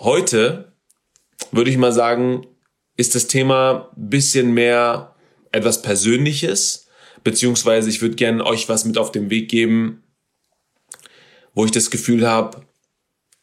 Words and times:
heute 0.00 0.72
würde 1.50 1.70
ich 1.70 1.76
mal 1.76 1.92
sagen, 1.92 2.46
ist 2.96 3.14
das 3.14 3.26
Thema 3.26 3.90
bisschen 3.96 4.52
mehr 4.52 5.14
etwas 5.52 5.82
Persönliches, 5.82 6.88
beziehungsweise 7.24 7.88
ich 7.88 8.02
würde 8.02 8.16
gerne 8.16 8.44
euch 8.44 8.68
was 8.68 8.84
mit 8.84 8.98
auf 8.98 9.12
den 9.12 9.30
Weg 9.30 9.48
geben, 9.48 10.02
wo 11.54 11.64
ich 11.64 11.70
das 11.70 11.90
Gefühl 11.90 12.28
habe, 12.28 12.62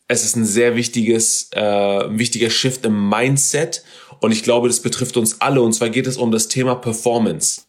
es 0.07 0.23
ist 0.23 0.35
ein 0.35 0.45
sehr 0.45 0.75
wichtiges, 0.75 1.49
äh, 1.51 1.61
wichtiger 1.61 2.49
Shift 2.49 2.85
im 2.85 3.09
Mindset 3.09 3.83
und 4.19 4.31
ich 4.31 4.43
glaube, 4.43 4.67
das 4.67 4.81
betrifft 4.81 5.17
uns 5.17 5.41
alle 5.41 5.61
und 5.61 5.73
zwar 5.73 5.89
geht 5.89 6.05
es 6.05 6.17
um 6.17 6.31
das 6.31 6.47
Thema 6.47 6.75
Performance. 6.75 7.63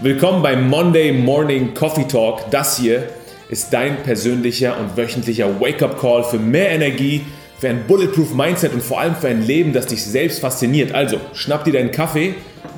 Willkommen 0.00 0.42
beim 0.42 0.68
Monday 0.68 1.12
Morning 1.12 1.74
Coffee 1.74 2.06
Talk. 2.06 2.50
Das 2.50 2.78
hier 2.78 3.08
ist 3.48 3.72
dein 3.72 4.02
persönlicher 4.02 4.78
und 4.78 4.96
wöchentlicher 4.96 5.60
Wake-up-Call 5.60 6.24
für 6.24 6.38
mehr 6.38 6.70
Energie, 6.70 7.22
für 7.58 7.68
ein 7.68 7.86
Bulletproof 7.86 8.34
Mindset 8.34 8.74
und 8.74 8.82
vor 8.82 9.00
allem 9.00 9.16
für 9.16 9.28
ein 9.28 9.42
Leben, 9.42 9.72
das 9.72 9.86
dich 9.86 10.04
selbst 10.04 10.40
fasziniert. 10.40 10.92
Also, 10.92 11.20
schnapp 11.32 11.64
dir 11.64 11.72
deinen 11.72 11.90
Kaffee 11.90 12.34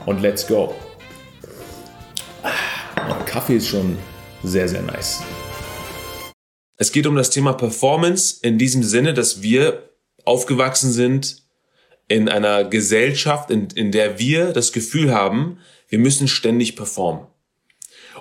und 0.06 0.22
let's 0.22 0.46
go. 0.46 0.74
Und 3.08 3.26
Kaffee 3.26 3.56
ist 3.56 3.68
schon 3.68 3.98
sehr, 4.42 4.68
sehr 4.68 4.82
nice. 4.82 5.22
Es 6.76 6.92
geht 6.92 7.06
um 7.06 7.16
das 7.16 7.30
Thema 7.30 7.54
Performance 7.54 8.38
in 8.42 8.56
diesem 8.56 8.84
Sinne, 8.84 9.14
dass 9.14 9.42
wir 9.42 9.90
aufgewachsen 10.24 10.92
sind 10.92 11.42
in 12.06 12.28
einer 12.28 12.64
Gesellschaft, 12.64 13.50
in, 13.50 13.68
in 13.74 13.90
der 13.90 14.18
wir 14.18 14.52
das 14.52 14.72
Gefühl 14.72 15.12
haben, 15.12 15.58
wir 15.88 15.98
müssen 15.98 16.28
ständig 16.28 16.76
performen. 16.76 17.26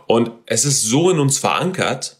Und 0.08 0.31
es 0.45 0.66
ist 0.66 0.84
so 0.84 1.12
in 1.12 1.20
uns 1.20 1.38
verankert, 1.38 2.16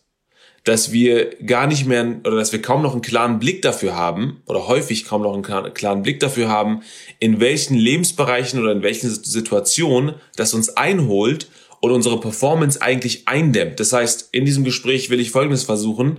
dass 0.67 0.91
wir 0.91 1.38
gar 1.45 1.66
nicht 1.66 1.85
mehr 1.85 2.20
oder 2.26 2.35
dass 2.35 2.52
wir 2.52 2.62
kaum 2.62 2.81
noch 2.81 2.91
einen 2.91 3.02
klaren 3.02 3.39
Blick 3.39 3.62
dafür 3.62 3.95
haben 3.95 4.41
oder 4.48 4.67
häufig 4.67 5.05
kaum 5.05 5.21
noch 5.21 5.34
einen 5.34 5.73
klaren 5.73 6.02
Blick 6.02 6.20
dafür 6.20 6.49
haben, 6.49 6.81
in 7.20 7.39
welchen 7.39 7.75
Lebensbereichen 7.75 8.59
oder 8.59 8.73
in 8.73 8.83
welchen 8.83 9.09
Situationen 9.09 10.16
das 10.36 10.53
uns 10.53 10.67
einholt 10.67 11.47
und 11.80 11.91
unsere 11.91 12.19
Performance 12.19 12.81
eigentlich 12.81 13.30
eindämmt. 13.30 13.80
Das 13.80 13.94
heißt, 13.94 14.30
in 14.33 14.44
diesem 14.44 14.66
Gespräch 14.66 15.09
will 15.09 15.22
ich 15.22 15.31
Folgendes 15.31 15.64
versuchen. 15.64 16.17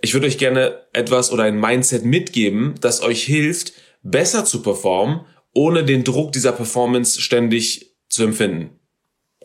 Ich 0.00 0.12
würde 0.12 0.26
euch 0.26 0.38
gerne 0.38 0.80
etwas 0.92 1.30
oder 1.30 1.44
ein 1.44 1.60
Mindset 1.60 2.04
mitgeben, 2.04 2.74
das 2.80 3.00
euch 3.00 3.22
hilft, 3.22 3.74
besser 4.02 4.44
zu 4.44 4.60
performen, 4.60 5.20
ohne 5.54 5.84
den 5.84 6.02
Druck 6.02 6.32
dieser 6.32 6.52
Performance 6.52 7.20
ständig 7.20 7.92
zu 8.08 8.24
empfinden. 8.24 8.70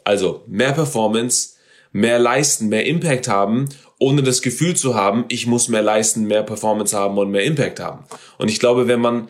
Also 0.05 0.43
mehr 0.47 0.71
Performance, 0.71 1.57
mehr 1.91 2.17
leisten, 2.17 2.67
mehr 2.67 2.87
Impact 2.87 3.27
haben 3.27 3.69
ohne 4.01 4.23
das 4.23 4.41
Gefühl 4.41 4.75
zu 4.75 4.95
haben, 4.95 5.25
ich 5.27 5.45
muss 5.45 5.67
mehr 5.67 5.83
leisten, 5.83 6.25
mehr 6.25 6.41
Performance 6.41 6.97
haben 6.97 7.19
und 7.19 7.29
mehr 7.29 7.43
Impact 7.43 7.79
haben. 7.79 8.03
Und 8.39 8.49
ich 8.49 8.59
glaube, 8.59 8.87
wenn 8.87 8.99
man 8.99 9.27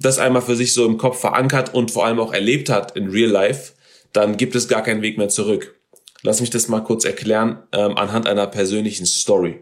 das 0.00 0.18
einmal 0.18 0.40
für 0.40 0.56
sich 0.56 0.72
so 0.72 0.86
im 0.86 0.96
Kopf 0.96 1.20
verankert 1.20 1.74
und 1.74 1.90
vor 1.90 2.06
allem 2.06 2.18
auch 2.18 2.32
erlebt 2.32 2.70
hat 2.70 2.96
in 2.96 3.10
Real 3.10 3.28
Life, 3.28 3.74
dann 4.14 4.38
gibt 4.38 4.54
es 4.54 4.66
gar 4.66 4.82
keinen 4.82 5.02
Weg 5.02 5.18
mehr 5.18 5.28
zurück. 5.28 5.78
Lass 6.22 6.40
mich 6.40 6.48
das 6.48 6.68
mal 6.68 6.80
kurz 6.80 7.04
erklären 7.04 7.62
ähm, 7.72 7.98
anhand 7.98 8.26
einer 8.26 8.46
persönlichen 8.46 9.04
Story. 9.04 9.60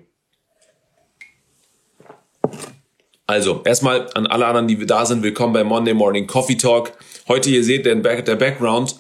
Also, 3.27 3.63
erstmal 3.65 4.09
an 4.15 4.29
alle 4.29 4.47
anderen, 4.47 4.69
die 4.69 4.87
da 4.87 5.07
sind, 5.07 5.25
willkommen 5.25 5.55
bei 5.55 5.65
Monday 5.65 5.93
Morning 5.93 6.29
Coffee 6.29 6.57
Talk. 6.57 6.93
Heute, 7.27 7.51
ihr 7.51 7.65
seht 7.65 7.85
den 7.85 8.05
der 8.05 8.37
Background 8.37 8.95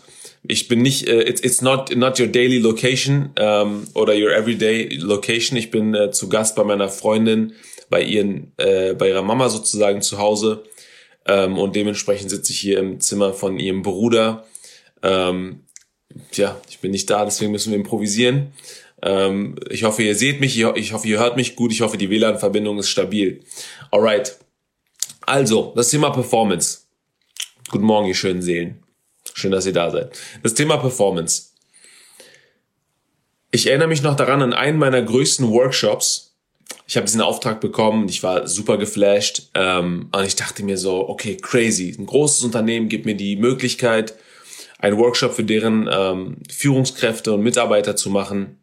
ich 0.49 0.69
bin 0.69 0.83
nicht, 0.83 1.09
uh, 1.09 1.21
it's, 1.21 1.41
it's 1.41 1.63
not, 1.63 1.95
not 1.95 2.19
your 2.19 2.27
daily 2.27 2.59
location 2.59 3.31
ähm, 3.37 3.85
oder 3.95 4.15
your 4.15 4.33
everyday 4.33 4.89
location. 4.97 5.57
Ich 5.57 5.71
bin 5.71 5.95
äh, 5.95 6.11
zu 6.11 6.29
Gast 6.29 6.57
bei 6.57 6.65
meiner 6.65 6.89
Freundin, 6.89 7.53
bei 7.91 8.03
ihren, 8.03 8.53
äh, 8.57 8.95
bei 8.95 9.09
ihrer 9.09 9.23
Mama 9.23 9.49
sozusagen 9.49 10.03
zu 10.03 10.19
Hause 10.19 10.65
ähm, 11.27 11.59
und 11.59 11.77
dementsprechend 11.77 12.31
sitze 12.31 12.53
ich 12.53 12.61
hier 12.61 12.79
im 12.79 13.01
Zimmer 13.01 13.33
von 13.33 13.59
ihrem 13.59 13.83
Bruder. 13.83 14.45
Ähm, 15.03 15.61
ja, 16.33 16.61
ich 16.69 16.81
bin 16.81 16.93
nicht 16.93 17.11
da, 17.11 17.25
deswegen 17.25 17.53
müssen 17.53 17.73
wir 17.73 17.79
improvisieren. 17.79 18.53
Ähm, 19.03 19.57
ich 19.71 19.85
hoffe, 19.85 20.03
ihr 20.03 20.15
seht 20.15 20.41
mich, 20.41 20.59
ich 20.59 20.93
hoffe, 20.93 21.09
ihr 21.09 21.19
hört 21.19 21.37
mich 21.37 21.57
gut, 21.57 21.73
ich 21.73 21.81
hoffe, 21.81 21.99
die 21.99 22.11
WLAN-Verbindung 22.11 22.79
ist 22.79 22.89
stabil. 22.89 23.41
Alright. 23.91 24.39
Also, 25.21 25.73
das 25.77 25.91
Thema 25.91 26.11
Performance. 26.11 26.87
Guten 27.69 27.85
Morgen, 27.85 28.07
ihr 28.07 28.15
schönen 28.15 28.43
Seelen. 28.43 28.86
Schön, 29.39 29.51
dass 29.51 29.67
ihr 29.67 29.75
da 29.75 29.91
seid. 29.91 30.19
Das 30.43 30.55
Thema 30.55 30.79
Performance. 30.79 31.51
Ich 33.51 33.67
erinnere 33.67 33.89
mich 33.89 34.01
noch 34.01 34.17
daran 34.17 34.41
an 34.41 34.55
einen 34.55 34.79
meiner 34.79 35.03
größten 35.03 35.51
Workshops. 35.51 36.35
Ich 36.87 36.97
habe 36.97 37.05
diesen 37.05 37.21
Auftrag 37.21 37.61
bekommen, 37.61 38.09
ich 38.09 38.23
war 38.23 38.49
super 38.49 38.79
geflasht 38.79 39.51
ähm, 39.53 40.09
und 40.11 40.25
ich 40.25 40.37
dachte 40.37 40.63
mir 40.63 40.79
so, 40.79 41.07
okay, 41.11 41.37
crazy. 41.37 41.95
Ein 41.99 42.07
großes 42.07 42.45
Unternehmen 42.45 42.89
gibt 42.89 43.05
mir 43.05 43.15
die 43.15 43.37
Möglichkeit, 43.37 44.15
einen 44.79 44.97
Workshop 44.97 45.35
für 45.35 45.45
deren 45.45 45.87
ähm, 45.93 46.39
Führungskräfte 46.51 47.35
und 47.35 47.43
Mitarbeiter 47.43 47.95
zu 47.95 48.09
machen. 48.09 48.63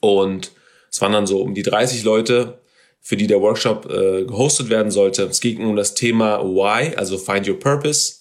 Und 0.00 0.50
es 0.90 1.00
waren 1.00 1.12
dann 1.12 1.28
so 1.28 1.40
um 1.42 1.54
die 1.54 1.62
30 1.62 2.02
Leute, 2.02 2.58
für 3.00 3.16
die 3.16 3.28
der 3.28 3.40
Workshop 3.40 3.88
äh, 3.88 4.24
gehostet 4.24 4.68
werden 4.68 4.90
sollte. 4.90 5.22
Es 5.26 5.40
ging 5.40 5.64
um 5.64 5.76
das 5.76 5.94
Thema 5.94 6.42
Why, 6.42 6.96
also 6.96 7.18
Find 7.18 7.48
Your 7.48 7.58
Purpose. 7.58 8.19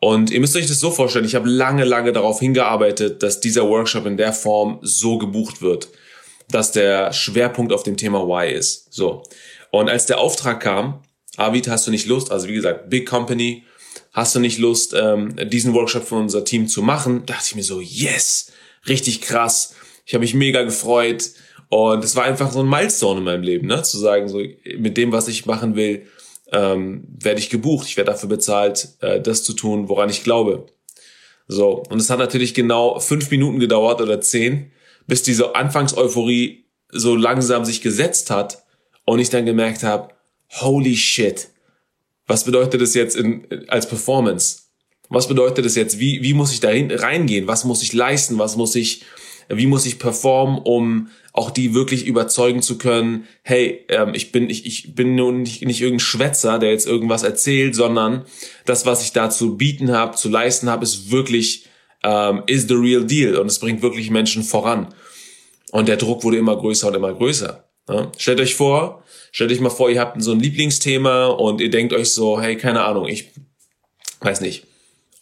Und 0.00 0.30
ihr 0.30 0.40
müsst 0.40 0.56
euch 0.56 0.66
das 0.66 0.80
so 0.80 0.90
vorstellen, 0.90 1.26
ich 1.26 1.34
habe 1.34 1.48
lange, 1.48 1.84
lange 1.84 2.12
darauf 2.12 2.40
hingearbeitet, 2.40 3.22
dass 3.22 3.40
dieser 3.40 3.68
Workshop 3.68 4.06
in 4.06 4.16
der 4.16 4.32
Form 4.32 4.78
so 4.80 5.18
gebucht 5.18 5.60
wird, 5.60 5.88
dass 6.48 6.72
der 6.72 7.12
Schwerpunkt 7.12 7.72
auf 7.72 7.82
dem 7.82 7.98
Thema 7.98 8.26
Why 8.26 8.52
ist. 8.52 8.92
So. 8.92 9.22
Und 9.70 9.90
als 9.90 10.06
der 10.06 10.18
Auftrag 10.18 10.60
kam, 10.60 11.02
Avid, 11.36 11.68
hast 11.68 11.86
du 11.86 11.90
nicht 11.90 12.06
Lust, 12.06 12.32
also 12.32 12.48
wie 12.48 12.54
gesagt, 12.54 12.88
Big 12.88 13.06
Company, 13.06 13.64
hast 14.12 14.34
du 14.34 14.40
nicht 14.40 14.58
Lust, 14.58 14.94
ähm, 14.94 15.36
diesen 15.50 15.74
Workshop 15.74 16.08
für 16.08 16.16
unser 16.16 16.44
Team 16.44 16.66
zu 16.66 16.82
machen? 16.82 17.24
Da 17.26 17.34
dachte 17.34 17.48
ich 17.50 17.56
mir 17.56 17.62
so, 17.62 17.80
yes, 17.80 18.52
richtig 18.88 19.20
krass. 19.20 19.74
Ich 20.06 20.14
habe 20.14 20.22
mich 20.22 20.34
mega 20.34 20.62
gefreut. 20.62 21.30
Und 21.68 22.02
es 22.02 22.16
war 22.16 22.24
einfach 22.24 22.50
so 22.50 22.60
ein 22.60 22.68
Milestone 22.68 23.18
in 23.18 23.24
meinem 23.24 23.42
Leben, 23.42 23.68
ne? 23.68 23.82
Zu 23.82 23.98
sagen, 23.98 24.28
so 24.28 24.42
mit 24.78 24.96
dem, 24.96 25.12
was 25.12 25.28
ich 25.28 25.46
machen 25.46 25.76
will, 25.76 26.06
ähm, 26.52 27.04
werde 27.18 27.40
ich 27.40 27.50
gebucht, 27.50 27.86
ich 27.88 27.96
werde 27.96 28.12
dafür 28.12 28.28
bezahlt, 28.28 28.88
äh, 29.00 29.20
das 29.20 29.42
zu 29.42 29.52
tun, 29.52 29.88
woran 29.88 30.10
ich 30.10 30.24
glaube. 30.24 30.66
So, 31.48 31.82
und 31.88 32.00
es 32.00 32.10
hat 32.10 32.18
natürlich 32.18 32.54
genau 32.54 33.00
fünf 33.00 33.30
Minuten 33.30 33.58
gedauert 33.58 34.00
oder 34.00 34.20
zehn, 34.20 34.70
bis 35.06 35.22
diese 35.22 35.54
Anfangseuphorie 35.56 36.64
so 36.90 37.16
langsam 37.16 37.64
sich 37.64 37.80
gesetzt 37.80 38.30
hat 38.30 38.64
und 39.04 39.18
ich 39.18 39.30
dann 39.30 39.46
gemerkt 39.46 39.82
habe, 39.82 40.14
holy 40.60 40.96
shit, 40.96 41.48
was 42.26 42.44
bedeutet 42.44 42.80
das 42.80 42.94
jetzt 42.94 43.16
in, 43.16 43.46
als 43.68 43.88
Performance? 43.88 44.62
Was 45.08 45.26
bedeutet 45.26 45.64
das 45.64 45.74
jetzt? 45.74 45.98
Wie, 45.98 46.22
wie 46.22 46.34
muss 46.34 46.52
ich 46.52 46.60
da 46.60 46.68
reingehen? 46.70 47.48
Was 47.48 47.64
muss 47.64 47.82
ich 47.82 47.92
leisten? 47.92 48.38
Was 48.38 48.56
muss 48.56 48.76
ich 48.76 49.04
wie 49.50 49.66
muss 49.66 49.86
ich 49.86 49.98
performen, 49.98 50.58
um 50.58 51.08
auch 51.32 51.50
die 51.50 51.74
wirklich 51.74 52.06
überzeugen 52.06 52.62
zu 52.62 52.78
können, 52.78 53.26
hey, 53.42 53.84
ähm, 53.88 54.12
ich 54.14 54.32
bin, 54.32 54.50
ich, 54.50 54.66
ich 54.66 54.94
bin 54.94 55.14
nun 55.14 55.42
nicht, 55.42 55.62
nicht 55.62 55.80
irgendein 55.80 56.00
Schwätzer, 56.00 56.58
der 56.58 56.70
jetzt 56.70 56.86
irgendwas 56.86 57.22
erzählt, 57.22 57.74
sondern 57.74 58.24
das, 58.66 58.86
was 58.86 59.02
ich 59.02 59.12
da 59.12 59.30
zu 59.30 59.56
bieten 59.56 59.92
habe, 59.92 60.16
zu 60.16 60.28
leisten 60.28 60.68
habe, 60.68 60.84
ist 60.84 61.10
wirklich, 61.10 61.66
ähm, 62.02 62.42
is 62.46 62.66
the 62.66 62.74
real 62.74 63.04
deal 63.04 63.36
und 63.36 63.46
es 63.46 63.58
bringt 63.58 63.82
wirklich 63.82 64.10
Menschen 64.10 64.42
voran. 64.42 64.92
Und 65.70 65.88
der 65.88 65.96
Druck 65.96 66.24
wurde 66.24 66.38
immer 66.38 66.56
größer 66.56 66.88
und 66.88 66.94
immer 66.94 67.14
größer. 67.14 67.64
Ja? 67.88 68.10
Stellt 68.16 68.40
euch 68.40 68.54
vor, 68.56 69.04
stellt 69.30 69.52
euch 69.52 69.60
mal 69.60 69.70
vor, 69.70 69.90
ihr 69.90 70.00
habt 70.00 70.20
so 70.22 70.32
ein 70.32 70.40
Lieblingsthema 70.40 71.26
und 71.26 71.60
ihr 71.60 71.70
denkt 71.70 71.92
euch 71.92 72.10
so, 72.10 72.40
hey, 72.40 72.56
keine 72.56 72.82
Ahnung, 72.84 73.06
ich 73.06 73.30
weiß 74.20 74.40
nicht, 74.40 74.66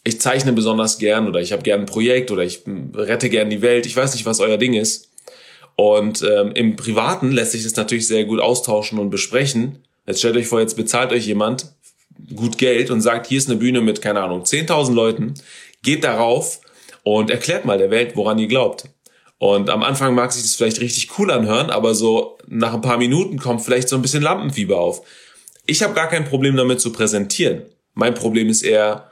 ich 0.03 0.19
zeichne 0.19 0.53
besonders 0.53 0.97
gern 0.97 1.27
oder 1.27 1.39
ich 1.41 1.51
habe 1.51 1.61
gern 1.61 1.81
ein 1.81 1.85
Projekt 1.85 2.31
oder 2.31 2.43
ich 2.43 2.63
rette 2.93 3.29
gern 3.29 3.49
die 3.49 3.61
Welt. 3.61 3.85
Ich 3.85 3.95
weiß 3.95 4.13
nicht, 4.13 4.25
was 4.25 4.39
euer 4.39 4.57
Ding 4.57 4.73
ist. 4.73 5.08
Und 5.79 6.23
ähm, 6.23 6.51
im 6.55 6.75
Privaten 6.75 7.31
lässt 7.31 7.53
sich 7.53 7.63
das 7.63 7.77
natürlich 7.77 8.05
sehr 8.05 8.25
gut 8.25 8.41
austauschen 8.41 8.99
und 8.99 9.09
besprechen. 9.09 9.77
Jetzt 10.05 10.19
stellt 10.19 10.35
euch 10.35 10.47
vor, 10.47 10.59
jetzt 10.59 10.75
bezahlt 10.75 11.13
euch 11.13 11.25
jemand 11.25 11.67
gut 12.35 12.57
Geld 12.57 12.91
und 12.91 12.99
sagt, 12.99 13.27
hier 13.27 13.37
ist 13.37 13.49
eine 13.49 13.57
Bühne 13.57 13.79
mit, 13.79 14.01
keine 14.01 14.21
Ahnung, 14.21 14.43
10.000 14.43 14.93
Leuten, 14.93 15.35
geht 15.81 16.03
darauf 16.03 16.59
und 17.03 17.29
erklärt 17.29 17.63
mal 17.63 17.77
der 17.77 17.91
Welt, 17.91 18.17
woran 18.17 18.39
ihr 18.39 18.49
glaubt. 18.49 18.89
Und 19.37 19.69
am 19.69 19.81
Anfang 19.83 20.13
mag 20.15 20.33
sich 20.33 20.41
das 20.41 20.55
vielleicht 20.55 20.81
richtig 20.81 21.17
cool 21.17 21.31
anhören, 21.31 21.69
aber 21.69 21.95
so 21.95 22.37
nach 22.45 22.73
ein 22.73 22.81
paar 22.81 22.97
Minuten 22.97 23.39
kommt 23.39 23.61
vielleicht 23.61 23.87
so 23.87 23.95
ein 23.95 24.01
bisschen 24.01 24.21
Lampenfieber 24.21 24.77
auf. 24.77 25.01
Ich 25.65 25.81
habe 25.81 25.93
gar 25.93 26.09
kein 26.09 26.25
Problem 26.25 26.57
damit 26.57 26.81
zu 26.81 26.91
präsentieren. 26.91 27.61
Mein 27.93 28.15
Problem 28.15 28.49
ist 28.49 28.63
eher, 28.63 29.08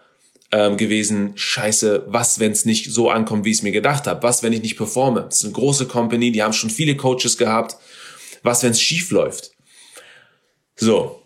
ähm, 0.52 0.78
gewesen, 0.78 1.34
scheiße, 1.36 2.06
was, 2.08 2.40
wenn 2.40 2.52
es 2.52 2.66
nicht 2.66 2.92
so 2.92 3.10
ankommt, 3.10 3.46
wie 3.46 3.52
ich 3.52 3.58
es 3.58 3.64
mir 3.64 3.72
gedacht 3.72 4.08
habe? 4.08 4.24
Was, 4.24 4.44
wenn 4.44 4.54
ich 4.54 4.62
nicht 4.62 4.78
performe? 4.78 5.24
Das 5.24 5.40
ist 5.40 5.46
eine 5.46 5.54
große 5.54 5.88
Company, 5.88 6.32
die 6.32 6.42
haben 6.42 6.54
schon 6.54 6.70
viele 6.70 6.96
Coaches 6.96 7.38
gehabt. 7.38 7.76
Was, 8.44 8.64
wenn 8.64 8.72
es 8.72 8.82
schief 8.82 9.12
läuft? 9.12 9.52
So. 10.76 11.24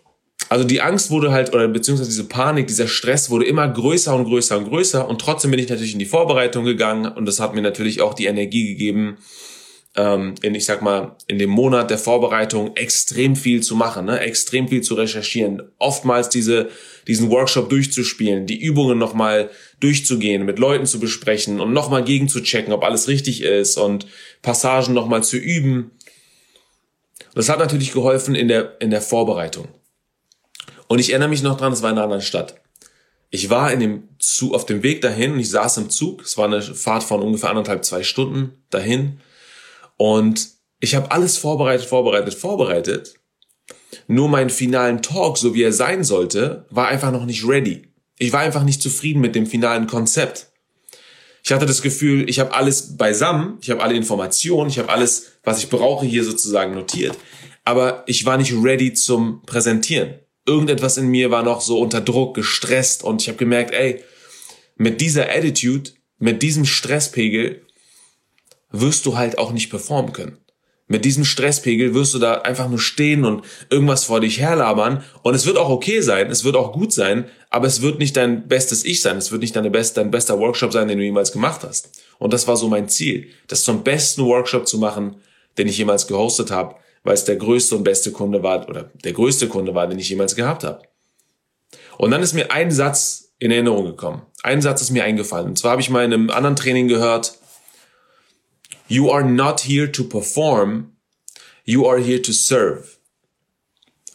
Also 0.48 0.64
die 0.64 0.80
Angst 0.80 1.10
wurde 1.10 1.30
halt, 1.30 1.54
oder 1.54 1.68
beziehungsweise 1.68 2.10
diese 2.10 2.28
Panik, 2.28 2.66
dieser 2.66 2.88
Stress 2.88 3.30
wurde 3.30 3.46
immer 3.46 3.66
größer 3.68 4.14
und 4.14 4.24
größer 4.24 4.58
und 4.58 4.68
größer. 4.68 5.08
Und 5.08 5.20
trotzdem 5.20 5.50
bin 5.50 5.60
ich 5.60 5.68
natürlich 5.68 5.92
in 5.92 5.98
die 5.98 6.04
Vorbereitung 6.04 6.64
gegangen 6.64 7.10
und 7.10 7.26
das 7.26 7.40
hat 7.40 7.54
mir 7.54 7.62
natürlich 7.62 8.02
auch 8.02 8.12
die 8.12 8.26
Energie 8.26 8.66
gegeben, 8.68 9.18
ähm, 9.94 10.34
in, 10.42 10.54
ich 10.54 10.64
sag 10.64 10.80
mal, 10.80 11.16
in 11.26 11.38
dem 11.38 11.50
Monat 11.50 11.90
der 11.90 11.98
Vorbereitung 11.98 12.76
extrem 12.76 13.36
viel 13.36 13.62
zu 13.62 13.76
machen, 13.76 14.06
ne? 14.06 14.20
extrem 14.20 14.68
viel 14.68 14.80
zu 14.80 14.94
recherchieren, 14.94 15.62
oftmals 15.78 16.30
diese, 16.30 16.70
diesen 17.06 17.30
Workshop 17.30 17.68
durchzuspielen, 17.68 18.46
die 18.46 18.60
Übungen 18.60 18.98
nochmal 18.98 19.50
durchzugehen, 19.80 20.44
mit 20.44 20.58
Leuten 20.58 20.86
zu 20.86 20.98
besprechen 20.98 21.60
und 21.60 21.72
nochmal 21.72 22.04
gegenzuchecken, 22.04 22.72
ob 22.72 22.84
alles 22.84 23.08
richtig 23.08 23.42
ist 23.42 23.76
und 23.76 24.06
Passagen 24.40 24.94
nochmal 24.94 25.22
zu 25.22 25.36
üben. 25.36 25.90
Das 27.34 27.48
hat 27.48 27.58
natürlich 27.58 27.92
geholfen 27.92 28.34
in 28.34 28.48
der, 28.48 28.80
in 28.80 28.90
der 28.90 29.02
Vorbereitung. 29.02 29.68
Und 30.88 30.98
ich 30.98 31.10
erinnere 31.10 31.30
mich 31.30 31.42
noch 31.42 31.56
dran, 31.56 31.72
es 31.72 31.82
war 31.82 31.90
in 31.90 31.96
einer 31.96 32.04
anderen 32.04 32.22
Stadt. 32.22 32.60
Ich 33.30 33.48
war 33.48 33.72
in 33.72 33.80
dem 33.80 34.08
Zug, 34.18 34.52
auf 34.54 34.66
dem 34.66 34.82
Weg 34.82 35.00
dahin 35.00 35.32
und 35.32 35.40
ich 35.40 35.48
saß 35.48 35.78
im 35.78 35.88
Zug. 35.88 36.22
Es 36.22 36.36
war 36.36 36.44
eine 36.44 36.60
Fahrt 36.60 37.02
von 37.02 37.22
ungefähr 37.22 37.48
anderthalb, 37.48 37.84
zwei 37.84 38.02
Stunden 38.02 38.62
dahin. 38.68 39.20
Und 40.02 40.48
ich 40.80 40.96
habe 40.96 41.12
alles 41.12 41.36
vorbereitet, 41.36 41.86
vorbereitet, 41.86 42.34
vorbereitet. 42.34 43.14
Nur 44.08 44.28
mein 44.28 44.50
finalen 44.50 45.00
Talk, 45.00 45.38
so 45.38 45.54
wie 45.54 45.62
er 45.62 45.72
sein 45.72 46.02
sollte, 46.02 46.66
war 46.70 46.88
einfach 46.88 47.12
noch 47.12 47.24
nicht 47.24 47.46
ready. 47.46 47.82
Ich 48.18 48.32
war 48.32 48.40
einfach 48.40 48.64
nicht 48.64 48.82
zufrieden 48.82 49.20
mit 49.20 49.36
dem 49.36 49.46
finalen 49.46 49.86
Konzept. 49.86 50.48
Ich 51.44 51.52
hatte 51.52 51.66
das 51.66 51.82
Gefühl, 51.82 52.28
ich 52.28 52.40
habe 52.40 52.52
alles 52.52 52.96
beisammen, 52.96 53.58
ich 53.60 53.70
habe 53.70 53.80
alle 53.80 53.94
Informationen, 53.94 54.70
ich 54.70 54.80
habe 54.80 54.88
alles, 54.88 55.34
was 55.44 55.58
ich 55.58 55.70
brauche, 55.70 56.04
hier 56.04 56.24
sozusagen 56.24 56.74
notiert. 56.74 57.16
Aber 57.62 58.02
ich 58.08 58.24
war 58.24 58.38
nicht 58.38 58.52
ready 58.52 58.92
zum 58.94 59.42
Präsentieren 59.42 60.14
irgendetwas 60.46 60.96
in 60.96 61.08
mir 61.08 61.30
war 61.30 61.42
noch 61.42 61.60
so 61.60 61.80
unter 61.80 62.00
Druck, 62.00 62.34
gestresst 62.34 63.04
und 63.04 63.22
ich 63.22 63.28
habe 63.28 63.38
gemerkt, 63.38 63.72
ey, 63.72 64.02
mit 64.76 65.00
dieser 65.00 65.30
Attitude, 65.30 65.90
mit 66.18 66.42
diesem 66.42 66.64
Stresspegel 66.64 67.64
wirst 68.72 69.06
du 69.06 69.16
halt 69.16 69.38
auch 69.38 69.52
nicht 69.52 69.70
performen 69.70 70.12
können. 70.12 70.38
Mit 70.88 71.04
diesem 71.04 71.24
Stresspegel 71.24 71.94
wirst 71.94 72.12
du 72.12 72.18
da 72.18 72.34
einfach 72.42 72.68
nur 72.68 72.80
stehen 72.80 73.24
und 73.24 73.44
irgendwas 73.70 74.04
vor 74.04 74.20
dich 74.20 74.40
herlabern 74.40 75.04
und 75.22 75.34
es 75.34 75.46
wird 75.46 75.56
auch 75.56 75.70
okay 75.70 76.00
sein, 76.00 76.30
es 76.30 76.44
wird 76.44 76.56
auch 76.56 76.72
gut 76.72 76.92
sein, 76.92 77.26
aber 77.48 77.66
es 77.66 77.80
wird 77.80 77.98
nicht 77.98 78.16
dein 78.16 78.48
bestes 78.48 78.84
Ich 78.84 79.00
sein, 79.00 79.16
es 79.16 79.30
wird 79.30 79.40
nicht 79.40 79.56
deine 79.56 79.70
best, 79.70 79.96
dein 79.96 80.10
bester 80.10 80.38
Workshop 80.38 80.72
sein, 80.72 80.88
den 80.88 80.98
du 80.98 81.04
jemals 81.04 81.32
gemacht 81.32 81.62
hast. 81.62 82.02
Und 82.18 82.32
das 82.32 82.46
war 82.46 82.56
so 82.56 82.68
mein 82.68 82.88
Ziel, 82.88 83.28
das 83.48 83.64
zum 83.64 83.84
besten 83.84 84.24
Workshop 84.24 84.66
zu 84.66 84.78
machen, 84.78 85.16
den 85.56 85.68
ich 85.68 85.78
jemals 85.78 86.06
gehostet 86.06 86.50
habe 86.50 86.74
weil 87.04 87.14
es 87.14 87.24
der 87.24 87.36
größte 87.36 87.76
und 87.76 87.84
beste 87.84 88.12
Kunde 88.12 88.42
war 88.42 88.68
oder 88.68 88.90
der 89.04 89.12
größte 89.12 89.48
Kunde 89.48 89.74
war, 89.74 89.86
den 89.86 89.98
ich 89.98 90.08
jemals 90.08 90.36
gehabt 90.36 90.64
habe. 90.64 90.82
Und 91.98 92.10
dann 92.10 92.22
ist 92.22 92.32
mir 92.32 92.50
ein 92.50 92.70
Satz 92.70 93.32
in 93.38 93.50
Erinnerung 93.50 93.84
gekommen. 93.84 94.22
Ein 94.42 94.62
Satz 94.62 94.82
ist 94.82 94.90
mir 94.90 95.04
eingefallen. 95.04 95.48
Und 95.48 95.58
zwar 95.58 95.72
habe 95.72 95.82
ich 95.82 95.90
mal 95.90 96.04
in 96.04 96.12
einem 96.12 96.30
anderen 96.30 96.56
Training 96.56 96.88
gehört, 96.88 97.38
You 98.92 99.10
are 99.10 99.24
not 99.24 99.60
here 99.60 99.90
to 99.90 100.04
perform, 100.04 100.92
you 101.64 101.86
are 101.86 101.98
here 101.98 102.20
to 102.20 102.32
serve. 102.32 102.98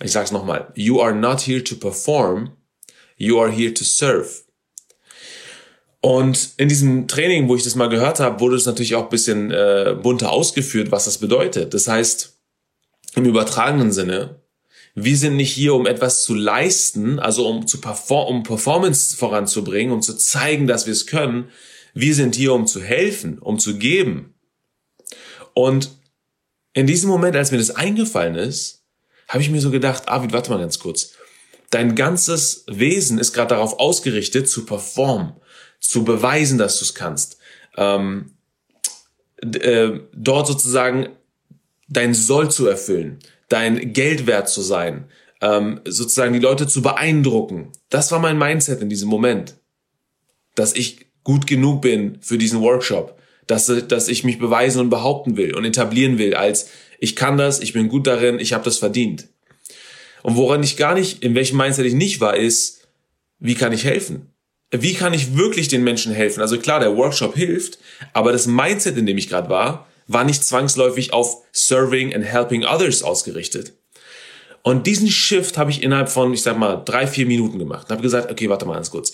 Ich 0.03 0.11
sage 0.11 0.25
es 0.25 0.31
nochmal. 0.31 0.71
You 0.75 1.01
are 1.01 1.15
not 1.15 1.47
here 1.47 1.63
to 1.63 1.75
perform, 1.75 2.51
you 3.17 3.39
are 3.39 3.49
here 3.49 3.73
to 3.73 3.83
serve. 3.83 4.43
Und 5.99 6.51
in 6.57 6.69
diesem 6.69 7.07
Training, 7.07 7.47
wo 7.47 7.55
ich 7.55 7.63
das 7.63 7.73
mal 7.73 7.89
gehört 7.89 8.19
habe, 8.19 8.39
wurde 8.39 8.55
es 8.55 8.67
natürlich 8.67 8.93
auch 8.93 9.05
ein 9.05 9.09
bisschen 9.09 9.49
äh, 9.49 9.95
bunter 9.99 10.31
ausgeführt, 10.31 10.91
was 10.91 11.05
das 11.05 11.17
bedeutet. 11.17 11.73
Das 11.73 11.87
heißt, 11.87 12.37
im 13.15 13.25
übertragenen 13.25 13.91
Sinne, 13.91 14.43
wir 14.93 15.17
sind 15.17 15.37
nicht 15.37 15.53
hier, 15.53 15.73
um 15.73 15.87
etwas 15.87 16.21
zu 16.21 16.35
leisten, 16.35 17.17
also 17.17 17.47
um 17.47 17.65
zu 17.65 17.81
perform 17.81 18.27
um 18.27 18.43
Performance 18.43 19.15
voranzubringen, 19.15 19.91
um 19.91 20.03
zu 20.03 20.15
zeigen, 20.15 20.67
dass 20.67 20.85
wir 20.85 20.93
es 20.93 21.07
können. 21.07 21.49
Wir 21.95 22.13
sind 22.13 22.35
hier, 22.35 22.53
um 22.53 22.67
zu 22.67 22.79
helfen, 22.79 23.39
um 23.39 23.57
zu 23.57 23.79
geben. 23.79 24.35
Und 25.57 25.89
in 26.73 26.85
diesem 26.85 27.09
Moment, 27.09 27.35
als 27.35 27.49
mir 27.49 27.57
das 27.57 27.71
eingefallen 27.71 28.35
ist, 28.35 28.83
habe 29.27 29.41
ich 29.41 29.49
mir 29.49 29.59
so 29.59 29.71
gedacht, 29.71 30.07
Arvid, 30.07 30.31
warte 30.31 30.51
mal 30.51 30.59
ganz 30.59 30.77
kurz. 30.77 31.13
Dein 31.71 31.95
ganzes 31.95 32.63
Wesen 32.67 33.17
ist 33.17 33.33
gerade 33.33 33.55
darauf 33.55 33.79
ausgerichtet, 33.79 34.47
zu 34.47 34.67
performen, 34.67 35.33
zu 35.79 36.03
beweisen, 36.03 36.59
dass 36.59 36.77
du 36.77 36.85
es 36.85 36.93
kannst. 36.93 37.37
Ähm, 37.75 38.33
äh, 39.41 39.93
dort 40.13 40.45
sozusagen 40.45 41.09
dein 41.89 42.13
Soll 42.13 42.51
zu 42.51 42.67
erfüllen, 42.67 43.17
dein 43.49 43.93
Geld 43.93 44.27
wert 44.27 44.49
zu 44.49 44.61
sein, 44.61 45.09
ähm, 45.41 45.81
sozusagen 45.85 46.33
die 46.33 46.39
Leute 46.39 46.67
zu 46.67 46.83
beeindrucken. 46.83 47.71
Das 47.89 48.11
war 48.11 48.19
mein 48.19 48.37
Mindset 48.37 48.83
in 48.83 48.89
diesem 48.89 49.09
Moment. 49.09 49.55
Dass 50.53 50.73
ich 50.73 51.07
gut 51.23 51.47
genug 51.47 51.81
bin 51.81 52.19
für 52.21 52.37
diesen 52.37 52.61
Workshop, 52.61 53.16
dass, 53.47 53.71
dass 53.87 54.07
ich 54.07 54.23
mich 54.23 54.39
beweisen 54.39 54.81
und 54.81 54.89
behaupten 54.89 55.37
will 55.37 55.55
und 55.55 55.65
etablieren 55.65 56.17
will 56.17 56.35
als 56.35 56.69
ich 56.99 57.15
kann 57.15 57.37
das, 57.37 57.59
ich 57.59 57.73
bin 57.73 57.89
gut 57.89 58.07
darin, 58.07 58.39
ich 58.39 58.53
habe 58.53 58.63
das 58.63 58.77
verdient. 58.77 59.27
Und 60.23 60.35
woran 60.35 60.63
ich 60.63 60.77
gar 60.77 60.95
nicht, 60.95 61.23
in 61.23 61.35
welchem 61.35 61.57
Mindset 61.57 61.85
ich 61.85 61.93
nicht 61.93 62.19
war, 62.19 62.35
ist, 62.35 62.87
wie 63.39 63.55
kann 63.55 63.71
ich 63.71 63.83
helfen? 63.83 64.33
Wie 64.71 64.93
kann 64.93 65.13
ich 65.13 65.37
wirklich 65.37 65.67
den 65.67 65.83
Menschen 65.83 66.11
helfen? 66.11 66.41
Also 66.41 66.57
klar, 66.57 66.79
der 66.79 66.97
Workshop 66.97 67.35
hilft, 67.35 67.77
aber 68.13 68.31
das 68.31 68.47
Mindset, 68.47 68.97
in 68.97 69.05
dem 69.05 69.17
ich 69.17 69.29
gerade 69.29 69.49
war, 69.49 69.87
war 70.07 70.23
nicht 70.23 70.43
zwangsläufig 70.43 71.13
auf 71.13 71.43
Serving 71.51 72.13
and 72.13 72.25
Helping 72.25 72.65
Others 72.65 73.03
ausgerichtet. 73.03 73.73
Und 74.63 74.87
diesen 74.87 75.09
Shift 75.09 75.57
habe 75.57 75.71
ich 75.71 75.83
innerhalb 75.83 76.09
von, 76.09 76.33
ich 76.33 76.41
sag 76.41 76.57
mal, 76.57 76.81
drei, 76.83 77.07
vier 77.07 77.25
Minuten 77.25 77.59
gemacht. 77.59 77.85
Und 77.85 77.91
habe 77.91 78.01
gesagt, 78.01 78.29
okay, 78.31 78.49
warte 78.49 78.65
mal 78.65 78.73
ganz 78.73 78.91
kurz. 78.91 79.13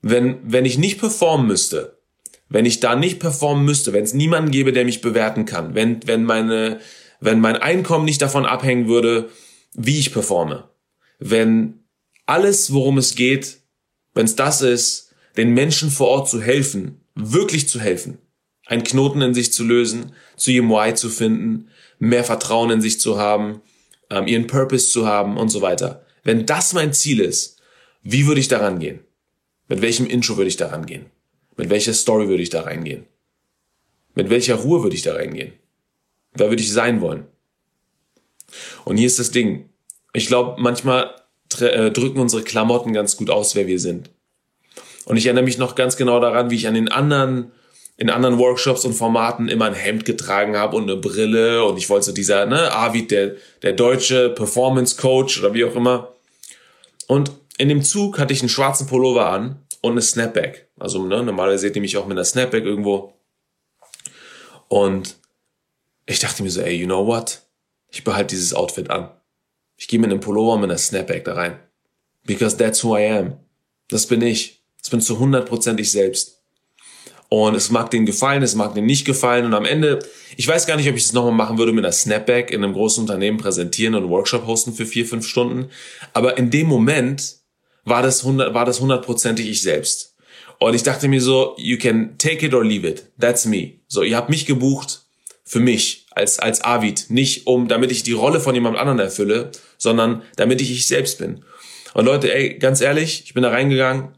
Wenn, 0.00 0.38
wenn 0.42 0.64
ich 0.64 0.78
nicht 0.78 0.98
performen 0.98 1.46
müsste, 1.46 1.98
wenn 2.48 2.64
ich 2.64 2.80
da 2.80 2.94
nicht 2.94 3.18
performen 3.18 3.64
müsste, 3.64 3.92
wenn 3.92 4.04
es 4.04 4.14
niemanden 4.14 4.50
gäbe, 4.50 4.72
der 4.72 4.84
mich 4.84 5.00
bewerten 5.00 5.44
kann, 5.44 5.74
wenn, 5.74 6.06
wenn 6.06 6.24
meine, 6.24 6.80
wenn 7.20 7.40
mein 7.40 7.56
Einkommen 7.56 8.04
nicht 8.04 8.22
davon 8.22 8.46
abhängen 8.46 8.88
würde, 8.88 9.28
wie 9.74 9.98
ich 9.98 10.12
performe, 10.12 10.68
wenn 11.18 11.80
alles, 12.26 12.72
worum 12.72 12.98
es 12.98 13.14
geht, 13.14 13.58
wenn 14.14 14.26
es 14.26 14.36
das 14.36 14.62
ist, 14.62 15.14
den 15.36 15.54
Menschen 15.54 15.90
vor 15.90 16.08
Ort 16.08 16.28
zu 16.28 16.40
helfen, 16.40 17.00
wirklich 17.14 17.68
zu 17.68 17.80
helfen, 17.80 18.18
einen 18.66 18.84
Knoten 18.84 19.22
in 19.22 19.34
sich 19.34 19.52
zu 19.52 19.64
lösen, 19.64 20.12
zu 20.36 20.50
ihrem 20.50 20.70
Why 20.70 20.94
zu 20.94 21.08
finden, 21.08 21.68
mehr 21.98 22.24
Vertrauen 22.24 22.70
in 22.70 22.80
sich 22.80 23.00
zu 23.00 23.18
haben, 23.18 23.60
ähm, 24.10 24.26
ihren 24.26 24.46
Purpose 24.46 24.90
zu 24.90 25.06
haben 25.06 25.36
und 25.36 25.48
so 25.48 25.62
weiter. 25.62 26.04
Wenn 26.24 26.46
das 26.46 26.72
mein 26.72 26.92
Ziel 26.92 27.20
ist, 27.20 27.60
wie 28.02 28.26
würde 28.26 28.40
ich 28.40 28.48
daran 28.48 28.78
gehen? 28.78 29.00
Mit 29.68 29.82
welchem 29.82 30.06
Intro 30.06 30.36
würde 30.36 30.48
ich 30.48 30.56
daran 30.56 30.86
gehen? 30.86 31.06
Mit 31.56 31.70
welcher 31.70 31.94
Story 31.94 32.28
würde 32.28 32.42
ich 32.42 32.50
da 32.50 32.62
reingehen? 32.62 33.06
Mit 34.14 34.30
welcher 34.30 34.56
Ruhe 34.56 34.82
würde 34.82 34.96
ich 34.96 35.02
da 35.02 35.14
reingehen? 35.14 35.52
Wer 36.34 36.48
würde 36.48 36.62
ich 36.62 36.72
sein 36.72 37.00
wollen? 37.00 37.26
Und 38.84 38.96
hier 38.96 39.06
ist 39.06 39.18
das 39.18 39.30
Ding. 39.30 39.68
Ich 40.12 40.26
glaube, 40.26 40.60
manchmal 40.60 41.14
äh, 41.60 41.90
drücken 41.90 42.20
unsere 42.20 42.42
Klamotten 42.42 42.92
ganz 42.92 43.16
gut 43.16 43.30
aus, 43.30 43.54
wer 43.54 43.66
wir 43.66 43.78
sind. 43.78 44.10
Und 45.04 45.16
ich 45.16 45.26
erinnere 45.26 45.44
mich 45.44 45.58
noch 45.58 45.74
ganz 45.74 45.96
genau 45.96 46.20
daran, 46.20 46.50
wie 46.50 46.56
ich 46.56 46.66
an 46.66 46.74
den 46.74 46.88
anderen 46.88 47.52
in 47.98 48.10
anderen 48.10 48.38
Workshops 48.38 48.84
und 48.84 48.92
Formaten 48.92 49.48
immer 49.48 49.64
ein 49.64 49.74
Hemd 49.74 50.04
getragen 50.04 50.54
habe 50.54 50.76
und 50.76 50.82
eine 50.82 51.00
Brille 51.00 51.64
und 51.64 51.78
ich 51.78 51.88
wollte 51.88 52.06
so 52.06 52.12
dieser, 52.12 52.44
ne, 52.44 52.70
Arvid, 52.70 53.10
der, 53.10 53.36
der 53.62 53.72
deutsche 53.72 54.28
Performance 54.28 54.96
Coach 54.96 55.40
oder 55.40 55.54
wie 55.54 55.64
auch 55.64 55.74
immer. 55.74 56.12
Und 57.06 57.32
in 57.56 57.70
dem 57.70 57.82
Zug 57.82 58.18
hatte 58.18 58.34
ich 58.34 58.40
einen 58.40 58.50
schwarzen 58.50 58.86
Pullover 58.86 59.30
an 59.30 59.65
und 59.82 59.92
eine 59.92 60.02
Snapback. 60.02 60.68
Also, 60.78 61.04
ne, 61.04 61.22
normalerweise 61.22 61.62
seht 61.62 61.76
ihr 61.76 61.82
mich 61.82 61.96
auch 61.96 62.06
mit 62.06 62.16
einer 62.16 62.24
Snapback 62.24 62.64
irgendwo. 62.64 63.14
Und 64.68 65.16
ich 66.06 66.20
dachte 66.20 66.42
mir 66.42 66.50
so, 66.50 66.60
ey, 66.60 66.74
you 66.74 66.86
know 66.86 67.06
what? 67.06 67.42
Ich 67.90 68.04
behalte 68.04 68.34
dieses 68.34 68.54
Outfit 68.54 68.90
an. 68.90 69.10
Ich 69.76 69.88
gehe 69.88 69.98
mit 69.98 70.10
einem 70.10 70.20
Pullover 70.20 70.58
mit 70.58 70.70
einer 70.70 70.78
Snapback 70.78 71.24
da 71.24 71.34
rein. 71.34 71.58
Because 72.24 72.56
that's 72.56 72.82
who 72.82 72.96
I 72.96 73.06
am. 73.06 73.36
Das 73.88 74.06
bin 74.06 74.22
ich. 74.22 74.62
Das 74.80 74.90
bin 74.90 75.00
zu 75.00 75.16
100% 75.18 75.78
ich 75.78 75.90
selbst. 75.90 76.36
Und 77.28 77.56
es 77.56 77.70
mag 77.70 77.90
denen 77.90 78.06
gefallen, 78.06 78.42
es 78.42 78.54
mag 78.54 78.74
denen 78.74 78.86
nicht 78.86 79.04
gefallen. 79.04 79.44
Und 79.44 79.54
am 79.54 79.64
Ende, 79.64 79.98
ich 80.36 80.46
weiß 80.46 80.66
gar 80.66 80.76
nicht, 80.76 80.88
ob 80.88 80.94
ich 80.94 81.02
das 81.02 81.12
nochmal 81.12 81.32
machen 81.32 81.58
würde 81.58 81.72
mit 81.72 81.84
einer 81.84 81.92
Snapback 81.92 82.50
in 82.50 82.62
einem 82.62 82.72
großen 82.72 83.02
Unternehmen 83.02 83.38
präsentieren 83.38 83.94
und 83.96 84.08
Workshop 84.08 84.46
hosten 84.46 84.72
für 84.72 84.86
vier, 84.86 85.06
fünf 85.06 85.26
Stunden. 85.26 85.70
Aber 86.12 86.38
in 86.38 86.50
dem 86.50 86.68
Moment 86.68 87.36
war 87.86 88.02
das 88.02 88.22
hundert, 88.24 88.52
war 88.52 88.66
das 88.66 88.80
hundertprozentig 88.80 89.48
ich 89.48 89.62
selbst. 89.62 90.14
Und 90.58 90.74
ich 90.74 90.82
dachte 90.82 91.08
mir 91.08 91.20
so, 91.22 91.54
you 91.56 91.78
can 91.78 92.18
take 92.18 92.44
it 92.44 92.52
or 92.52 92.64
leave 92.64 92.86
it. 92.86 93.06
That's 93.18 93.46
me. 93.46 93.74
So, 93.88 94.02
ihr 94.02 94.16
habt 94.16 94.28
mich 94.28 94.44
gebucht 94.44 95.02
für 95.44 95.60
mich 95.60 96.06
als, 96.10 96.38
als 96.38 96.64
Avid. 96.64 97.06
Nicht 97.08 97.46
um, 97.46 97.68
damit 97.68 97.92
ich 97.92 98.02
die 98.02 98.12
Rolle 98.12 98.40
von 98.40 98.54
jemand 98.54 98.76
anderem 98.76 98.98
erfülle, 98.98 99.52
sondern 99.78 100.22
damit 100.36 100.60
ich 100.60 100.70
ich 100.70 100.86
selbst 100.86 101.18
bin. 101.18 101.44
Und 101.94 102.04
Leute, 102.04 102.34
ey, 102.34 102.58
ganz 102.58 102.80
ehrlich, 102.80 103.22
ich 103.24 103.34
bin 103.34 103.42
da 103.42 103.50
reingegangen 103.50 104.16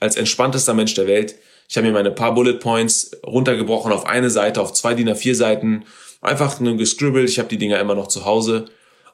als 0.00 0.16
entspanntester 0.16 0.74
Mensch 0.74 0.94
der 0.94 1.06
Welt. 1.06 1.34
Ich 1.68 1.76
habe 1.76 1.86
mir 1.86 1.92
meine 1.92 2.10
paar 2.10 2.34
Bullet 2.34 2.54
Points 2.54 3.10
runtergebrochen 3.26 3.92
auf 3.92 4.06
eine 4.06 4.30
Seite, 4.30 4.60
auf 4.60 4.72
zwei 4.72 4.94
DIN 4.94 5.10
A4 5.10 5.34
Seiten, 5.34 5.84
einfach 6.20 6.60
nur 6.60 6.76
gescribbelt. 6.76 7.28
Ich 7.28 7.38
habe 7.38 7.48
die 7.48 7.58
Dinger 7.58 7.80
immer 7.80 7.94
noch 7.94 8.06
zu 8.06 8.24
Hause 8.24 8.66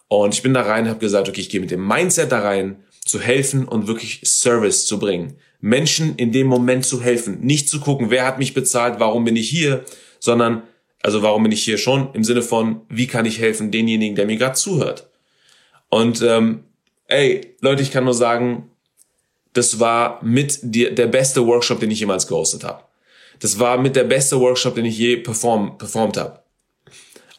und 0.09 0.35
ich 0.35 0.43
bin 0.43 0.55
da 0.55 0.63
rein, 0.63 0.89
habe 0.89 0.99
gesagt, 0.99 1.29
okay, 1.29 1.41
ich 1.41 1.49
gehe 1.49 1.61
mit 1.61 1.71
dem 1.71 1.87
Mindset 1.87 2.31
da 2.31 2.41
rein, 2.41 2.85
zu 3.05 3.21
helfen 3.21 3.67
und 3.67 3.87
wirklich 3.87 4.21
Service 4.25 4.87
zu 4.87 4.99
bringen. 4.99 5.37
Menschen 5.61 6.17
in 6.17 6.33
dem 6.33 6.47
Moment 6.47 6.85
zu 6.85 7.03
helfen, 7.03 7.41
nicht 7.41 7.69
zu 7.69 7.81
gucken, 7.81 8.11
wer 8.11 8.27
hat 8.27 8.39
mich 8.39 8.55
bezahlt, 8.55 8.99
warum 8.99 9.25
bin 9.25 9.37
ich 9.37 9.49
hier, 9.49 9.85
sondern 10.21 10.63
Also 11.03 11.23
warum 11.23 11.43
bin 11.43 11.53
ich 11.53 11.63
hier 11.63 11.77
schon? 11.77 12.15
Im 12.15 12.25
Sinne 12.25 12.41
von, 12.41 12.81
wie 12.89 13.07
kann 13.07 13.27
ich 13.27 13.39
helfen 13.39 13.71
denjenigen, 13.71 14.17
der 14.17 14.25
mir 14.25 14.39
gerade 14.39 14.55
zuhört? 14.55 15.11
Und 15.91 16.23
ähm, 16.23 16.65
ey, 17.09 17.55
Leute, 17.61 17.83
ich 17.83 17.91
kann 17.93 18.05
nur 18.05 18.15
sagen, 18.15 18.71
das 19.53 19.79
war 19.79 20.25
mit 20.25 20.59
die, 20.63 20.95
der 20.95 21.07
beste 21.07 21.47
Workshop, 21.47 21.81
den 21.81 21.91
ich 21.91 22.01
jemals 22.01 22.27
gehostet 22.27 22.65
habe. 22.65 22.85
Das 23.39 23.59
war 23.59 23.77
mit 23.77 23.97
der 23.97 24.05
beste 24.05 24.41
Workshop, 24.41 24.77
den 24.77 24.87
ich 24.87 24.97
je 24.97 25.19
perform, 25.19 25.77
performt 25.77 26.17
habe. 26.17 26.41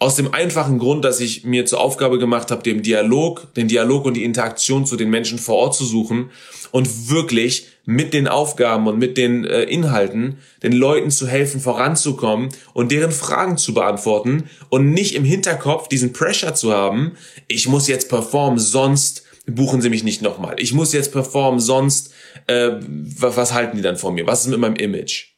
Aus 0.06 0.14
dem 0.14 0.36
einfachen 0.36 0.78
Grund, 0.78 1.04
dass 1.04 1.20
ich 1.20 1.46
mir 1.46 1.66
zur 1.66 1.82
Aufgabe 1.82 2.20
gemacht 2.20 2.52
habe, 2.52 2.62
den 2.62 2.84
Dialog, 2.84 3.52
den 3.56 3.68
Dialog 3.68 4.06
und 4.06 4.14
die 4.14 4.24
Interaktion 4.24 4.86
zu 4.86 4.98
den 4.98 5.10
Menschen 5.10 5.40
vor 5.40 5.56
Ort 5.56 5.74
zu 5.74 5.84
suchen 5.84 6.30
und 6.70 7.10
wirklich 7.10 7.70
mit 7.86 8.14
den 8.14 8.28
Aufgaben 8.28 8.86
und 8.86 9.00
mit 9.00 9.18
den 9.18 9.46
äh, 9.46 9.64
Inhalten 9.64 10.38
den 10.62 10.74
Leuten 10.74 11.10
zu 11.10 11.28
helfen, 11.28 11.60
voranzukommen 11.60 12.50
und 12.76 12.92
deren 12.92 13.12
Fragen 13.12 13.58
zu 13.58 13.74
beantworten 13.74 14.44
und 14.70 14.92
nicht 14.92 15.16
im 15.16 15.24
Hinterkopf 15.24 15.88
diesen 15.88 16.14
Pressure 16.14 16.54
zu 16.54 16.72
haben, 16.72 17.14
ich 17.48 17.68
muss 17.68 17.88
jetzt 17.88 18.08
performen, 18.08 18.60
sonst 18.60 19.24
buchen 19.48 19.82
sie 19.82 19.90
mich 19.90 20.04
nicht 20.04 20.22
nochmal. 20.22 20.58
Ich 20.60 20.72
muss 20.72 20.94
jetzt 20.94 21.14
performen, 21.14 21.60
sonst 21.60 22.14
äh, 22.46 22.74
was, 22.80 23.38
was 23.38 23.54
halten 23.54 23.78
die 23.78 23.82
dann 23.82 23.98
von 23.98 24.14
mir? 24.14 24.28
Was 24.28 24.42
ist 24.42 24.52
mit 24.52 24.60
meinem 24.60 24.76
Image? 24.76 25.30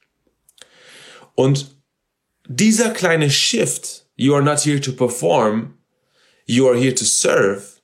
Und 1.36 1.78
dieser 2.50 2.90
kleine 2.90 3.30
Shift, 3.30 4.07
you 4.18 4.36
are 4.36 4.44
not 4.44 4.60
here 4.60 4.82
to 4.82 4.92
perform, 4.92 5.78
you 6.46 6.68
are 6.68 6.78
here 6.78 6.94
to 6.94 7.06
serve, 7.06 7.78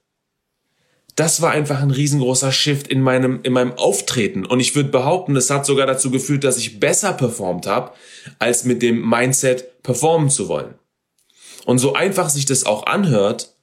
das 1.16 1.42
war 1.42 1.52
einfach 1.52 1.82
ein 1.82 1.92
riesengroßer 1.92 2.52
Shift 2.52 2.88
in 2.88 3.02
meinem, 3.02 3.42
in 3.44 3.54
meinem 3.54 3.74
Auftreten. 3.74 4.46
Und 4.46 4.60
ich 4.60 4.76
würde 4.76 4.90
behaupten, 4.90 5.36
das 5.36 5.50
hat 5.50 5.66
sogar 5.66 5.86
dazu 5.86 6.10
geführt, 6.10 6.44
dass 6.44 6.58
ich 6.58 6.80
besser 6.80 7.14
performt 7.14 7.68
habe, 7.68 7.92
als 8.40 8.64
mit 8.64 8.82
dem 8.82 9.08
Mindset 9.08 9.84
performen 9.84 10.30
zu 10.30 10.48
wollen. 10.48 10.74
Und 11.66 11.78
so 11.78 11.94
einfach 11.94 12.30
sich 12.30 12.46
das 12.46 12.66
auch 12.66 12.88
anhört, 12.88 13.54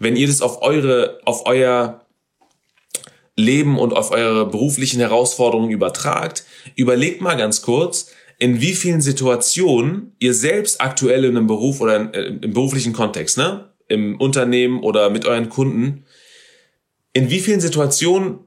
wenn 0.00 0.16
ihr 0.16 0.26
das 0.26 0.42
auf 0.42 0.60
eure, 0.60 1.20
auf 1.24 1.46
euer 1.46 2.04
Leben 3.36 3.78
und 3.78 3.92
auf 3.92 4.10
eure 4.10 4.46
beruflichen 4.46 4.98
Herausforderungen 4.98 5.70
übertragt, 5.70 6.44
überlegt 6.74 7.20
mal 7.20 7.36
ganz 7.36 7.62
kurz, 7.62 8.10
in 8.38 8.60
wie 8.60 8.74
vielen 8.74 9.00
Situationen 9.00 10.12
ihr 10.20 10.32
selbst 10.32 10.80
aktuell 10.80 11.24
in 11.24 11.36
einem 11.36 11.46
Beruf 11.46 11.80
oder 11.80 12.14
äh, 12.14 12.26
im 12.26 12.52
beruflichen 12.52 12.92
Kontext, 12.92 13.36
ne, 13.36 13.68
im 13.88 14.20
Unternehmen 14.20 14.80
oder 14.80 15.10
mit 15.10 15.26
euren 15.26 15.48
Kunden, 15.48 16.04
in 17.12 17.30
wie 17.30 17.40
vielen 17.40 17.60
Situationen 17.60 18.38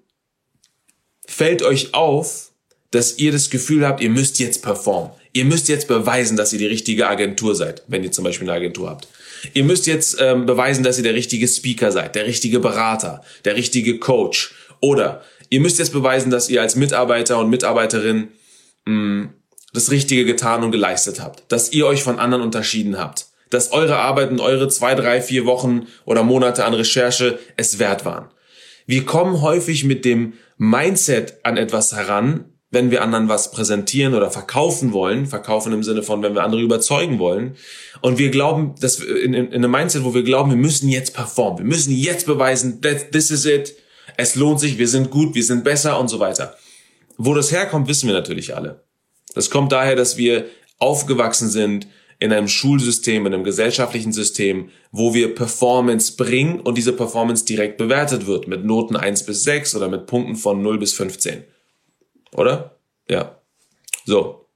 fällt 1.27 1.61
euch 1.61 1.93
auf, 1.93 2.51
dass 2.91 3.17
ihr 3.17 3.31
das 3.31 3.49
Gefühl 3.49 3.85
habt, 3.85 4.01
ihr 4.01 4.09
müsst 4.09 4.39
jetzt 4.39 4.63
performen. 4.63 5.11
Ihr 5.33 5.45
müsst 5.45 5.69
jetzt 5.69 5.87
beweisen, 5.87 6.35
dass 6.35 6.51
ihr 6.51 6.59
die 6.59 6.67
richtige 6.67 7.07
Agentur 7.07 7.55
seid, 7.55 7.83
wenn 7.87 8.03
ihr 8.03 8.11
zum 8.11 8.25
Beispiel 8.25 8.49
eine 8.49 8.57
Agentur 8.57 8.89
habt. 8.89 9.07
Ihr 9.53 9.63
müsst 9.63 9.87
jetzt 9.87 10.17
ähm, 10.19 10.45
beweisen, 10.45 10.83
dass 10.83 10.97
ihr 10.97 11.03
der 11.03 11.13
richtige 11.13 11.47
Speaker 11.47 11.91
seid, 11.91 12.15
der 12.15 12.25
richtige 12.25 12.59
Berater, 12.59 13.23
der 13.45 13.55
richtige 13.55 13.97
Coach. 13.97 14.53
Oder 14.81 15.23
ihr 15.49 15.61
müsst 15.61 15.79
jetzt 15.79 15.93
beweisen, 15.93 16.31
dass 16.31 16.49
ihr 16.49 16.61
als 16.61 16.75
Mitarbeiter 16.75 17.39
und 17.39 17.49
Mitarbeiterin 17.49 18.27
mh, 18.85 18.93
mm, 18.93 19.33
das 19.73 19.91
Richtige 19.91 20.25
getan 20.25 20.63
und 20.63 20.71
geleistet 20.71 21.21
habt. 21.21 21.43
Dass 21.51 21.71
ihr 21.71 21.85
euch 21.85 22.03
von 22.03 22.19
anderen 22.19 22.43
unterschieden 22.43 22.97
habt. 22.97 23.27
Dass 23.49 23.71
eure 23.71 23.97
Arbeit 23.97 24.31
und 24.31 24.39
eure 24.39 24.67
zwei, 24.69 24.95
drei, 24.95 25.21
vier 25.21 25.45
Wochen 25.45 25.87
oder 26.05 26.23
Monate 26.23 26.65
an 26.65 26.73
Recherche 26.73 27.39
es 27.57 27.79
wert 27.79 28.05
waren. 28.05 28.29
Wir 28.85 29.05
kommen 29.05 29.41
häufig 29.41 29.83
mit 29.83 30.05
dem 30.05 30.33
Mindset 30.57 31.39
an 31.43 31.57
etwas 31.57 31.93
heran, 31.93 32.45
wenn 32.71 32.89
wir 32.89 33.01
anderen 33.01 33.27
was 33.27 33.51
präsentieren 33.51 34.13
oder 34.13 34.31
verkaufen 34.31 34.93
wollen, 34.93 35.27
verkaufen 35.27 35.73
im 35.73 35.83
Sinne 35.83 36.03
von, 36.03 36.23
wenn 36.23 36.33
wir 36.33 36.43
andere 36.43 36.61
überzeugen 36.61 37.19
wollen. 37.19 37.55
Und 38.01 38.17
wir 38.17 38.31
glauben, 38.31 38.75
dass 38.79 38.99
in, 38.99 39.33
in, 39.33 39.47
in 39.47 39.53
einem 39.53 39.71
Mindset, 39.71 40.05
wo 40.05 40.13
wir 40.13 40.23
glauben, 40.23 40.51
wir 40.51 40.57
müssen 40.57 40.87
jetzt 40.87 41.13
performen, 41.13 41.59
wir 41.59 41.65
müssen 41.65 41.91
jetzt 41.93 42.25
beweisen, 42.25 42.81
that 42.81 43.11
this 43.11 43.29
is 43.29 43.45
it, 43.45 43.75
es 44.17 44.35
lohnt 44.35 44.61
sich, 44.61 44.77
wir 44.77 44.87
sind 44.87 45.11
gut, 45.11 45.35
wir 45.35 45.43
sind 45.43 45.65
besser 45.65 45.99
und 45.99 46.07
so 46.07 46.19
weiter. 46.19 46.55
Wo 47.17 47.33
das 47.33 47.51
herkommt, 47.51 47.89
wissen 47.89 48.07
wir 48.07 48.13
natürlich 48.13 48.55
alle. 48.55 48.83
Das 49.33 49.49
kommt 49.49 49.71
daher, 49.71 49.95
dass 49.95 50.17
wir 50.17 50.45
aufgewachsen 50.77 51.49
sind 51.49 51.87
in 52.19 52.31
einem 52.31 52.47
Schulsystem, 52.47 53.25
in 53.25 53.33
einem 53.33 53.43
gesellschaftlichen 53.43 54.13
System, 54.13 54.69
wo 54.91 55.13
wir 55.13 55.33
Performance 55.33 56.15
bringen 56.15 56.59
und 56.59 56.77
diese 56.77 56.93
Performance 56.93 57.45
direkt 57.45 57.77
bewertet 57.77 58.27
wird 58.27 58.47
mit 58.47 58.63
Noten 58.63 58.95
1 58.95 59.25
bis 59.25 59.43
6 59.43 59.75
oder 59.75 59.89
mit 59.89 60.05
Punkten 60.05 60.35
von 60.35 60.61
0 60.61 60.77
bis 60.77 60.93
15. 60.93 61.43
Oder? 62.35 62.77
Ja. 63.09 63.41
So. 64.05 64.47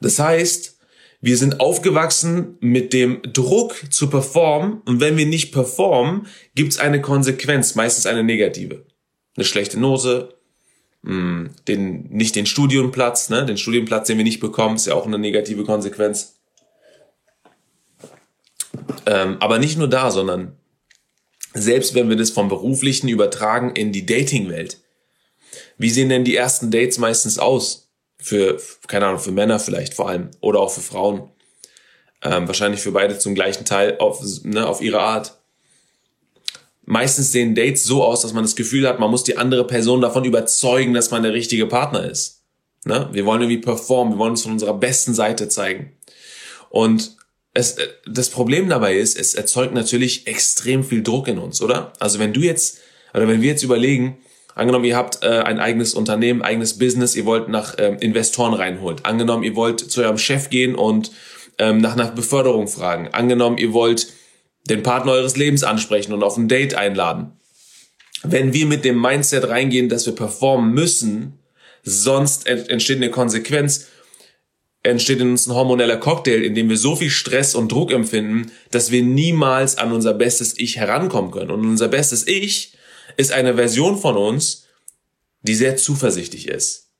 Das 0.00 0.18
heißt, 0.18 0.78
wir 1.20 1.36
sind 1.36 1.60
aufgewachsen 1.60 2.56
mit 2.60 2.92
dem 2.92 3.20
Druck 3.32 3.76
zu 3.90 4.10
performen 4.10 4.82
und 4.84 5.00
wenn 5.00 5.16
wir 5.16 5.26
nicht 5.26 5.52
performen, 5.52 6.26
gibt 6.54 6.72
es 6.72 6.78
eine 6.78 7.00
Konsequenz, 7.00 7.74
meistens 7.74 8.06
eine 8.06 8.22
negative. 8.22 8.84
Eine 9.36 9.44
schlechte 9.44 9.78
Note, 9.78 10.35
mh, 11.06 11.50
den, 11.68 12.08
nicht 12.10 12.36
den 12.36 12.46
Studienplatz, 12.46 13.30
ne? 13.30 13.46
den 13.46 13.56
Studienplatz, 13.56 14.08
den 14.08 14.18
wir 14.18 14.24
nicht 14.24 14.40
bekommen, 14.40 14.76
ist 14.76 14.86
ja 14.86 14.94
auch 14.94 15.06
eine 15.06 15.18
negative 15.18 15.64
Konsequenz. 15.64 16.34
Ähm, 19.06 19.36
aber 19.40 19.58
nicht 19.58 19.78
nur 19.78 19.88
da, 19.88 20.10
sondern 20.10 20.56
selbst 21.54 21.94
wenn 21.94 22.08
wir 22.08 22.16
das 22.16 22.30
vom 22.30 22.48
Beruflichen 22.48 23.08
übertragen 23.08 23.74
in 23.74 23.92
die 23.92 24.04
Dating-Welt. 24.04 24.78
Wie 25.78 25.90
sehen 25.90 26.08
denn 26.08 26.24
die 26.24 26.36
ersten 26.36 26.70
Dates 26.70 26.98
meistens 26.98 27.38
aus? 27.38 27.88
Für, 28.18 28.60
keine 28.88 29.06
Ahnung, 29.06 29.20
für 29.20 29.30
Männer 29.30 29.58
vielleicht 29.58 29.94
vor 29.94 30.08
allem 30.08 30.30
oder 30.40 30.60
auch 30.60 30.70
für 30.70 30.80
Frauen. 30.80 31.30
Ähm, 32.22 32.46
wahrscheinlich 32.46 32.80
für 32.80 32.92
beide 32.92 33.18
zum 33.18 33.34
gleichen 33.34 33.64
Teil 33.64 33.98
auf, 33.98 34.20
ne, 34.42 34.66
auf 34.66 34.80
ihre 34.80 35.00
Art. 35.00 35.35
Meistens 36.86 37.32
sehen 37.32 37.56
Dates 37.56 37.84
so 37.84 38.04
aus, 38.04 38.22
dass 38.22 38.32
man 38.32 38.44
das 38.44 38.56
Gefühl 38.56 38.88
hat, 38.88 39.00
man 39.00 39.10
muss 39.10 39.24
die 39.24 39.36
andere 39.36 39.66
Person 39.66 40.00
davon 40.00 40.24
überzeugen, 40.24 40.94
dass 40.94 41.10
man 41.10 41.24
der 41.24 41.32
richtige 41.32 41.66
Partner 41.66 42.08
ist. 42.08 42.44
Ne? 42.84 43.08
Wir 43.12 43.26
wollen 43.26 43.42
irgendwie 43.42 43.60
performen, 43.60 44.14
wir 44.14 44.18
wollen 44.18 44.30
uns 44.30 44.42
von 44.42 44.52
unserer 44.52 44.74
besten 44.74 45.12
Seite 45.12 45.48
zeigen. 45.48 45.92
Und 46.70 47.16
es, 47.54 47.72
äh, 47.72 47.88
das 48.06 48.30
Problem 48.30 48.68
dabei 48.68 48.96
ist, 48.96 49.18
es 49.18 49.34
erzeugt 49.34 49.74
natürlich 49.74 50.28
extrem 50.28 50.84
viel 50.84 51.02
Druck 51.02 51.26
in 51.26 51.38
uns, 51.38 51.60
oder? 51.60 51.92
Also 51.98 52.20
wenn 52.20 52.32
du 52.32 52.40
jetzt, 52.40 52.78
oder 53.12 53.26
wenn 53.26 53.42
wir 53.42 53.50
jetzt 53.50 53.64
überlegen, 53.64 54.18
angenommen, 54.54 54.84
ihr 54.84 54.96
habt 54.96 55.24
äh, 55.24 55.40
ein 55.40 55.58
eigenes 55.58 55.92
Unternehmen, 55.92 56.42
eigenes 56.42 56.78
Business, 56.78 57.16
ihr 57.16 57.26
wollt 57.26 57.48
nach 57.48 57.74
ähm, 57.78 57.96
Investoren 57.98 58.54
reinholen. 58.54 59.00
Angenommen, 59.02 59.42
ihr 59.42 59.56
wollt 59.56 59.80
zu 59.80 60.02
eurem 60.02 60.18
Chef 60.18 60.50
gehen 60.50 60.76
und 60.76 61.10
ähm, 61.58 61.78
nach 61.78 61.94
einer 61.94 62.12
Beförderung 62.12 62.68
fragen. 62.68 63.08
Angenommen, 63.12 63.58
ihr 63.58 63.72
wollt 63.72 64.06
den 64.68 64.82
Partner 64.82 65.12
eures 65.12 65.36
Lebens 65.36 65.62
ansprechen 65.62 66.12
und 66.12 66.22
auf 66.22 66.36
ein 66.36 66.48
Date 66.48 66.74
einladen. 66.74 67.32
Wenn 68.22 68.52
wir 68.52 68.66
mit 68.66 68.84
dem 68.84 69.00
Mindset 69.00 69.48
reingehen, 69.48 69.88
dass 69.88 70.06
wir 70.06 70.14
performen 70.14 70.72
müssen, 70.72 71.38
sonst 71.82 72.46
entsteht 72.46 72.96
eine 72.96 73.10
Konsequenz, 73.10 73.86
entsteht 74.82 75.20
in 75.20 75.30
uns 75.30 75.46
ein 75.46 75.54
hormoneller 75.54 75.96
Cocktail, 75.96 76.42
in 76.42 76.54
dem 76.54 76.68
wir 76.68 76.76
so 76.76 76.96
viel 76.96 77.10
Stress 77.10 77.54
und 77.54 77.70
Druck 77.70 77.92
empfinden, 77.92 78.50
dass 78.70 78.90
wir 78.90 79.02
niemals 79.02 79.78
an 79.78 79.92
unser 79.92 80.14
bestes 80.14 80.58
Ich 80.58 80.76
herankommen 80.76 81.30
können. 81.30 81.50
Und 81.50 81.66
unser 81.66 81.88
bestes 81.88 82.26
Ich 82.26 82.76
ist 83.16 83.32
eine 83.32 83.54
Version 83.54 83.98
von 83.98 84.16
uns, 84.16 84.66
die 85.42 85.54
sehr 85.54 85.76
zuversichtlich 85.76 86.48
ist, 86.48 86.90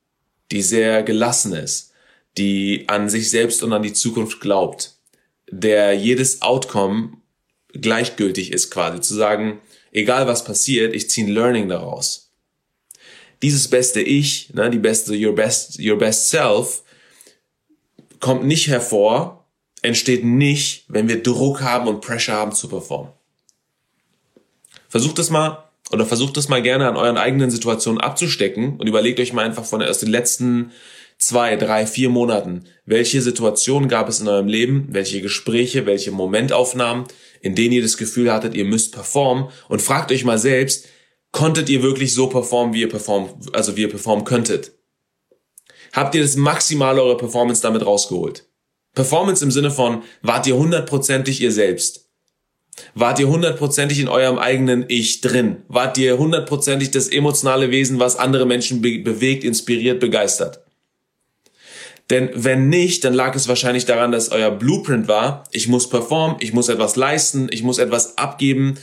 die 0.52 0.62
sehr 0.62 1.02
gelassen 1.02 1.52
ist, 1.52 1.92
die 2.38 2.84
an 2.88 3.08
sich 3.08 3.30
selbst 3.30 3.62
und 3.62 3.72
an 3.72 3.82
die 3.82 3.92
Zukunft 3.92 4.40
glaubt, 4.40 4.94
der 5.50 5.92
jedes 5.94 6.42
Outcome 6.42 7.18
gleichgültig 7.80 8.52
ist 8.52 8.70
quasi, 8.70 9.00
zu 9.00 9.14
sagen, 9.14 9.60
egal 9.92 10.26
was 10.26 10.44
passiert, 10.44 10.94
ich 10.94 11.10
ziehe 11.10 11.26
ein 11.26 11.32
Learning 11.32 11.68
daraus. 11.68 12.32
Dieses 13.42 13.68
beste 13.68 14.00
Ich, 14.00 14.52
ne, 14.54 14.70
die 14.70 14.78
beste 14.78 15.12
Your 15.14 15.34
Best, 15.34 15.78
Your 15.78 15.98
Best 15.98 16.30
Self, 16.30 16.82
kommt 18.20 18.44
nicht 18.44 18.68
hervor, 18.68 19.46
entsteht 19.82 20.24
nicht, 20.24 20.84
wenn 20.88 21.08
wir 21.08 21.22
Druck 21.22 21.60
haben 21.60 21.86
und 21.86 22.00
Pressure 22.00 22.34
haben 22.34 22.52
zu 22.52 22.68
performen. 22.68 23.12
Versucht 24.88 25.18
es 25.18 25.30
mal 25.30 25.64
oder 25.90 26.06
versucht 26.06 26.36
es 26.36 26.48
mal 26.48 26.62
gerne 26.62 26.88
an 26.88 26.96
euren 26.96 27.18
eigenen 27.18 27.50
Situationen 27.50 28.00
abzustecken 28.00 28.76
und 28.78 28.86
überlegt 28.86 29.20
euch 29.20 29.32
mal 29.32 29.44
einfach 29.44 29.64
von 29.64 29.82
aus 29.82 29.98
den 29.98 30.08
letzten 30.08 30.72
zwei, 31.18 31.56
drei, 31.56 31.86
vier 31.86 32.08
Monaten, 32.08 32.64
welche 32.84 33.22
Situationen 33.22 33.88
gab 33.88 34.08
es 34.08 34.20
in 34.20 34.28
eurem 34.28 34.48
Leben, 34.48 34.88
welche 34.90 35.20
Gespräche, 35.20 35.86
welche 35.86 36.10
Momentaufnahmen, 36.10 37.04
in 37.40 37.54
denen 37.54 37.72
ihr 37.72 37.82
das 37.82 37.96
Gefühl 37.96 38.32
hattet, 38.32 38.54
ihr 38.54 38.64
müsst 38.64 38.92
performen 38.92 39.48
und 39.68 39.82
fragt 39.82 40.12
euch 40.12 40.24
mal 40.24 40.38
selbst, 40.38 40.86
konntet 41.32 41.68
ihr 41.68 41.82
wirklich 41.82 42.14
so 42.14 42.28
performen, 42.28 42.74
wie 42.74 42.80
ihr 42.80 42.88
performen, 42.88 43.30
also 43.52 43.76
wie 43.76 43.82
ihr 43.82 43.90
performen 43.90 44.24
könntet? 44.24 44.72
Habt 45.92 46.14
ihr 46.14 46.22
das 46.22 46.36
maximale 46.36 47.02
eurer 47.02 47.16
Performance 47.16 47.62
damit 47.62 47.84
rausgeholt? 47.84 48.48
Performance 48.94 49.44
im 49.44 49.50
Sinne 49.50 49.70
von, 49.70 50.02
wart 50.22 50.46
ihr 50.46 50.56
hundertprozentig 50.56 51.40
ihr 51.40 51.52
selbst? 51.52 52.10
Wart 52.94 53.18
ihr 53.18 53.28
hundertprozentig 53.28 54.00
in 54.00 54.08
eurem 54.08 54.38
eigenen 54.38 54.84
Ich 54.88 55.20
drin? 55.20 55.62
Wart 55.68 55.96
ihr 55.98 56.18
hundertprozentig 56.18 56.90
das 56.90 57.08
emotionale 57.08 57.70
Wesen, 57.70 57.98
was 57.98 58.16
andere 58.16 58.46
Menschen 58.46 58.82
be 58.82 58.98
bewegt, 58.98 59.44
inspiriert, 59.44 60.00
begeistert? 60.00 60.65
Denn 62.10 62.30
wenn 62.34 62.68
nicht, 62.68 63.04
dann 63.04 63.14
lag 63.14 63.34
es 63.34 63.48
wahrscheinlich 63.48 63.84
daran, 63.84 64.12
dass 64.12 64.30
euer 64.30 64.50
Blueprint 64.50 65.08
war, 65.08 65.44
ich 65.50 65.66
muss 65.66 65.88
performen, 65.88 66.36
ich 66.40 66.52
muss 66.52 66.68
etwas 66.68 66.94
leisten, 66.94 67.48
ich 67.50 67.62
muss 67.62 67.78
etwas 67.78 68.16
abgeben, 68.16 68.78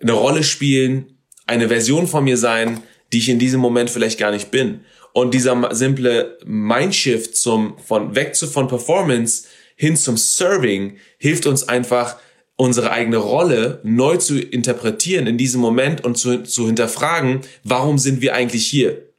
eine 0.00 0.12
Rolle 0.12 0.42
spielen, 0.42 1.18
eine 1.46 1.68
Version 1.68 2.08
von 2.08 2.24
mir 2.24 2.36
sein, 2.36 2.80
die 3.12 3.18
ich 3.18 3.28
in 3.28 3.38
diesem 3.38 3.60
Moment 3.60 3.90
vielleicht 3.90 4.18
gar 4.18 4.32
nicht 4.32 4.50
bin. 4.50 4.80
Und 5.12 5.34
dieser 5.34 5.74
simple 5.74 6.38
Mindshift 6.44 7.36
zum, 7.36 7.78
von, 7.78 8.14
weg 8.14 8.34
zu 8.34 8.46
von 8.46 8.68
Performance 8.68 9.44
hin 9.76 9.96
zum 9.96 10.16
Serving 10.16 10.96
hilft 11.18 11.46
uns 11.46 11.68
einfach, 11.68 12.16
unsere 12.56 12.90
eigene 12.90 13.18
Rolle 13.18 13.80
neu 13.84 14.16
zu 14.16 14.40
interpretieren 14.40 15.28
in 15.28 15.38
diesem 15.38 15.60
Moment 15.60 16.04
und 16.04 16.18
zu, 16.18 16.42
zu 16.42 16.66
hinterfragen, 16.66 17.42
warum 17.62 17.98
sind 17.98 18.20
wir 18.20 18.34
eigentlich 18.34 18.66
hier? 18.66 19.12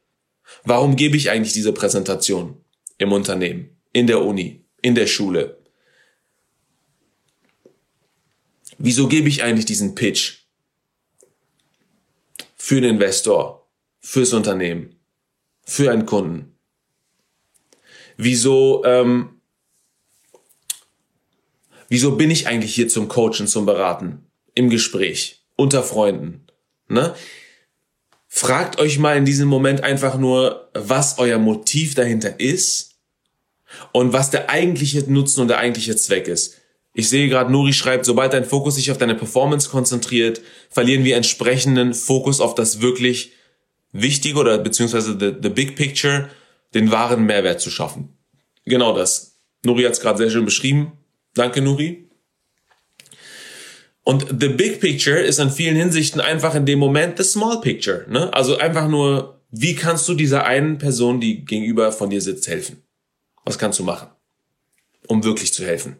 Warum 0.62 0.94
gebe 0.94 1.16
ich 1.16 1.30
eigentlich 1.30 1.54
diese 1.54 1.72
Präsentation 1.72 2.59
im 3.00 3.12
Unternehmen, 3.12 3.76
in 3.92 4.06
der 4.06 4.22
Uni, 4.22 4.64
in 4.82 4.94
der 4.94 5.06
Schule? 5.06 5.58
Wieso 8.78 9.08
gebe 9.08 9.28
ich 9.28 9.42
eigentlich 9.42 9.64
diesen 9.64 9.94
Pitch 9.94 10.44
für 12.56 12.80
den 12.80 12.96
Investor, 12.96 13.68
fürs 14.00 14.32
Unternehmen, 14.32 14.96
für 15.64 15.90
einen 15.90 16.06
Kunden? 16.06 16.54
Wieso, 18.16 18.84
ähm, 18.84 19.40
wieso 21.88 22.16
bin 22.16 22.30
ich 22.30 22.46
eigentlich 22.46 22.74
hier 22.74 22.88
zum 22.88 23.08
Coachen, 23.08 23.48
zum 23.48 23.64
Beraten, 23.64 24.26
im 24.54 24.68
Gespräch, 24.68 25.42
unter 25.56 25.82
Freunden? 25.82 26.46
Ne? 26.88 27.14
Fragt 28.28 28.78
euch 28.78 28.98
mal 28.98 29.16
in 29.16 29.24
diesem 29.24 29.48
Moment 29.48 29.82
einfach 29.82 30.18
nur, 30.18 30.70
was 30.74 31.18
euer 31.18 31.38
Motiv 31.38 31.94
dahinter 31.94 32.38
ist 32.38 32.89
und 33.92 34.12
was 34.12 34.30
der 34.30 34.50
eigentliche 34.50 35.10
Nutzen 35.10 35.40
und 35.40 35.48
der 35.48 35.58
eigentliche 35.58 35.96
Zweck 35.96 36.28
ist. 36.28 36.56
Ich 36.92 37.08
sehe 37.08 37.28
gerade, 37.28 37.52
Nuri 37.52 37.72
schreibt, 37.72 38.04
sobald 38.04 38.32
dein 38.32 38.44
Fokus 38.44 38.74
sich 38.74 38.90
auf 38.90 38.98
deine 38.98 39.14
Performance 39.14 39.70
konzentriert, 39.70 40.40
verlieren 40.70 41.04
wir 41.04 41.16
entsprechenden 41.16 41.94
Fokus 41.94 42.40
auf 42.40 42.54
das 42.54 42.80
wirklich 42.80 43.32
Wichtige 43.92 44.38
oder 44.38 44.58
beziehungsweise 44.58 45.16
the, 45.18 45.32
the 45.42 45.48
big 45.48 45.76
picture, 45.76 46.28
den 46.74 46.90
wahren 46.90 47.24
Mehrwert 47.24 47.60
zu 47.60 47.70
schaffen. 47.70 48.16
Genau 48.64 48.94
das. 48.94 49.38
Nuri 49.64 49.82
hat 49.82 49.92
es 49.92 50.00
gerade 50.00 50.18
sehr 50.18 50.30
schön 50.30 50.44
beschrieben. 50.44 50.92
Danke, 51.34 51.60
Nuri. 51.60 52.08
Und 54.02 54.26
the 54.40 54.48
big 54.48 54.80
picture 54.80 55.18
ist 55.18 55.38
in 55.38 55.50
vielen 55.50 55.76
Hinsichten 55.76 56.20
einfach 56.20 56.54
in 56.54 56.66
dem 56.66 56.78
Moment 56.78 57.18
the 57.18 57.24
small 57.24 57.60
picture. 57.60 58.06
Ne? 58.08 58.32
Also 58.32 58.56
einfach 58.58 58.88
nur, 58.88 59.40
wie 59.50 59.74
kannst 59.74 60.08
du 60.08 60.14
dieser 60.14 60.46
einen 60.46 60.78
Person, 60.78 61.20
die 61.20 61.44
gegenüber 61.44 61.92
von 61.92 62.10
dir 62.10 62.20
sitzt, 62.20 62.48
helfen? 62.48 62.82
Was 63.44 63.58
kannst 63.58 63.78
du 63.78 63.84
machen, 63.84 64.08
um 65.06 65.24
wirklich 65.24 65.52
zu 65.52 65.64
helfen? 65.64 65.96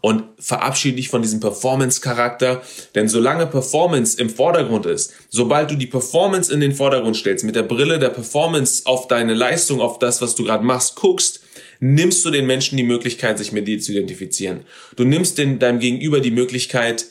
Und 0.00 0.24
verabschiede 0.38 0.96
dich 0.96 1.08
von 1.08 1.22
diesem 1.22 1.40
Performance-Charakter, 1.40 2.62
denn 2.94 3.08
solange 3.08 3.48
Performance 3.48 4.16
im 4.20 4.30
Vordergrund 4.30 4.86
ist, 4.86 5.12
sobald 5.28 5.72
du 5.72 5.74
die 5.74 5.88
Performance 5.88 6.52
in 6.52 6.60
den 6.60 6.72
Vordergrund 6.72 7.16
stellst, 7.16 7.44
mit 7.44 7.56
der 7.56 7.64
Brille 7.64 7.98
der 7.98 8.10
Performance 8.10 8.86
auf 8.86 9.08
deine 9.08 9.34
Leistung, 9.34 9.80
auf 9.80 9.98
das, 9.98 10.22
was 10.22 10.36
du 10.36 10.44
gerade 10.44 10.64
machst, 10.64 10.94
guckst, 10.94 11.40
nimmst 11.80 12.24
du 12.24 12.30
den 12.30 12.46
Menschen 12.46 12.76
die 12.76 12.84
Möglichkeit, 12.84 13.38
sich 13.38 13.50
mit 13.50 13.66
dir 13.66 13.80
zu 13.80 13.90
identifizieren. 13.90 14.64
Du 14.94 15.04
nimmst 15.04 15.36
den, 15.36 15.58
deinem 15.58 15.80
Gegenüber 15.80 16.20
die 16.20 16.30
Möglichkeit, 16.30 17.06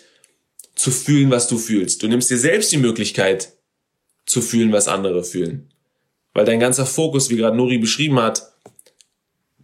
zu 0.78 0.92
fühlen, 0.92 1.32
was 1.32 1.48
du 1.48 1.58
fühlst. 1.58 2.04
Du 2.04 2.08
nimmst 2.08 2.30
dir 2.30 2.38
selbst 2.38 2.72
die 2.72 2.78
Möglichkeit 2.78 3.54
zu 4.26 4.42
fühlen, 4.42 4.72
was 4.72 4.88
andere 4.88 5.24
fühlen. 5.24 5.74
Weil 6.34 6.46
dein 6.46 6.60
ganzer 6.60 6.86
Fokus, 6.86 7.30
wie 7.30 7.36
gerade 7.36 7.58
Nuri 7.58 7.80
beschrieben 7.80 8.20
hat, 8.20 8.54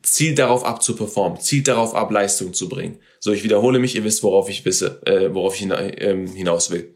zielt 0.03 0.37
darauf 0.37 0.63
ab 0.63 0.83
zu 0.83 0.95
performen, 0.95 1.39
zielt 1.39 1.67
darauf 1.67 1.95
ab, 1.95 2.11
Leistung 2.11 2.53
zu 2.53 2.69
bringen. 2.69 2.99
So, 3.19 3.31
ich 3.31 3.43
wiederhole 3.43 3.79
mich, 3.79 3.95
ihr 3.95 4.03
wisst, 4.03 4.21
worauf 4.21 4.49
ich 4.49 4.63
wisse, 4.65 5.01
äh, 5.05 5.33
worauf 5.33 5.55
ich 5.55 5.67
ähm, 5.71 6.27
hinaus 6.27 6.69
will. 6.69 6.93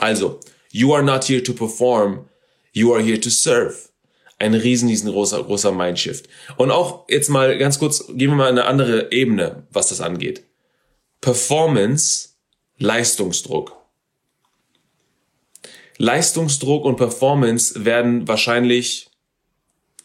Also, 0.00 0.40
you 0.72 0.94
are 0.94 1.04
not 1.04 1.24
here 1.24 1.42
to 1.42 1.52
perform, 1.52 2.28
you 2.72 2.92
are 2.94 3.02
here 3.02 3.20
to 3.20 3.30
serve. 3.30 3.76
Ein 4.38 4.54
riesen, 4.54 4.88
riesen 4.88 5.12
großer, 5.12 5.72
Mindshift. 5.72 6.28
Und 6.56 6.70
auch 6.70 7.06
jetzt 7.08 7.28
mal 7.28 7.56
ganz 7.56 7.78
kurz, 7.78 8.06
gehen 8.08 8.30
wir 8.30 8.36
mal 8.36 8.50
in 8.50 8.58
eine 8.58 8.66
andere 8.66 9.10
Ebene, 9.12 9.66
was 9.70 9.88
das 9.88 10.00
angeht. 10.02 10.44
Performance 11.22 12.30
Leistungsdruck. 12.78 13.74
Leistungsdruck 15.98 16.84
und 16.84 16.96
Performance 16.96 17.86
werden 17.86 18.28
wahrscheinlich, 18.28 19.08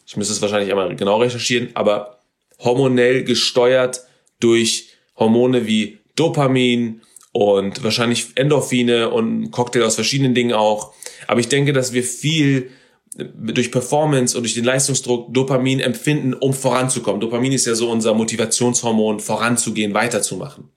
ich 0.06 0.16
müsste 0.16 0.32
es 0.32 0.40
wahrscheinlich 0.40 0.70
einmal 0.70 0.96
genau 0.96 1.18
recherchieren, 1.18 1.70
aber 1.74 2.21
hormonell 2.64 3.24
gesteuert 3.24 4.02
durch 4.40 4.88
Hormone 5.16 5.66
wie 5.66 5.98
Dopamin 6.16 7.00
und 7.32 7.82
wahrscheinlich 7.82 8.28
Endorphine 8.34 9.10
und 9.10 9.50
Cocktail 9.50 9.84
aus 9.84 9.94
verschiedenen 9.94 10.34
Dingen 10.34 10.52
auch. 10.52 10.92
Aber 11.26 11.40
ich 11.40 11.48
denke, 11.48 11.72
dass 11.72 11.92
wir 11.92 12.04
viel 12.04 12.70
durch 13.14 13.70
Performance 13.70 14.36
und 14.36 14.44
durch 14.44 14.54
den 14.54 14.64
Leistungsdruck 14.64 15.32
Dopamin 15.34 15.80
empfinden, 15.80 16.34
um 16.34 16.54
voranzukommen. 16.54 17.20
Dopamin 17.20 17.52
ist 17.52 17.66
ja 17.66 17.74
so 17.74 17.90
unser 17.90 18.14
Motivationshormon, 18.14 19.20
voranzugehen, 19.20 19.92
weiterzumachen. 19.92 20.70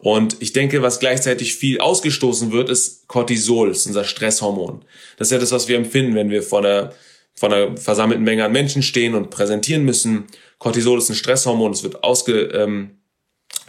Und 0.00 0.36
ich 0.40 0.52
denke, 0.52 0.82
was 0.82 1.00
gleichzeitig 1.00 1.54
viel 1.54 1.80
ausgestoßen 1.80 2.52
wird, 2.52 2.68
ist 2.68 3.08
Cortisol, 3.08 3.70
ist 3.70 3.86
unser 3.86 4.04
Stresshormon. 4.04 4.84
Das 5.16 5.28
ist 5.28 5.32
ja 5.32 5.38
das, 5.38 5.50
was 5.52 5.68
wir 5.68 5.76
empfinden, 5.76 6.14
wenn 6.14 6.30
wir 6.30 6.42
vor 6.42 6.60
einer, 6.60 6.92
vor 7.38 7.52
einer 7.52 7.76
versammelten 7.76 8.24
Menge 8.24 8.44
an 8.44 8.52
Menschen 8.52 8.82
stehen 8.82 9.14
und 9.14 9.30
präsentieren 9.30 9.84
müssen. 9.84 10.24
Cortisol 10.58 10.98
ist 10.98 11.08
ein 11.08 11.14
Stresshormon, 11.14 11.72
das 11.72 11.82
wird 11.82 12.02
ausge, 12.02 12.40
ähm, 12.52 12.90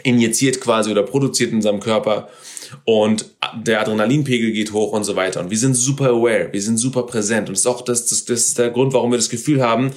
injiziert 0.02 0.60
quasi 0.60 0.90
oder 0.90 1.02
produziert 1.02 1.50
in 1.50 1.56
unserem 1.56 1.80
Körper 1.80 2.28
und 2.84 3.30
der 3.54 3.80
Adrenalinpegel 3.80 4.52
geht 4.52 4.72
hoch 4.72 4.92
und 4.92 5.04
so 5.04 5.16
weiter. 5.16 5.40
Und 5.40 5.50
wir 5.50 5.58
sind 5.58 5.74
super 5.74 6.10
aware, 6.10 6.48
wir 6.52 6.62
sind 6.62 6.78
super 6.78 7.04
präsent. 7.04 7.48
Und 7.48 7.54
das 7.54 7.60
ist 7.60 7.66
auch 7.66 7.82
das, 7.82 8.06
das, 8.06 8.24
das 8.24 8.48
ist 8.48 8.58
der 8.58 8.70
Grund, 8.70 8.92
warum 8.92 9.10
wir 9.10 9.18
das 9.18 9.30
Gefühl 9.30 9.62
haben, 9.62 9.92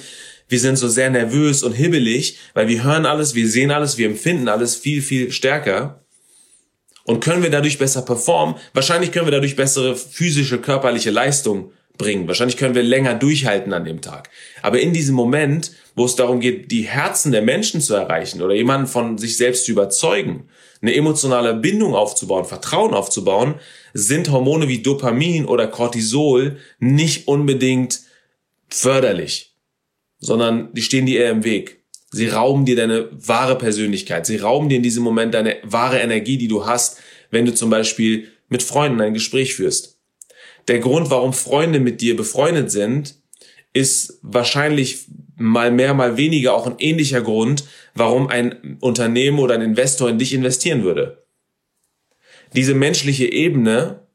wir 0.48 0.60
sind 0.60 0.76
so 0.76 0.88
sehr 0.88 1.08
nervös 1.10 1.62
und 1.62 1.72
hibbelig, 1.72 2.38
weil 2.52 2.68
wir 2.68 2.84
hören 2.84 3.06
alles, 3.06 3.34
wir 3.34 3.48
sehen 3.48 3.70
alles, 3.70 3.96
wir 3.96 4.06
empfinden 4.06 4.48
alles 4.48 4.76
viel, 4.76 5.00
viel 5.00 5.32
stärker. 5.32 6.04
Und 7.04 7.22
können 7.22 7.42
wir 7.42 7.50
dadurch 7.50 7.78
besser 7.78 8.02
performen? 8.02 8.56
Wahrscheinlich 8.72 9.12
können 9.12 9.26
wir 9.26 9.32
dadurch 9.32 9.56
bessere 9.56 9.96
physische, 9.96 10.58
körperliche 10.58 11.10
Leistung 11.10 11.72
bringen. 11.96 12.26
Wahrscheinlich 12.26 12.56
können 12.56 12.74
wir 12.74 12.82
länger 12.82 13.14
durchhalten 13.14 13.72
an 13.72 13.84
dem 13.84 14.00
Tag. 14.00 14.30
Aber 14.62 14.80
in 14.80 14.92
diesem 14.92 15.14
Moment, 15.14 15.72
wo 15.94 16.04
es 16.04 16.16
darum 16.16 16.40
geht, 16.40 16.70
die 16.70 16.82
Herzen 16.82 17.32
der 17.32 17.42
Menschen 17.42 17.80
zu 17.80 17.94
erreichen 17.94 18.42
oder 18.42 18.54
jemanden 18.54 18.86
von 18.86 19.18
sich 19.18 19.36
selbst 19.36 19.64
zu 19.64 19.72
überzeugen, 19.72 20.48
eine 20.82 20.94
emotionale 20.94 21.54
Bindung 21.54 21.94
aufzubauen, 21.94 22.44
Vertrauen 22.44 22.94
aufzubauen, 22.94 23.54
sind 23.94 24.30
Hormone 24.30 24.68
wie 24.68 24.82
Dopamin 24.82 25.46
oder 25.46 25.66
Cortisol 25.66 26.58
nicht 26.78 27.28
unbedingt 27.28 28.00
förderlich, 28.68 29.54
sondern 30.18 30.74
die 30.74 30.82
stehen 30.82 31.06
dir 31.06 31.20
eher 31.20 31.30
im 31.30 31.44
Weg. 31.44 31.84
Sie 32.10 32.28
rauben 32.28 32.64
dir 32.64 32.76
deine 32.76 33.08
wahre 33.12 33.56
Persönlichkeit. 33.56 34.26
Sie 34.26 34.36
rauben 34.36 34.68
dir 34.68 34.76
in 34.76 34.82
diesem 34.82 35.02
Moment 35.02 35.34
deine 35.34 35.56
wahre 35.62 36.00
Energie, 36.00 36.38
die 36.38 36.48
du 36.48 36.66
hast, 36.66 37.00
wenn 37.30 37.46
du 37.46 37.54
zum 37.54 37.70
Beispiel 37.70 38.28
mit 38.48 38.62
Freunden 38.62 39.00
ein 39.00 39.14
Gespräch 39.14 39.54
führst. 39.54 39.93
Der 40.68 40.78
Grund, 40.78 41.10
warum 41.10 41.32
Freunde 41.32 41.80
mit 41.80 42.00
dir 42.00 42.16
befreundet 42.16 42.70
sind, 42.70 43.16
ist 43.72 44.18
wahrscheinlich 44.22 45.06
mal 45.36 45.70
mehr, 45.70 45.94
mal 45.94 46.16
weniger 46.16 46.54
auch 46.54 46.66
ein 46.66 46.76
ähnlicher 46.78 47.20
Grund, 47.20 47.64
warum 47.94 48.28
ein 48.28 48.78
Unternehmen 48.80 49.38
oder 49.38 49.54
ein 49.54 49.62
Investor 49.62 50.08
in 50.08 50.18
dich 50.18 50.32
investieren 50.32 50.84
würde. 50.84 51.26
Diese 52.54 52.74
menschliche 52.74 53.30
Ebene, 53.30 54.06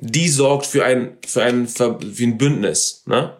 die 0.00 0.28
sorgt 0.28 0.66
für 0.66 0.84
ein, 0.84 1.18
für 1.26 1.42
ein, 1.42 1.68
für 1.68 1.98
ein 2.20 2.38
Bündnis. 2.38 3.02
Ne? 3.06 3.38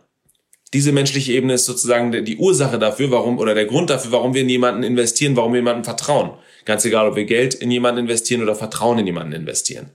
diese 0.75 0.93
menschliche 0.93 1.33
Ebene 1.33 1.55
ist 1.55 1.65
sozusagen 1.65 2.25
die 2.25 2.37
Ursache 2.37 2.79
dafür, 2.79 3.11
warum 3.11 3.39
oder 3.39 3.55
der 3.55 3.65
Grund 3.65 3.91
dafür, 3.91 4.13
warum 4.13 4.35
wir 4.35 4.43
in 4.43 4.49
jemanden 4.49 4.83
investieren, 4.83 5.37
warum 5.37 5.53
wir 5.53 5.61
jemanden 5.61 5.85
vertrauen. 5.85 6.33
Ganz 6.65 6.85
egal, 6.85 7.09
ob 7.09 7.17
wir 7.17 7.25
Geld 7.25 7.55
in 7.55 7.71
jemanden 7.71 8.03
investieren 8.03 8.43
oder 8.43 8.55
Vertrauen 8.55 8.99
in 8.99 9.07
jemanden 9.07 9.33
investieren. 9.33 9.91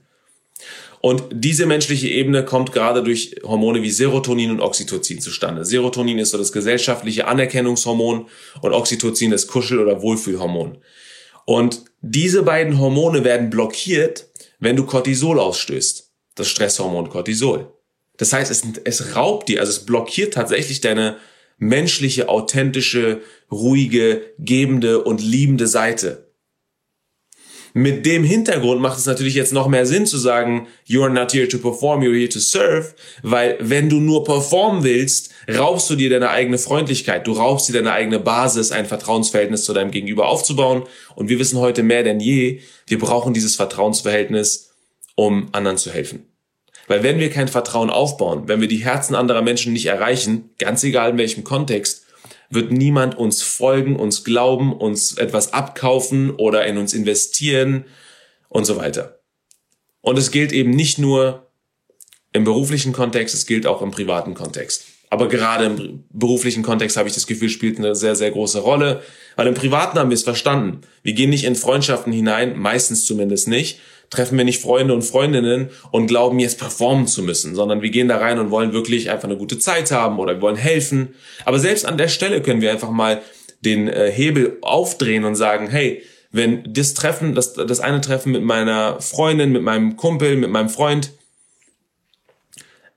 Und 1.04 1.24
diese 1.32 1.66
menschliche 1.66 2.08
Ebene 2.08 2.46
kommt 2.46 2.72
gerade 2.72 3.02
durch 3.02 3.36
Hormone 3.42 3.82
wie 3.82 3.90
Serotonin 3.90 4.50
und 4.50 4.62
Oxytocin 4.62 5.20
zustande. 5.20 5.66
Serotonin 5.66 6.18
ist 6.18 6.30
so 6.30 6.38
das 6.38 6.50
gesellschaftliche 6.50 7.26
Anerkennungshormon 7.26 8.26
und 8.62 8.72
Oxytocin 8.72 9.30
das 9.30 9.46
Kuschel- 9.46 9.80
oder 9.80 10.00
Wohlfühlhormon. 10.00 10.78
Und 11.44 11.82
diese 12.00 12.42
beiden 12.42 12.80
Hormone 12.80 13.22
werden 13.22 13.50
blockiert, 13.50 14.28
wenn 14.60 14.76
du 14.76 14.86
Cortisol 14.86 15.38
ausstößt. 15.38 16.10
Das 16.36 16.48
Stresshormon 16.48 17.10
Cortisol. 17.10 17.70
Das 18.16 18.32
heißt, 18.32 18.50
es, 18.50 18.62
es 18.84 19.14
raubt 19.14 19.50
dir, 19.50 19.60
also 19.60 19.72
es 19.72 19.84
blockiert 19.84 20.32
tatsächlich 20.32 20.80
deine 20.80 21.18
menschliche, 21.58 22.30
authentische, 22.30 23.20
ruhige, 23.52 24.22
gebende 24.38 25.04
und 25.04 25.20
liebende 25.20 25.66
Seite. 25.66 26.23
Mit 27.76 28.06
dem 28.06 28.22
Hintergrund 28.22 28.80
macht 28.80 29.00
es 29.00 29.06
natürlich 29.06 29.34
jetzt 29.34 29.52
noch 29.52 29.66
mehr 29.66 29.84
Sinn 29.84 30.06
zu 30.06 30.16
sagen, 30.16 30.68
you 30.84 31.02
are 31.02 31.12
not 31.12 31.32
here 31.32 31.48
to 31.48 31.58
perform, 31.58 32.02
you're 32.02 32.16
here 32.16 32.28
to 32.28 32.38
serve, 32.38 32.94
weil 33.22 33.56
wenn 33.58 33.88
du 33.88 33.96
nur 33.96 34.22
performen 34.22 34.84
willst, 34.84 35.32
raubst 35.52 35.90
du 35.90 35.96
dir 35.96 36.08
deine 36.08 36.30
eigene 36.30 36.58
Freundlichkeit, 36.58 37.26
du 37.26 37.32
raubst 37.32 37.68
dir 37.68 37.72
deine 37.72 37.90
eigene 37.90 38.20
Basis, 38.20 38.70
ein 38.70 38.86
Vertrauensverhältnis 38.86 39.64
zu 39.64 39.72
deinem 39.72 39.90
Gegenüber 39.90 40.28
aufzubauen. 40.28 40.84
Und 41.16 41.28
wir 41.28 41.40
wissen 41.40 41.58
heute 41.58 41.82
mehr 41.82 42.04
denn 42.04 42.20
je, 42.20 42.60
wir 42.86 43.00
brauchen 43.00 43.34
dieses 43.34 43.56
Vertrauensverhältnis, 43.56 44.70
um 45.16 45.48
anderen 45.50 45.76
zu 45.76 45.90
helfen. 45.90 46.28
Weil 46.86 47.02
wenn 47.02 47.18
wir 47.18 47.30
kein 47.30 47.48
Vertrauen 47.48 47.90
aufbauen, 47.90 48.44
wenn 48.46 48.60
wir 48.60 48.68
die 48.68 48.84
Herzen 48.84 49.16
anderer 49.16 49.42
Menschen 49.42 49.72
nicht 49.72 49.86
erreichen, 49.86 50.50
ganz 50.60 50.84
egal 50.84 51.10
in 51.10 51.18
welchem 51.18 51.42
Kontext, 51.42 52.03
wird 52.54 52.72
niemand 52.72 53.16
uns 53.16 53.42
folgen, 53.42 53.96
uns 53.96 54.24
glauben, 54.24 54.72
uns 54.72 55.16
etwas 55.16 55.52
abkaufen 55.52 56.30
oder 56.30 56.66
in 56.66 56.78
uns 56.78 56.94
investieren 56.94 57.84
und 58.48 58.64
so 58.64 58.76
weiter. 58.76 59.20
Und 60.00 60.18
es 60.18 60.30
gilt 60.30 60.52
eben 60.52 60.70
nicht 60.70 60.98
nur 60.98 61.50
im 62.32 62.44
beruflichen 62.44 62.92
Kontext, 62.92 63.34
es 63.34 63.46
gilt 63.46 63.66
auch 63.66 63.82
im 63.82 63.90
privaten 63.90 64.34
Kontext. 64.34 64.86
Aber 65.10 65.28
gerade 65.28 65.66
im 65.66 66.04
beruflichen 66.10 66.64
Kontext 66.64 66.96
habe 66.96 67.08
ich 67.08 67.14
das 67.14 67.28
Gefühl, 67.28 67.48
spielt 67.48 67.78
eine 67.78 67.94
sehr, 67.94 68.16
sehr 68.16 68.32
große 68.32 68.58
Rolle. 68.58 69.02
Weil 69.36 69.46
im 69.46 69.54
Privaten 69.54 69.96
haben 69.96 70.10
wir 70.10 70.16
es 70.16 70.24
verstanden. 70.24 70.80
Wir 71.04 71.12
gehen 71.12 71.30
nicht 71.30 71.44
in 71.44 71.54
Freundschaften 71.54 72.12
hinein, 72.12 72.58
meistens 72.58 73.04
zumindest 73.04 73.46
nicht, 73.46 73.78
treffen 74.14 74.38
wir 74.38 74.44
nicht 74.44 74.60
Freunde 74.60 74.94
und 74.94 75.02
Freundinnen 75.02 75.70
und 75.90 76.06
glauben 76.06 76.38
jetzt 76.38 76.58
performen 76.58 77.06
zu 77.06 77.22
müssen, 77.22 77.54
sondern 77.54 77.82
wir 77.82 77.90
gehen 77.90 78.08
da 78.08 78.18
rein 78.18 78.38
und 78.38 78.50
wollen 78.50 78.72
wirklich 78.72 79.10
einfach 79.10 79.28
eine 79.28 79.36
gute 79.36 79.58
Zeit 79.58 79.90
haben 79.90 80.18
oder 80.18 80.34
wir 80.34 80.42
wollen 80.42 80.56
helfen. 80.56 81.14
Aber 81.44 81.58
selbst 81.58 81.84
an 81.84 81.98
der 81.98 82.08
Stelle 82.08 82.40
können 82.42 82.60
wir 82.60 82.70
einfach 82.70 82.90
mal 82.90 83.22
den 83.60 83.88
äh, 83.88 84.10
Hebel 84.10 84.58
aufdrehen 84.60 85.24
und 85.24 85.34
sagen, 85.34 85.68
hey, 85.68 86.02
wenn 86.30 86.64
das 86.72 86.94
Treffen, 86.94 87.34
das, 87.34 87.54
das 87.54 87.80
eine 87.80 88.00
Treffen 88.00 88.32
mit 88.32 88.42
meiner 88.42 89.00
Freundin, 89.00 89.52
mit 89.52 89.62
meinem 89.62 89.96
Kumpel, 89.96 90.36
mit 90.36 90.50
meinem 90.50 90.68
Freund, 90.68 91.12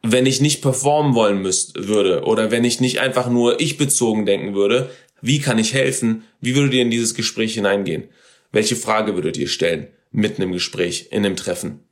wenn 0.02 0.26
ich 0.26 0.42
nicht 0.42 0.62
performen 0.62 1.16
wollen 1.16 1.42
müsste, 1.42 1.88
würde 1.88 2.24
oder 2.24 2.52
wenn 2.52 2.64
ich 2.64 2.80
nicht 2.80 3.00
einfach 3.00 3.30
nur 3.30 3.60
ich 3.60 3.78
bezogen 3.78 4.26
denken 4.26 4.56
würde, 4.56 4.90
wie 5.22 5.40
kann 5.40 5.60
ich 5.60 5.74
helfen? 5.74 6.24
Wie 6.42 6.56
würdet 6.56 6.74
ihr 6.74 6.82
in 6.82 6.92
dieses 6.92 7.16
Gespräch 7.16 7.56
hineingehen? 7.56 8.06
Welche 8.52 8.76
Frage 8.76 9.16
würdet 9.16 9.38
ihr 9.38 9.48
stellen? 9.48 9.88
Mitten 10.12 10.42
im 10.42 10.52
Gespräch, 10.52 11.08
in 11.12 11.24
dem 11.24 11.36
Treffen. 11.36 11.84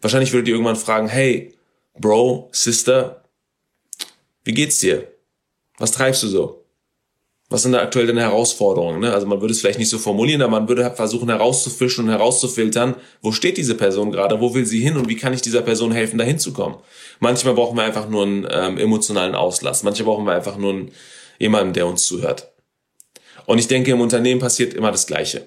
Wahrscheinlich 0.00 0.32
würdet 0.32 0.48
ihr 0.48 0.54
irgendwann 0.54 0.76
fragen, 0.76 1.08
hey, 1.08 1.54
Bro, 1.98 2.50
Sister, 2.52 3.24
wie 4.44 4.52
geht's 4.52 4.78
dir? 4.78 5.08
Was 5.78 5.92
treibst 5.92 6.22
du 6.22 6.28
so? 6.28 6.62
Was 7.48 7.62
sind 7.62 7.72
da 7.72 7.80
aktuell 7.80 8.06
deine 8.06 8.22
Herausforderungen? 8.22 9.00
Ne? 9.00 9.12
Also 9.12 9.26
man 9.26 9.40
würde 9.40 9.52
es 9.52 9.60
vielleicht 9.60 9.78
nicht 9.78 9.88
so 9.88 9.98
formulieren, 9.98 10.42
aber 10.42 10.50
man 10.50 10.68
würde 10.68 10.90
versuchen 10.90 11.28
herauszufischen 11.28 12.04
und 12.04 12.10
herauszufiltern, 12.10 12.96
wo 13.22 13.30
steht 13.30 13.56
diese 13.56 13.76
Person 13.76 14.10
gerade, 14.10 14.40
wo 14.40 14.52
will 14.54 14.66
sie 14.66 14.80
hin 14.80 14.96
und 14.96 15.08
wie 15.08 15.16
kann 15.16 15.32
ich 15.32 15.42
dieser 15.42 15.62
Person 15.62 15.92
helfen, 15.92 16.18
da 16.18 16.24
hinzukommen. 16.24 16.78
Manchmal 17.20 17.54
brauchen 17.54 17.76
wir 17.76 17.84
einfach 17.84 18.08
nur 18.08 18.24
einen 18.24 18.48
ähm, 18.50 18.78
emotionalen 18.78 19.34
Auslass, 19.34 19.84
manchmal 19.84 20.06
brauchen 20.06 20.26
wir 20.26 20.32
einfach 20.32 20.56
nur 20.56 20.72
einen, 20.72 20.92
jemanden, 21.38 21.72
der 21.72 21.86
uns 21.86 22.04
zuhört. 22.06 22.52
Und 23.46 23.58
ich 23.58 23.68
denke, 23.68 23.92
im 23.92 24.00
Unternehmen 24.00 24.40
passiert 24.40 24.74
immer 24.74 24.90
das 24.90 25.06
Gleiche 25.06 25.46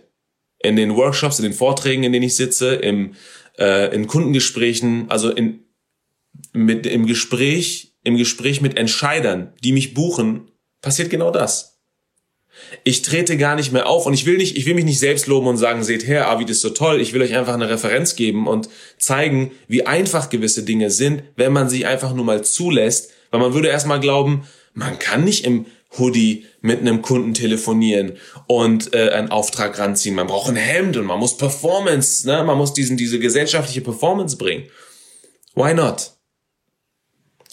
in 0.59 0.75
den 0.75 0.95
Workshops, 0.95 1.39
in 1.39 1.43
den 1.43 1.53
Vorträgen, 1.53 2.03
in 2.03 2.11
denen 2.11 2.25
ich 2.25 2.35
sitze, 2.35 2.75
im, 2.75 3.15
äh, 3.57 3.93
in 3.93 4.07
Kundengesprächen, 4.07 5.05
also 5.09 5.29
in, 5.29 5.61
mit, 6.53 6.85
im 6.85 7.05
Gespräch, 7.05 7.93
im 8.03 8.17
Gespräch 8.17 8.61
mit 8.61 8.77
Entscheidern, 8.77 9.53
die 9.63 9.71
mich 9.71 9.93
buchen, 9.93 10.51
passiert 10.81 11.09
genau 11.09 11.31
das. 11.31 11.79
Ich 12.83 13.01
trete 13.01 13.37
gar 13.37 13.55
nicht 13.55 13.71
mehr 13.71 13.87
auf 13.87 14.05
und 14.05 14.13
ich 14.13 14.25
will 14.25 14.37
nicht, 14.37 14.57
ich 14.57 14.65
will 14.65 14.73
mich 14.73 14.85
nicht 14.85 14.99
selbst 14.99 15.27
loben 15.27 15.47
und 15.47 15.57
sagen, 15.57 15.83
seht 15.83 16.05
her, 16.05 16.29
Avid 16.29 16.49
ist 16.49 16.61
so 16.61 16.69
toll. 16.69 16.99
Ich 16.99 17.13
will 17.13 17.21
euch 17.21 17.35
einfach 17.35 17.53
eine 17.53 17.69
Referenz 17.69 18.15
geben 18.15 18.47
und 18.47 18.69
zeigen, 18.97 19.51
wie 19.67 19.85
einfach 19.85 20.29
gewisse 20.29 20.63
Dinge 20.63 20.91
sind, 20.91 21.23
wenn 21.35 21.53
man 21.53 21.69
sie 21.69 21.85
einfach 21.85 22.13
nur 22.13 22.25
mal 22.25 22.43
zulässt. 22.43 23.11
Weil 23.31 23.39
man 23.39 23.53
würde 23.53 23.69
erstmal 23.69 23.99
glauben, 23.99 24.43
man 24.73 24.99
kann 24.99 25.23
nicht 25.23 25.45
im 25.45 25.65
Hoodie 25.97 26.45
mit 26.61 26.79
einem 26.79 27.01
Kunden 27.01 27.33
telefonieren 27.33 28.17
und 28.47 28.93
äh, 28.93 29.09
einen 29.09 29.31
Auftrag 29.31 29.79
ranziehen. 29.79 30.15
Man 30.15 30.27
braucht 30.27 30.49
ein 30.49 30.55
Hemd 30.55 30.97
und 30.97 31.05
man 31.05 31.19
muss 31.19 31.37
Performance, 31.37 32.27
ne? 32.27 32.43
man 32.43 32.57
muss 32.57 32.73
diesen, 32.73 32.95
diese 32.95 33.19
gesellschaftliche 33.19 33.81
Performance 33.81 34.37
bringen. 34.37 34.65
Why 35.55 35.73
not? 35.73 36.11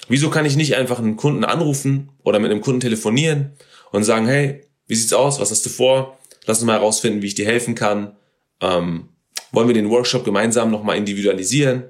Wieso 0.09 0.31
kann 0.31 0.45
ich 0.45 0.57
nicht 0.57 0.77
einfach 0.77 0.99
einen 0.99 1.17
Kunden 1.17 1.45
anrufen 1.45 2.11
oder 2.23 2.39
mit 2.39 2.51
einem 2.51 2.61
Kunden 2.61 2.81
telefonieren 2.81 3.53
und 3.91 4.05
sagen, 4.05 4.27
hey, 4.27 4.63
wie 4.87 4.95
sieht's 4.95 5.13
aus? 5.13 5.41
Was 5.41 5.51
hast 5.51 5.65
du 5.67 5.71
vor? 5.71 6.19
Lass 6.45 6.59
uns 6.59 6.67
mal 6.67 6.75
herausfinden, 6.75 7.23
wie 7.23 7.27
ich 7.27 7.35
dir 7.35 7.47
helfen 7.47 7.75
kann. 7.75 8.17
Ähm, 8.61 9.09
wollen 9.51 9.69
wir 9.69 9.75
den 9.75 9.91
Workshop 9.91 10.25
gemeinsam 10.25 10.71
nochmal 10.71 10.97
individualisieren? 10.97 11.85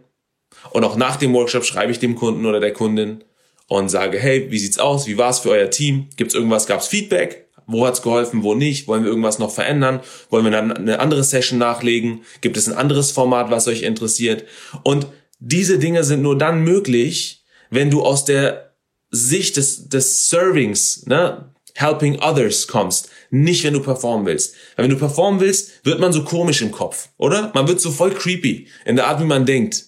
Und 0.71 0.85
auch 0.85 0.97
nach 0.97 1.17
dem 1.17 1.35
Workshop 1.35 1.65
schreibe 1.65 1.93
ich 1.93 1.99
dem 1.99 2.15
Kunden 2.15 2.47
oder 2.47 2.61
der 2.61 2.73
Kundin, 2.73 3.25
und 3.69 3.89
sage, 3.89 4.19
hey, 4.19 4.51
wie 4.51 4.59
sieht's 4.59 4.79
aus? 4.79 5.07
Wie 5.07 5.19
war's 5.19 5.41
für 5.41 5.51
euer 5.51 5.71
Team? 5.71 6.09
Gibt's 6.17 6.35
irgendwas? 6.35 6.67
Gab's 6.67 6.87
Feedback? 6.87 7.49
Wo 7.67 7.85
hat's 7.85 8.03
geholfen? 8.03 8.43
Wo 8.45 8.55
nicht? 8.55 8.87
Wollen 8.87 9.03
wir 9.03 9.11
irgendwas 9.11 9.39
noch 9.39 9.51
verändern? 9.51 10.01
Wollen 10.31 10.45
wir 10.45 10.53
dann 10.53 10.73
eine 10.73 11.01
andere 11.01 11.25
Session 11.25 11.59
nachlegen? 11.59 12.23
Gibt 12.41 12.57
es 12.57 12.69
ein 12.69 12.77
anderes 12.77 13.11
Format, 13.11 13.51
was 13.51 13.67
euch 13.67 13.83
interessiert? 13.83 14.45
Und 14.85 15.09
diese 15.41 15.79
Dinge 15.79 16.05
sind 16.05 16.23
nur 16.23 16.39
dann 16.39 16.63
möglich, 16.63 17.45
wenn 17.71 17.91
du 17.91 18.03
aus 18.03 18.25
der 18.25 18.75
Sicht 19.11 19.57
des, 19.57 19.89
des 19.89 20.29
Servings, 20.29 21.07
ne, 21.07 21.53
helping 21.75 22.21
others 22.21 22.69
kommst. 22.69 23.11
Nicht, 23.31 23.65
wenn 23.65 23.75
du 23.75 23.81
performen 23.81 24.27
willst. 24.27 24.55
Weil 24.77 24.85
wenn 24.85 24.93
du 24.93 24.99
performen 24.99 25.41
willst, 25.41 25.85
wird 25.85 25.99
man 25.99 26.13
so 26.13 26.23
komisch 26.23 26.63
im 26.63 26.71
Kopf, 26.71 27.09
oder? 27.19 27.51
Man 27.55 27.67
wird 27.67 27.81
so 27.81 27.91
voll 27.91 28.13
creepy 28.13 28.69
in 28.85 28.97
der 28.97 29.09
Art, 29.09 29.21
wie 29.21 29.27
man 29.27 29.45
denkt 29.45 29.87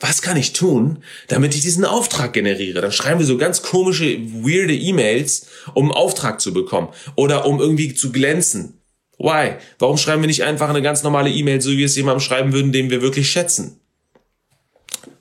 was 0.00 0.22
kann 0.22 0.36
ich 0.36 0.52
tun, 0.52 1.02
damit 1.26 1.54
ich 1.54 1.62
diesen 1.62 1.84
Auftrag 1.84 2.32
generiere? 2.32 2.80
Dann 2.80 2.92
schreiben 2.92 3.18
wir 3.18 3.26
so 3.26 3.36
ganz 3.36 3.62
komische, 3.62 4.18
weirde 4.44 4.74
E-Mails, 4.74 5.48
um 5.74 5.86
einen 5.86 5.92
Auftrag 5.92 6.40
zu 6.40 6.52
bekommen 6.52 6.88
oder 7.16 7.46
um 7.46 7.60
irgendwie 7.60 7.94
zu 7.94 8.12
glänzen. 8.12 8.80
Why? 9.18 9.56
Warum 9.80 9.96
schreiben 9.96 10.22
wir 10.22 10.28
nicht 10.28 10.44
einfach 10.44 10.68
eine 10.68 10.82
ganz 10.82 11.02
normale 11.02 11.30
E-Mail, 11.30 11.60
so 11.60 11.70
wie 11.70 11.78
wir 11.78 11.86
es 11.86 11.96
jemandem 11.96 12.20
schreiben 12.20 12.52
würden, 12.52 12.70
den 12.70 12.90
wir 12.90 13.02
wirklich 13.02 13.28
schätzen? 13.28 13.80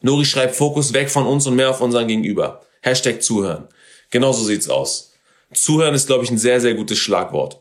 Nori 0.01 0.25
schreibt 0.25 0.55
Fokus 0.55 0.93
weg 0.93 1.09
von 1.09 1.25
uns 1.25 1.47
und 1.47 1.55
mehr 1.55 1.71
auf 1.71 1.81
unseren 1.81 2.07
Gegenüber. 2.07 2.61
Hashtag 2.81 3.23
zuhören. 3.23 3.67
Genauso 4.11 4.43
sieht's 4.43 4.69
aus. 4.69 5.13
Zuhören 5.53 5.95
ist, 5.95 6.05
glaube 6.05 6.23
ich, 6.23 6.29
ein 6.29 6.37
sehr, 6.37 6.61
sehr 6.61 6.75
gutes 6.75 6.99
Schlagwort. 6.99 7.59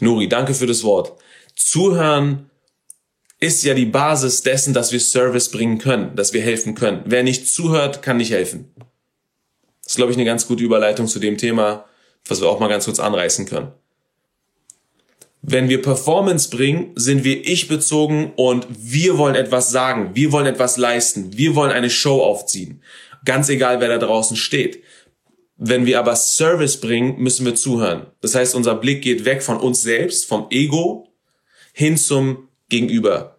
Nuri, 0.00 0.28
danke 0.28 0.54
für 0.54 0.66
das 0.66 0.82
Wort. 0.82 1.12
Zuhören 1.54 2.50
ist 3.40 3.62
ja 3.64 3.74
die 3.74 3.86
Basis 3.86 4.42
dessen, 4.42 4.74
dass 4.74 4.92
wir 4.92 5.00
Service 5.00 5.50
bringen 5.50 5.78
können, 5.78 6.16
dass 6.16 6.32
wir 6.32 6.42
helfen 6.42 6.74
können. 6.74 7.02
Wer 7.04 7.22
nicht 7.22 7.48
zuhört, 7.48 8.02
kann 8.02 8.16
nicht 8.16 8.32
helfen. 8.32 8.72
Das 9.82 9.92
ist, 9.92 9.96
glaube 9.96 10.12
ich, 10.12 10.18
eine 10.18 10.24
ganz 10.24 10.46
gute 10.46 10.64
Überleitung 10.64 11.06
zu 11.06 11.18
dem 11.18 11.38
Thema, 11.38 11.84
was 12.26 12.40
wir 12.40 12.48
auch 12.48 12.60
mal 12.60 12.68
ganz 12.68 12.84
kurz 12.84 12.98
anreißen 12.98 13.46
können. 13.46 13.72
Wenn 15.40 15.68
wir 15.68 15.80
Performance 15.80 16.50
bringen, 16.50 16.90
sind 16.96 17.22
wir 17.22 17.46
ich 17.46 17.68
bezogen 17.68 18.32
und 18.34 18.66
wir 18.68 19.18
wollen 19.18 19.36
etwas 19.36 19.70
sagen, 19.70 20.10
wir 20.14 20.32
wollen 20.32 20.46
etwas 20.46 20.76
leisten, 20.76 21.38
wir 21.38 21.54
wollen 21.54 21.70
eine 21.70 21.90
Show 21.90 22.20
aufziehen. 22.20 22.82
Ganz 23.24 23.48
egal, 23.48 23.80
wer 23.80 23.88
da 23.88 23.98
draußen 23.98 24.36
steht. 24.36 24.82
Wenn 25.56 25.86
wir 25.86 26.00
aber 26.00 26.16
Service 26.16 26.80
bringen, 26.80 27.20
müssen 27.20 27.46
wir 27.46 27.54
zuhören. 27.54 28.06
Das 28.20 28.34
heißt, 28.34 28.54
unser 28.54 28.74
Blick 28.74 29.02
geht 29.02 29.24
weg 29.24 29.42
von 29.42 29.58
uns 29.58 29.80
selbst, 29.82 30.26
vom 30.26 30.48
Ego, 30.50 31.08
hin 31.72 31.96
zum 31.96 32.47
gegenüber. 32.68 33.36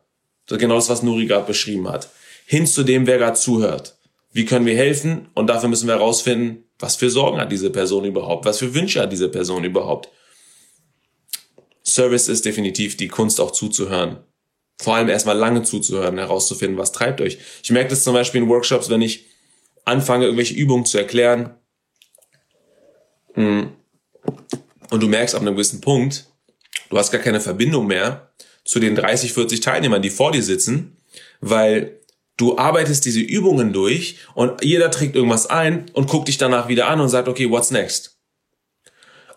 Genau 0.47 0.75
das, 0.75 0.89
was 0.89 1.03
Nuri 1.03 1.25
gerade 1.25 1.45
beschrieben 1.45 1.87
hat. 1.87 2.09
Hin 2.45 2.65
zu 2.65 2.83
dem, 2.83 3.05
wer 3.05 3.19
gerade 3.19 3.37
zuhört. 3.37 3.97
Wie 4.31 4.45
können 4.45 4.65
wir 4.65 4.75
helfen? 4.75 5.27
Und 5.33 5.47
dafür 5.47 5.69
müssen 5.69 5.87
wir 5.87 5.95
herausfinden, 5.95 6.63
was 6.79 6.95
für 6.95 7.09
Sorgen 7.09 7.39
hat 7.39 7.51
diese 7.51 7.69
Person 7.69 8.05
überhaupt? 8.05 8.45
Was 8.45 8.59
für 8.59 8.73
Wünsche 8.73 9.01
hat 9.01 9.11
diese 9.11 9.29
Person 9.29 9.63
überhaupt? 9.63 10.09
Service 11.83 12.27
ist 12.29 12.45
definitiv 12.45 12.97
die 12.97 13.07
Kunst 13.07 13.41
auch 13.41 13.51
zuzuhören. 13.51 14.17
Vor 14.81 14.95
allem 14.95 15.09
erstmal 15.09 15.37
lange 15.37 15.63
zuzuhören, 15.63 16.17
herauszufinden, 16.17 16.77
was 16.77 16.91
treibt 16.91 17.21
euch. 17.21 17.37
Ich 17.63 17.71
merke 17.71 17.89
das 17.89 18.03
zum 18.03 18.13
Beispiel 18.13 18.41
in 18.41 18.49
Workshops, 18.49 18.89
wenn 18.89 19.01
ich 19.01 19.25
anfange, 19.83 20.25
irgendwelche 20.25 20.53
Übungen 20.53 20.85
zu 20.85 20.97
erklären. 20.97 21.55
Hm, 23.33 23.71
und 24.89 25.03
du 25.03 25.07
merkst 25.07 25.35
ab 25.35 25.41
einem 25.41 25.55
gewissen 25.55 25.81
Punkt, 25.81 26.27
du 26.89 26.97
hast 26.97 27.11
gar 27.11 27.21
keine 27.21 27.41
Verbindung 27.41 27.87
mehr 27.87 28.28
zu 28.69 28.79
den 28.79 28.93
30, 28.93 29.33
40 29.33 29.61
Teilnehmern, 29.61 30.03
die 30.03 30.11
vor 30.11 30.31
dir 30.31 30.43
sitzen, 30.43 30.95
weil 31.41 31.99
du 32.37 32.59
arbeitest 32.59 33.03
diese 33.03 33.19
Übungen 33.19 33.73
durch 33.73 34.17
und 34.35 34.63
jeder 34.63 34.91
trägt 34.91 35.15
irgendwas 35.15 35.47
ein 35.47 35.89
und 35.93 36.07
guckt 36.07 36.27
dich 36.27 36.37
danach 36.37 36.67
wieder 36.67 36.87
an 36.87 37.01
und 37.01 37.09
sagt, 37.09 37.27
okay, 37.27 37.49
what's 37.49 37.71
next? 37.71 38.19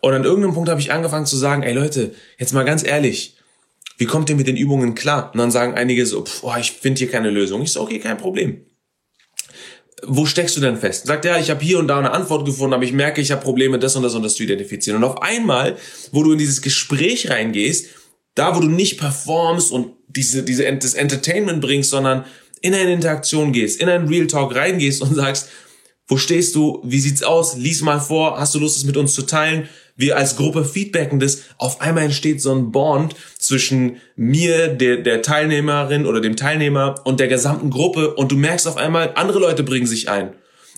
Und 0.03 0.13
an 0.13 0.25
irgendeinem 0.25 0.53
Punkt 0.53 0.69
habe 0.69 0.83
ich 0.83 0.93
angefangen 0.93 1.25
zu 1.25 1.39
sagen, 1.39 1.63
ey 1.63 1.73
Leute, 1.73 2.15
jetzt 2.37 2.53
mal 2.53 2.67
ganz 2.67 2.85
ehrlich, 2.85 3.39
wie 3.97 4.05
kommt 4.05 4.29
ihr 4.29 4.37
mit 4.37 4.49
den 4.49 4.57
Übungen 4.59 4.95
klar? 4.95 5.31
Und 5.33 5.39
dann 5.39 5.51
sagen 5.51 5.77
einige 5.77 6.05
so, 6.05 6.27
pff, 6.27 6.45
oh, 6.45 6.53
ich 6.61 6.73
finde 6.73 6.99
hier 6.99 7.11
keine 7.11 7.31
Lösung. 7.31 7.63
Ich 7.63 7.73
so, 7.73 7.81
okay, 7.81 8.01
kein 8.01 8.19
Problem. 8.19 8.67
Wo 10.05 10.27
steckst 10.27 10.59
du 10.59 10.61
denn 10.61 10.77
fest? 10.77 11.07
Sagt, 11.07 11.25
ja, 11.25 11.39
ich 11.39 11.49
habe 11.49 11.65
hier 11.65 11.79
und 11.79 11.89
da 11.89 11.99
eine 11.99 12.11
Antwort 12.11 12.45
gefunden, 12.45 12.75
aber 12.75 12.85
ich 12.85 12.93
merke, 12.93 13.23
ich 13.23 13.33
habe 13.33 13.41
Probleme, 13.41 13.79
das 13.79 13.97
und 13.97 14.03
das 14.03 14.15
und 14.15 14.25
das 14.25 14.35
zu 14.35 14.43
identifizieren. 14.43 15.03
Und 15.03 15.09
auf 15.09 15.23
einmal, 15.23 15.79
wo 16.11 16.23
du 16.23 16.33
in 16.33 16.39
dieses 16.39 16.61
Gespräch 16.61 17.31
reingehst, 17.31 17.87
Da, 18.35 18.57
wo 18.57 18.61
du 18.61 18.69
nicht 18.69 18.99
performst 18.99 19.71
und 19.71 19.93
diese, 20.09 20.43
diese, 20.43 20.65
das 20.77 20.95
Entertainment 20.95 21.61
bringst, 21.61 21.91
sondern 21.91 22.25
in 22.61 22.75
eine 22.75 22.93
Interaktion 22.93 23.53
gehst, 23.53 23.81
in 23.81 23.89
einen 23.89 24.09
Real 24.09 24.27
Talk 24.27 24.55
reingehst 24.55 25.03
und 25.03 25.15
sagst, 25.15 25.49
wo 26.07 26.17
stehst 26.17 26.55
du? 26.55 26.81
Wie 26.85 27.01
sieht's 27.01 27.23
aus? 27.23 27.57
Lies 27.57 27.83
mal 27.83 28.01
vor. 28.01 28.39
Hast 28.39 28.55
du 28.55 28.59
Lust, 28.59 28.77
es 28.77 28.85
mit 28.85 28.97
uns 28.97 29.15
zu 29.15 29.23
teilen? 29.23 29.69
Wir 29.97 30.17
als 30.17 30.37
Gruppe 30.37 30.65
feedbacken 30.65 31.21
das. 31.21 31.43
Auf 31.59 31.81
einmal 31.81 32.05
entsteht 32.05 32.41
so 32.41 32.55
ein 32.55 32.73
Bond 32.73 33.15
zwischen 33.39 33.97
mir, 34.17 34.69
der, 34.69 34.99
der 34.99 35.23
Teilnehmerin 35.23 36.07
oder 36.07 36.21
dem 36.21 36.37
Teilnehmer 36.37 36.97
und 37.05 37.21
der 37.21 37.29
gesamten 37.29 37.71
Gruppe 37.71 38.15
und 38.15 38.33
du 38.33 38.37
merkst 38.37 38.67
auf 38.67 38.77
einmal, 38.77 39.13
andere 39.15 39.39
Leute 39.39 39.63
bringen 39.63 39.87
sich 39.87 40.09
ein 40.09 40.35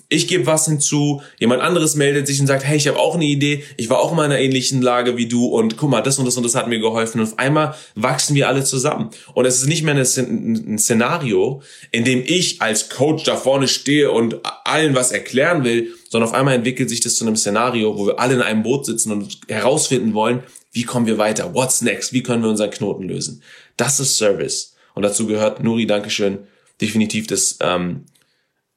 ich 0.09 0.27
gebe 0.27 0.45
was 0.45 0.65
hinzu, 0.65 1.21
jemand 1.39 1.61
anderes 1.61 1.95
meldet 1.95 2.27
sich 2.27 2.39
und 2.39 2.47
sagt, 2.47 2.63
hey, 2.63 2.77
ich 2.77 2.87
habe 2.87 2.99
auch 2.99 3.15
eine 3.15 3.25
Idee, 3.25 3.63
ich 3.77 3.89
war 3.89 3.99
auch 3.99 4.13
in 4.13 4.19
einer 4.19 4.39
ähnlichen 4.39 4.81
Lage 4.81 5.17
wie 5.17 5.27
du 5.27 5.45
und 5.45 5.77
guck 5.77 5.89
mal, 5.89 6.01
das 6.01 6.19
und 6.19 6.25
das 6.25 6.37
und 6.37 6.43
das 6.43 6.55
hat 6.55 6.67
mir 6.67 6.79
geholfen 6.79 7.19
und 7.19 7.27
auf 7.27 7.39
einmal 7.39 7.75
wachsen 7.95 8.35
wir 8.35 8.47
alle 8.47 8.63
zusammen. 8.63 9.09
Und 9.33 9.45
es 9.45 9.57
ist 9.57 9.67
nicht 9.67 9.83
mehr 9.83 9.95
ein 9.95 10.77
Szenario, 10.77 11.61
in 11.91 12.03
dem 12.03 12.23
ich 12.25 12.61
als 12.61 12.89
Coach 12.89 13.23
da 13.23 13.35
vorne 13.35 13.67
stehe 13.67 14.11
und 14.11 14.37
allen 14.63 14.95
was 14.95 15.11
erklären 15.11 15.63
will, 15.63 15.93
sondern 16.09 16.29
auf 16.29 16.35
einmal 16.35 16.55
entwickelt 16.55 16.89
sich 16.89 17.01
das 17.01 17.15
zu 17.15 17.25
einem 17.25 17.35
Szenario, 17.35 17.97
wo 17.97 18.07
wir 18.07 18.19
alle 18.19 18.35
in 18.35 18.41
einem 18.41 18.63
Boot 18.63 18.85
sitzen 18.85 19.11
und 19.11 19.39
herausfinden 19.47 20.13
wollen, 20.13 20.43
wie 20.71 20.83
kommen 20.83 21.07
wir 21.07 21.17
weiter, 21.17 21.53
what's 21.53 21.81
next, 21.81 22.13
wie 22.13 22.21
können 22.21 22.43
wir 22.43 22.49
unseren 22.49 22.69
Knoten 22.69 23.03
lösen. 23.03 23.41
Das 23.77 23.99
ist 23.99 24.17
Service. 24.17 24.75
Und 24.93 25.03
dazu 25.03 25.25
gehört, 25.25 25.63
Nuri, 25.63 25.87
Dankeschön, 25.87 26.39
definitiv 26.79 27.27
das 27.27 27.57
ähm, 27.61 28.05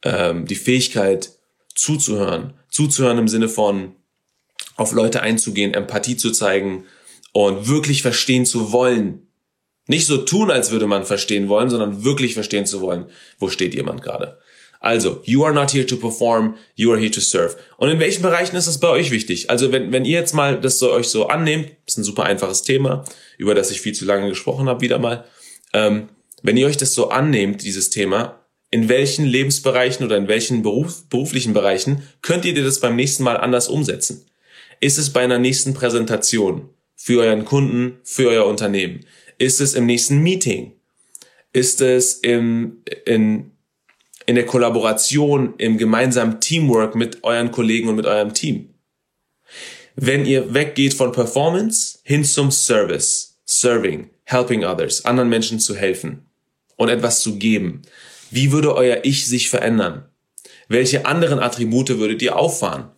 ähm, 0.02 0.46
die 0.46 0.54
Fähigkeit 0.56 1.32
zuzuhören. 1.74 2.54
Zuzuhören 2.70 3.18
im 3.18 3.28
Sinne 3.28 3.48
von 3.48 3.94
auf 4.76 4.92
Leute 4.92 5.22
einzugehen, 5.22 5.74
Empathie 5.74 6.16
zu 6.16 6.30
zeigen 6.30 6.84
und 7.32 7.68
wirklich 7.68 8.02
verstehen 8.02 8.46
zu 8.46 8.72
wollen. 8.72 9.26
Nicht 9.86 10.06
so 10.06 10.18
tun, 10.18 10.50
als 10.50 10.70
würde 10.70 10.86
man 10.86 11.04
verstehen 11.04 11.48
wollen, 11.48 11.70
sondern 11.70 12.04
wirklich 12.04 12.34
verstehen 12.34 12.66
zu 12.66 12.80
wollen, 12.80 13.06
wo 13.38 13.48
steht 13.48 13.74
jemand 13.74 14.02
gerade. 14.02 14.38
Also, 14.80 15.22
you 15.24 15.44
are 15.44 15.54
not 15.54 15.72
here 15.72 15.86
to 15.86 15.96
perform, 15.96 16.56
you 16.76 16.92
are 16.92 17.00
here 17.00 17.10
to 17.10 17.20
serve. 17.20 17.56
Und 17.78 17.88
in 17.88 17.98
welchen 17.98 18.22
Bereichen 18.22 18.54
ist 18.54 18.68
das 18.68 18.78
bei 18.78 18.88
euch 18.88 19.10
wichtig? 19.10 19.50
Also, 19.50 19.72
wenn, 19.72 19.92
wenn 19.92 20.04
ihr 20.04 20.18
jetzt 20.18 20.34
mal 20.34 20.60
das 20.60 20.78
so 20.78 20.92
euch 20.92 21.08
so 21.08 21.26
annehmt, 21.26 21.72
ist 21.86 21.98
ein 21.98 22.04
super 22.04 22.24
einfaches 22.24 22.62
Thema, 22.62 23.04
über 23.38 23.54
das 23.54 23.72
ich 23.72 23.80
viel 23.80 23.94
zu 23.94 24.04
lange 24.04 24.28
gesprochen 24.28 24.68
habe, 24.68 24.80
wieder 24.80 24.98
mal. 24.98 25.24
Ähm, 25.72 26.10
wenn 26.42 26.56
ihr 26.56 26.68
euch 26.68 26.76
das 26.76 26.94
so 26.94 27.08
annehmt, 27.08 27.64
dieses 27.64 27.90
Thema, 27.90 28.37
in 28.70 28.88
welchen 28.88 29.24
Lebensbereichen 29.24 30.04
oder 30.04 30.16
in 30.16 30.28
welchen 30.28 30.62
Beruf, 30.62 31.08
beruflichen 31.08 31.54
Bereichen 31.54 32.02
könnt 32.22 32.44
ihr 32.44 32.54
das 32.54 32.80
beim 32.80 32.96
nächsten 32.96 33.22
Mal 33.22 33.36
anders 33.36 33.68
umsetzen? 33.68 34.26
Ist 34.80 34.98
es 34.98 35.12
bei 35.12 35.22
einer 35.22 35.38
nächsten 35.38 35.74
Präsentation 35.74 36.68
für 36.94 37.20
euren 37.20 37.44
Kunden, 37.44 37.98
für 38.04 38.28
euer 38.28 38.46
Unternehmen? 38.46 39.06
Ist 39.38 39.60
es 39.60 39.74
im 39.74 39.86
nächsten 39.86 40.18
Meeting? 40.18 40.72
Ist 41.52 41.80
es 41.80 42.14
im, 42.14 42.82
in, 43.06 43.52
in 44.26 44.34
der 44.34 44.46
Kollaboration, 44.46 45.54
im 45.56 45.78
gemeinsamen 45.78 46.40
Teamwork 46.40 46.94
mit 46.94 47.24
euren 47.24 47.50
Kollegen 47.50 47.88
und 47.88 47.96
mit 47.96 48.06
eurem 48.06 48.34
Team? 48.34 48.74
Wenn 49.96 50.26
ihr 50.26 50.54
weggeht 50.54 50.94
von 50.94 51.10
Performance 51.10 51.98
hin 52.04 52.22
zum 52.22 52.50
Service, 52.50 53.38
Serving, 53.46 54.10
Helping 54.24 54.64
others, 54.64 55.04
anderen 55.06 55.30
Menschen 55.30 55.58
zu 55.58 55.74
helfen 55.74 56.26
und 56.76 56.90
etwas 56.90 57.22
zu 57.22 57.38
geben, 57.38 57.82
wie 58.30 58.52
würde 58.52 58.74
euer 58.74 59.00
Ich 59.04 59.26
sich 59.26 59.50
verändern? 59.50 60.08
Welche 60.68 61.06
anderen 61.06 61.38
Attribute 61.38 61.98
würdet 61.98 62.22
ihr 62.22 62.36
auffahren? 62.36 62.90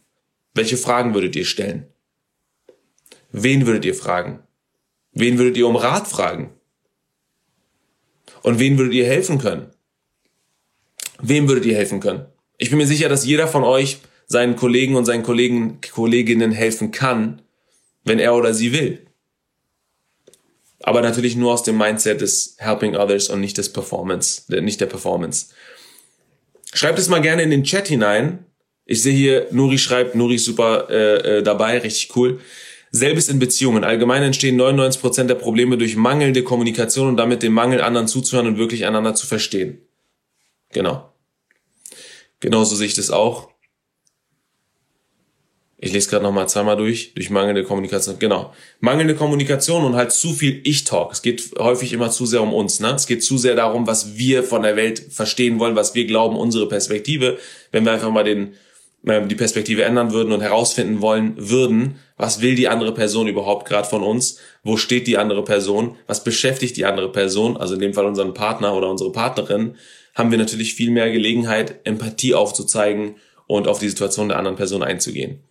Welche 0.54 0.76
Fragen 0.76 1.14
würdet 1.14 1.36
ihr 1.36 1.44
stellen? 1.44 1.86
Wen 3.32 3.66
würdet 3.66 3.84
ihr 3.84 3.94
fragen? 3.94 4.40
Wen 5.12 5.38
würdet 5.38 5.56
ihr 5.56 5.68
um 5.68 5.76
Rat 5.76 6.08
fragen? 6.08 6.50
Und 8.42 8.58
wen 8.58 8.78
würdet 8.78 8.94
ihr 8.94 9.06
helfen 9.06 9.38
können? 9.38 9.70
Wem 11.20 11.48
würdet 11.48 11.66
ihr 11.66 11.76
helfen 11.76 12.00
können? 12.00 12.26
Ich 12.58 12.70
bin 12.70 12.78
mir 12.78 12.86
sicher, 12.86 13.08
dass 13.08 13.26
jeder 13.26 13.46
von 13.46 13.62
euch 13.64 13.98
seinen 14.26 14.56
Kollegen 14.56 14.96
und 14.96 15.04
seinen 15.04 15.22
Kollegen, 15.22 15.80
Kolleginnen 15.80 16.52
helfen 16.52 16.90
kann, 16.90 17.42
wenn 18.04 18.18
er 18.18 18.34
oder 18.34 18.54
sie 18.54 18.72
will. 18.72 19.06
Aber 20.82 21.02
natürlich 21.02 21.36
nur 21.36 21.52
aus 21.52 21.62
dem 21.62 21.76
Mindset 21.76 22.20
des 22.20 22.56
Helping 22.58 22.96
Others 22.96 23.28
und 23.28 23.40
nicht 23.40 23.58
des 23.58 23.72
Performance, 23.72 24.42
nicht 24.62 24.80
der 24.80 24.86
Performance. 24.86 25.48
Schreibt 26.72 26.98
es 26.98 27.08
mal 27.08 27.20
gerne 27.20 27.42
in 27.42 27.50
den 27.50 27.64
Chat 27.64 27.88
hinein. 27.88 28.46
Ich 28.86 29.02
sehe 29.02 29.14
hier, 29.14 29.46
Nuri 29.50 29.78
schreibt, 29.78 30.14
Nuri 30.14 30.36
ist 30.36 30.44
super 30.44 30.88
äh, 30.90 31.38
äh, 31.38 31.42
dabei, 31.42 31.78
richtig 31.78 32.16
cool. 32.16 32.40
Selbes 32.92 33.28
in 33.28 33.38
Beziehungen. 33.38 33.84
Allgemein 33.84 34.22
entstehen 34.22 34.60
99% 34.60 35.24
der 35.24 35.36
Probleme 35.36 35.78
durch 35.78 35.96
mangelnde 35.96 36.42
Kommunikation 36.42 37.08
und 37.08 37.16
damit 37.16 37.42
den 37.42 37.52
Mangel, 37.52 37.80
anderen 37.82 38.08
zuzuhören 38.08 38.48
und 38.48 38.58
wirklich 38.58 38.86
einander 38.86 39.14
zu 39.14 39.26
verstehen. 39.26 39.80
Genau. 40.72 41.12
Genauso 42.40 42.74
sehe 42.74 42.86
ich 42.86 42.94
das 42.94 43.10
auch. 43.10 43.49
Ich 45.82 45.92
lese 45.92 46.10
gerade 46.10 46.24
nochmal 46.24 46.46
zweimal 46.46 46.76
durch, 46.76 47.14
durch 47.14 47.30
mangelnde 47.30 47.64
Kommunikation. 47.64 48.18
Genau. 48.18 48.52
Mangelnde 48.80 49.14
Kommunikation 49.14 49.82
und 49.84 49.96
halt 49.96 50.12
zu 50.12 50.34
viel 50.34 50.60
Ich-Talk. 50.64 51.12
Es 51.12 51.22
geht 51.22 51.52
häufig 51.58 51.94
immer 51.94 52.10
zu 52.10 52.26
sehr 52.26 52.42
um 52.42 52.52
uns. 52.52 52.80
Ne? 52.80 52.92
Es 52.94 53.06
geht 53.06 53.24
zu 53.24 53.38
sehr 53.38 53.54
darum, 53.54 53.86
was 53.86 54.18
wir 54.18 54.44
von 54.44 54.62
der 54.62 54.76
Welt 54.76 55.02
verstehen 55.10 55.58
wollen, 55.58 55.76
was 55.76 55.94
wir 55.94 56.04
glauben, 56.04 56.36
unsere 56.36 56.68
Perspektive. 56.68 57.38
Wenn 57.72 57.86
wir 57.86 57.92
einfach 57.92 58.10
mal 58.10 58.24
den, 58.24 58.52
äh, 59.06 59.26
die 59.26 59.34
Perspektive 59.34 59.82
ändern 59.84 60.12
würden 60.12 60.32
und 60.32 60.42
herausfinden 60.42 61.00
wollen 61.00 61.32
würden, 61.38 61.94
was 62.18 62.42
will 62.42 62.56
die 62.56 62.68
andere 62.68 62.92
Person 62.92 63.26
überhaupt 63.26 63.66
gerade 63.66 63.88
von 63.88 64.02
uns? 64.02 64.38
Wo 64.62 64.76
steht 64.76 65.06
die 65.06 65.16
andere 65.16 65.44
Person? 65.44 65.96
Was 66.06 66.24
beschäftigt 66.24 66.76
die 66.76 66.84
andere 66.84 67.10
Person? 67.10 67.56
Also 67.56 67.72
in 67.72 67.80
dem 67.80 67.94
Fall 67.94 68.04
unseren 68.04 68.34
Partner 68.34 68.74
oder 68.74 68.90
unsere 68.90 69.12
Partnerin, 69.12 69.76
haben 70.14 70.30
wir 70.30 70.36
natürlich 70.36 70.74
viel 70.74 70.90
mehr 70.90 71.10
Gelegenheit, 71.10 71.80
Empathie 71.84 72.34
aufzuzeigen 72.34 73.14
und 73.46 73.66
auf 73.66 73.78
die 73.78 73.88
Situation 73.88 74.28
der 74.28 74.36
anderen 74.36 74.56
Person 74.56 74.82
einzugehen. 74.82 75.42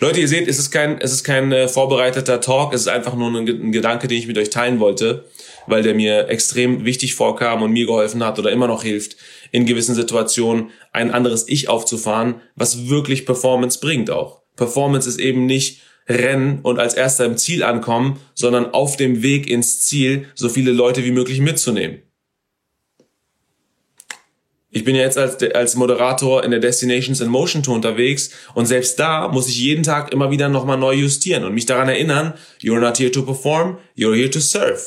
Leute, 0.00 0.20
ihr 0.20 0.28
seht, 0.28 0.48
es 0.48 0.58
ist 0.58 0.70
kein, 0.70 0.98
es 1.00 1.12
ist 1.12 1.24
kein 1.24 1.52
äh, 1.52 1.68
vorbereiteter 1.68 2.40
Talk, 2.40 2.72
es 2.72 2.82
ist 2.82 2.88
einfach 2.88 3.14
nur 3.14 3.28
ein, 3.30 3.48
ein, 3.48 3.72
Gedanke, 3.72 4.08
den 4.08 4.18
ich 4.18 4.26
mit 4.26 4.38
euch 4.38 4.50
teilen 4.50 4.80
wollte, 4.80 5.24
weil 5.66 5.82
der 5.82 5.94
mir 5.94 6.28
extrem 6.28 6.84
wichtig 6.84 7.14
vorkam 7.14 7.62
und 7.62 7.72
mir 7.72 7.86
geholfen 7.86 8.24
hat 8.24 8.38
oder 8.38 8.50
immer 8.50 8.66
noch 8.66 8.82
hilft, 8.82 9.16
in 9.50 9.66
gewissen 9.66 9.94
Situationen 9.94 10.70
ein 10.92 11.10
anderes 11.10 11.48
Ich 11.48 11.68
aufzufahren, 11.68 12.40
was 12.54 12.88
wirklich 12.88 13.26
Performance 13.26 13.80
bringt 13.80 14.10
auch. 14.10 14.42
Performance 14.56 15.08
ist 15.08 15.18
eben 15.18 15.46
nicht 15.46 15.80
rennen 16.08 16.60
und 16.62 16.78
als 16.78 16.94
erster 16.94 17.24
im 17.24 17.36
Ziel 17.36 17.62
ankommen, 17.62 18.18
sondern 18.34 18.72
auf 18.72 18.96
dem 18.96 19.22
Weg 19.22 19.48
ins 19.48 19.80
Ziel 19.80 20.26
so 20.34 20.48
viele 20.48 20.72
Leute 20.72 21.04
wie 21.04 21.12
möglich 21.12 21.40
mitzunehmen. 21.40 22.02
Ich 24.72 24.84
bin 24.84 24.94
ja 24.94 25.02
jetzt 25.02 25.18
als, 25.18 25.42
als 25.52 25.74
Moderator 25.74 26.44
in 26.44 26.52
der 26.52 26.60
Destinations 26.60 27.20
in 27.20 27.28
Motion 27.28 27.62
Tour 27.62 27.74
unterwegs 27.74 28.30
und 28.54 28.66
selbst 28.66 29.00
da 29.00 29.26
muss 29.26 29.48
ich 29.48 29.58
jeden 29.58 29.82
Tag 29.82 30.12
immer 30.12 30.30
wieder 30.30 30.48
nochmal 30.48 30.78
neu 30.78 30.94
justieren 30.94 31.44
und 31.44 31.54
mich 31.54 31.66
daran 31.66 31.88
erinnern, 31.88 32.34
you're 32.62 32.78
not 32.78 32.98
here 32.98 33.10
to 33.10 33.22
perform, 33.22 33.78
you're 33.96 34.14
here 34.14 34.30
to 34.30 34.38
serve. 34.38 34.80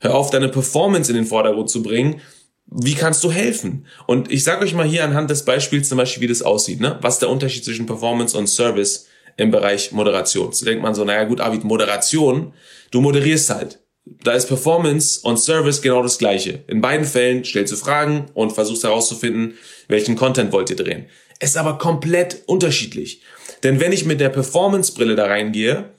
Hör 0.00 0.14
auf, 0.14 0.30
deine 0.30 0.48
Performance 0.48 1.10
in 1.10 1.16
den 1.16 1.26
Vordergrund 1.26 1.70
zu 1.70 1.82
bringen. 1.82 2.20
Wie 2.66 2.94
kannst 2.94 3.24
du 3.24 3.30
helfen? 3.30 3.86
Und 4.06 4.30
ich 4.30 4.44
sage 4.44 4.64
euch 4.64 4.74
mal 4.74 4.86
hier 4.86 5.04
anhand 5.04 5.30
des 5.30 5.44
Beispiels 5.44 5.88
zum 5.88 5.98
Beispiel, 5.98 6.22
wie 6.22 6.26
das 6.26 6.42
aussieht. 6.42 6.80
Ne? 6.80 6.98
Was 7.00 7.18
der 7.18 7.30
Unterschied 7.30 7.64
zwischen 7.64 7.86
Performance 7.86 8.36
und 8.36 8.48
Service 8.48 9.06
im 9.36 9.50
Bereich 9.50 9.92
Moderation? 9.92 10.52
So 10.52 10.64
denkt 10.64 10.82
man 10.82 10.94
so, 10.94 11.04
naja 11.04 11.24
gut, 11.24 11.40
Avid, 11.40 11.64
Moderation, 11.64 12.52
du 12.90 13.00
moderierst 13.00 13.50
halt 13.50 13.81
da 14.04 14.32
ist 14.32 14.46
Performance 14.48 15.20
und 15.22 15.38
Service 15.38 15.80
genau 15.80 16.02
das 16.02 16.18
gleiche. 16.18 16.64
In 16.66 16.80
beiden 16.80 17.06
Fällen 17.06 17.44
stellst 17.44 17.72
du 17.72 17.76
Fragen 17.76 18.26
und 18.34 18.52
versuchst 18.52 18.84
herauszufinden, 18.84 19.54
welchen 19.88 20.16
Content 20.16 20.52
wollt 20.52 20.70
ihr 20.70 20.76
drehen. 20.76 21.06
Es 21.38 21.50
ist 21.50 21.56
aber 21.56 21.78
komplett 21.78 22.42
unterschiedlich. 22.46 23.22
Denn 23.62 23.80
wenn 23.80 23.92
ich 23.92 24.04
mit 24.04 24.20
der 24.20 24.28
Performance-Brille 24.28 25.14
da 25.14 25.26
reingehe, 25.26 25.90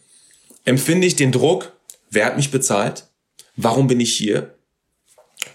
empfinde 0.66 1.08
ich 1.08 1.16
den 1.16 1.32
Druck, 1.32 1.74
wer 2.10 2.26
hat 2.26 2.38
mich 2.38 2.52
bezahlt? 2.52 3.08
Warum 3.56 3.88
bin 3.88 4.00
ich 4.00 4.14
hier? 4.14 4.56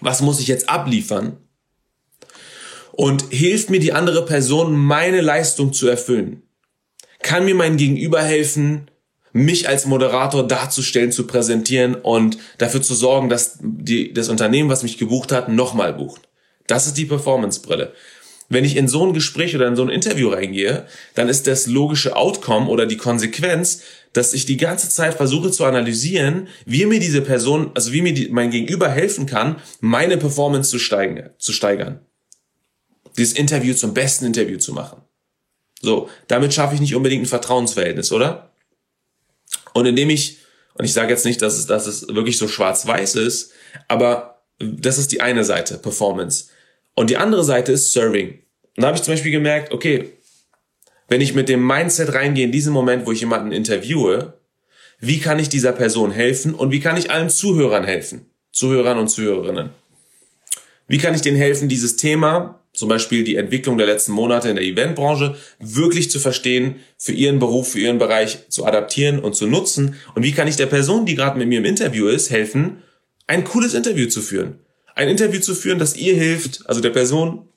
Was 0.01 0.21
muss 0.21 0.39
ich 0.39 0.47
jetzt 0.47 0.69
abliefern? 0.69 1.37
Und 2.91 3.25
hilft 3.29 3.69
mir 3.69 3.79
die 3.79 3.93
andere 3.93 4.25
Person, 4.25 4.75
meine 4.75 5.21
Leistung 5.21 5.73
zu 5.73 5.87
erfüllen? 5.87 6.43
Kann 7.21 7.45
mir 7.45 7.55
mein 7.55 7.77
Gegenüber 7.77 8.21
helfen, 8.21 8.89
mich 9.31 9.67
als 9.67 9.85
Moderator 9.85 10.47
darzustellen, 10.47 11.11
zu 11.11 11.27
präsentieren 11.27 11.95
und 11.95 12.37
dafür 12.57 12.81
zu 12.81 12.95
sorgen, 12.95 13.29
dass 13.29 13.59
die, 13.61 14.13
das 14.13 14.29
Unternehmen, 14.29 14.69
was 14.69 14.83
mich 14.83 14.97
gebucht 14.97 15.31
hat, 15.31 15.49
nochmal 15.49 15.93
bucht. 15.93 16.21
Das 16.67 16.87
ist 16.87 16.97
die 16.97 17.05
Performance-Brille. 17.05 17.93
Wenn 18.49 18.65
ich 18.65 18.75
in 18.75 18.87
so 18.87 19.05
ein 19.05 19.13
Gespräch 19.13 19.55
oder 19.55 19.67
in 19.67 19.75
so 19.75 19.83
ein 19.83 19.89
Interview 19.89 20.29
reingehe, 20.29 20.87
dann 21.13 21.29
ist 21.29 21.45
das 21.45 21.67
logische 21.67 22.15
Outcome 22.15 22.67
oder 22.67 22.87
die 22.87 22.97
Konsequenz, 22.97 23.83
dass 24.13 24.33
ich 24.33 24.47
die 24.47 24.57
ganze 24.57 24.89
Zeit 24.89 25.13
versuche 25.13 25.51
zu 25.51 25.65
analysieren, 25.65 26.47
wie 26.65 26.87
mir 26.87 26.99
diese 26.99 27.21
Person, 27.21 27.71
also 27.75 27.93
wie 27.93 28.01
mir 28.01 28.13
die, 28.13 28.29
mein 28.29 28.49
Gegenüber 28.49 28.89
helfen 28.89 29.27
kann, 29.27 29.57
meine 29.81 30.17
Performance 30.17 30.71
zu, 30.71 30.79
steigen, 30.79 31.29
zu 31.37 31.53
steigern. 31.53 31.99
Dieses 33.17 33.33
Interview 33.37 33.75
zum 33.75 33.93
besten 33.93 34.25
Interview 34.25 34.57
zu 34.57 34.73
machen. 34.73 35.03
So, 35.81 36.09
damit 36.27 36.53
schaffe 36.53 36.73
ich 36.73 36.81
nicht 36.81 36.95
unbedingt 36.95 37.23
ein 37.23 37.27
Vertrauensverhältnis, 37.27 38.11
oder? 38.11 38.48
Und 39.79 39.87
indem 39.87 40.09
ich 40.09 40.37
Und 40.79 40.85
ich 40.85 40.93
sage 40.93 41.09
jetzt 41.09 41.25
nicht, 41.25 41.41
dass 41.41 41.57
es, 41.57 41.65
dass 41.65 41.87
es 41.87 42.07
wirklich 42.07 42.37
so 42.37 42.47
schwarz-weiß 42.47 43.15
ist, 43.15 43.51
aber 43.89 44.45
das 44.59 44.97
ist 44.97 45.11
die 45.11 45.19
eine 45.19 45.43
Seite, 45.43 45.77
Performance. 45.77 46.45
Und 46.95 47.09
die 47.09 47.17
andere 47.17 47.43
Seite 47.43 47.73
ist 47.73 47.91
Serving. 47.91 48.39
Und 48.77 48.81
da 48.81 48.87
habe 48.87 48.97
ich 48.97 49.03
zum 49.03 49.13
Beispiel 49.13 49.31
gemerkt, 49.31 49.73
okay, 49.73 50.13
wenn 51.09 51.21
ich 51.21 51.33
mit 51.33 51.49
dem 51.49 51.65
Mindset 51.65 52.13
reingehe 52.13 52.45
in 52.45 52.51
diesen 52.53 52.71
Moment, 52.71 53.05
wo 53.05 53.11
ich 53.11 53.19
jemanden 53.19 53.51
interviewe, 53.51 54.39
wie 54.99 55.19
kann 55.19 55.39
ich 55.39 55.49
dieser 55.49 55.73
Person 55.73 56.11
helfen 56.11 56.53
und 56.53 56.71
wie 56.71 56.79
kann 56.79 56.97
ich 56.97 57.11
allen 57.11 57.29
Zuhörern 57.29 57.83
helfen? 57.83 58.29
Zuhörern 58.51 58.99
und 58.99 59.09
Zuhörerinnen. 59.09 59.71
Wie 60.89 60.97
kann 60.97 61.13
ich 61.13 61.21
denen 61.21 61.37
helfen, 61.37 61.69
dieses 61.69 61.97
Thema, 61.97 62.63
zum 62.73 62.89
Beispiel 62.89 63.23
die 63.23 63.35
Entwicklung 63.35 63.77
der 63.77 63.85
letzten 63.85 64.11
Monate 64.11 64.49
in 64.49 64.55
der 64.55 64.65
Eventbranche, 64.65 65.35
wirklich 65.59 66.09
zu 66.09 66.19
verstehen, 66.19 66.77
für 66.97 67.11
ihren 67.11 67.37
Beruf, 67.37 67.73
für 67.73 67.79
ihren 67.79 67.99
Bereich 67.99 68.49
zu 68.49 68.65
adaptieren 68.65 69.19
und 69.19 69.35
zu 69.35 69.45
nutzen? 69.45 69.95
Und 70.15 70.23
wie 70.23 70.31
kann 70.31 70.47
ich 70.47 70.55
der 70.55 70.65
Person, 70.65 71.05
die 71.05 71.13
gerade 71.13 71.37
mit 71.37 71.47
mir 71.47 71.59
im 71.59 71.65
Interview 71.65 72.07
ist, 72.07 72.31
helfen, 72.31 72.81
ein 73.27 73.43
cooles 73.43 73.75
Interview 73.75 74.07
zu 74.07 74.21
führen? 74.21 74.61
Ein 74.95 75.09
Interview 75.09 75.39
zu 75.39 75.53
führen, 75.53 75.77
das 75.77 75.95
ihr 75.95 76.15
hilft, 76.15 76.67
also 76.67 76.81
der 76.81 76.89
Person, 76.89 77.48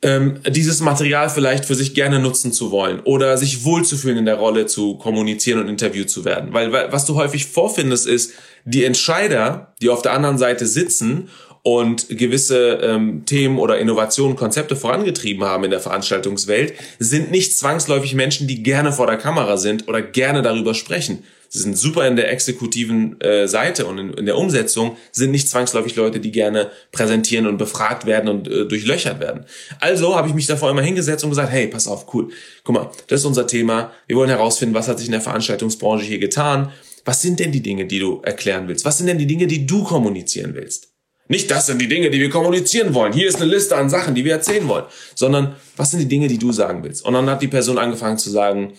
ähm, 0.00 0.40
dieses 0.48 0.80
Material 0.80 1.28
vielleicht 1.28 1.64
für 1.64 1.74
sich 1.74 1.94
gerne 1.94 2.20
nutzen 2.20 2.52
zu 2.52 2.70
wollen 2.70 3.00
oder 3.00 3.36
sich 3.36 3.64
wohlzufühlen 3.64 4.18
in 4.18 4.26
der 4.26 4.36
Rolle 4.36 4.66
zu 4.66 4.96
kommunizieren 4.96 5.60
und 5.60 5.68
interviewt 5.68 6.08
zu 6.08 6.24
werden. 6.24 6.52
Weil, 6.52 6.72
was 6.72 7.04
du 7.04 7.16
häufig 7.16 7.46
vorfindest, 7.46 8.06
ist, 8.06 8.32
die 8.64 8.84
Entscheider, 8.84 9.74
die 9.82 9.88
auf 9.88 10.02
der 10.02 10.12
anderen 10.12 10.38
Seite 10.38 10.66
sitzen 10.66 11.28
und 11.62 12.08
gewisse 12.10 12.78
ähm, 12.82 13.24
Themen 13.24 13.58
oder 13.58 13.78
Innovationen, 13.78 14.36
Konzepte 14.36 14.76
vorangetrieben 14.76 15.44
haben 15.44 15.64
in 15.64 15.70
der 15.70 15.80
Veranstaltungswelt, 15.80 16.74
sind 17.00 17.32
nicht 17.32 17.58
zwangsläufig 17.58 18.14
Menschen, 18.14 18.46
die 18.46 18.62
gerne 18.62 18.92
vor 18.92 19.06
der 19.06 19.16
Kamera 19.16 19.56
sind 19.56 19.88
oder 19.88 20.00
gerne 20.00 20.42
darüber 20.42 20.74
sprechen. 20.74 21.24
Sie 21.48 21.60
sind 21.60 21.78
super 21.78 22.06
in 22.06 22.16
der 22.16 22.30
exekutiven 22.30 23.20
äh, 23.20 23.48
Seite 23.48 23.86
und 23.86 23.98
in, 23.98 24.12
in, 24.14 24.26
der 24.26 24.36
Umsetzung, 24.36 24.96
sind 25.12 25.30
nicht 25.30 25.48
zwangsläufig 25.48 25.96
Leute, 25.96 26.20
die 26.20 26.30
gerne 26.30 26.70
präsentieren 26.92 27.46
und 27.46 27.56
befragt 27.56 28.06
werden 28.06 28.28
und 28.28 28.48
äh, 28.48 28.66
durchlöchert 28.66 29.18
werden. 29.20 29.46
Also 29.80 30.14
habe 30.14 30.28
ich 30.28 30.34
mich 30.34 30.46
davor 30.46 30.70
immer 30.70 30.82
hingesetzt 30.82 31.24
und 31.24 31.30
gesagt, 31.30 31.50
hey, 31.50 31.66
pass 31.68 31.88
auf, 31.88 32.12
cool, 32.14 32.28
guck 32.64 32.74
mal, 32.74 32.90
das 33.06 33.20
ist 33.20 33.26
unser 33.26 33.46
Thema. 33.46 33.92
Wir 34.06 34.16
wollen 34.16 34.30
herausfinden, 34.30 34.74
was 34.74 34.88
hat 34.88 34.98
sich 34.98 35.08
in 35.08 35.12
der 35.12 35.20
Veranstaltungsbranche 35.20 36.04
hier 36.04 36.18
getan. 36.18 36.70
Was 37.04 37.22
sind 37.22 37.40
denn 37.40 37.52
die 37.52 37.62
Dinge, 37.62 37.86
die 37.86 37.98
du 37.98 38.20
erklären 38.22 38.68
willst? 38.68 38.84
Was 38.84 38.98
sind 38.98 39.06
denn 39.06 39.18
die 39.18 39.26
Dinge, 39.26 39.46
die 39.46 39.66
du 39.66 39.84
kommunizieren 39.84 40.54
willst? 40.54 40.88
Nicht, 41.28 41.50
das 41.50 41.66
sind 41.66 41.80
die 41.80 41.88
Dinge, 41.88 42.10
die 42.10 42.20
wir 42.20 42.30
kommunizieren 42.30 42.94
wollen. 42.94 43.12
Hier 43.12 43.28
ist 43.28 43.36
eine 43.36 43.50
Liste 43.50 43.76
an 43.76 43.90
Sachen, 43.90 44.14
die 44.14 44.24
wir 44.24 44.32
erzählen 44.32 44.66
wollen. 44.66 44.84
Sondern, 45.14 45.56
was 45.76 45.90
sind 45.90 46.00
die 46.00 46.08
Dinge, 46.08 46.26
die 46.26 46.38
du 46.38 46.52
sagen 46.52 46.82
willst? 46.82 47.04
Und 47.04 47.12
dann 47.12 47.28
hat 47.28 47.42
die 47.42 47.48
Person 47.48 47.76
angefangen 47.78 48.16
zu 48.16 48.30
sagen, 48.30 48.72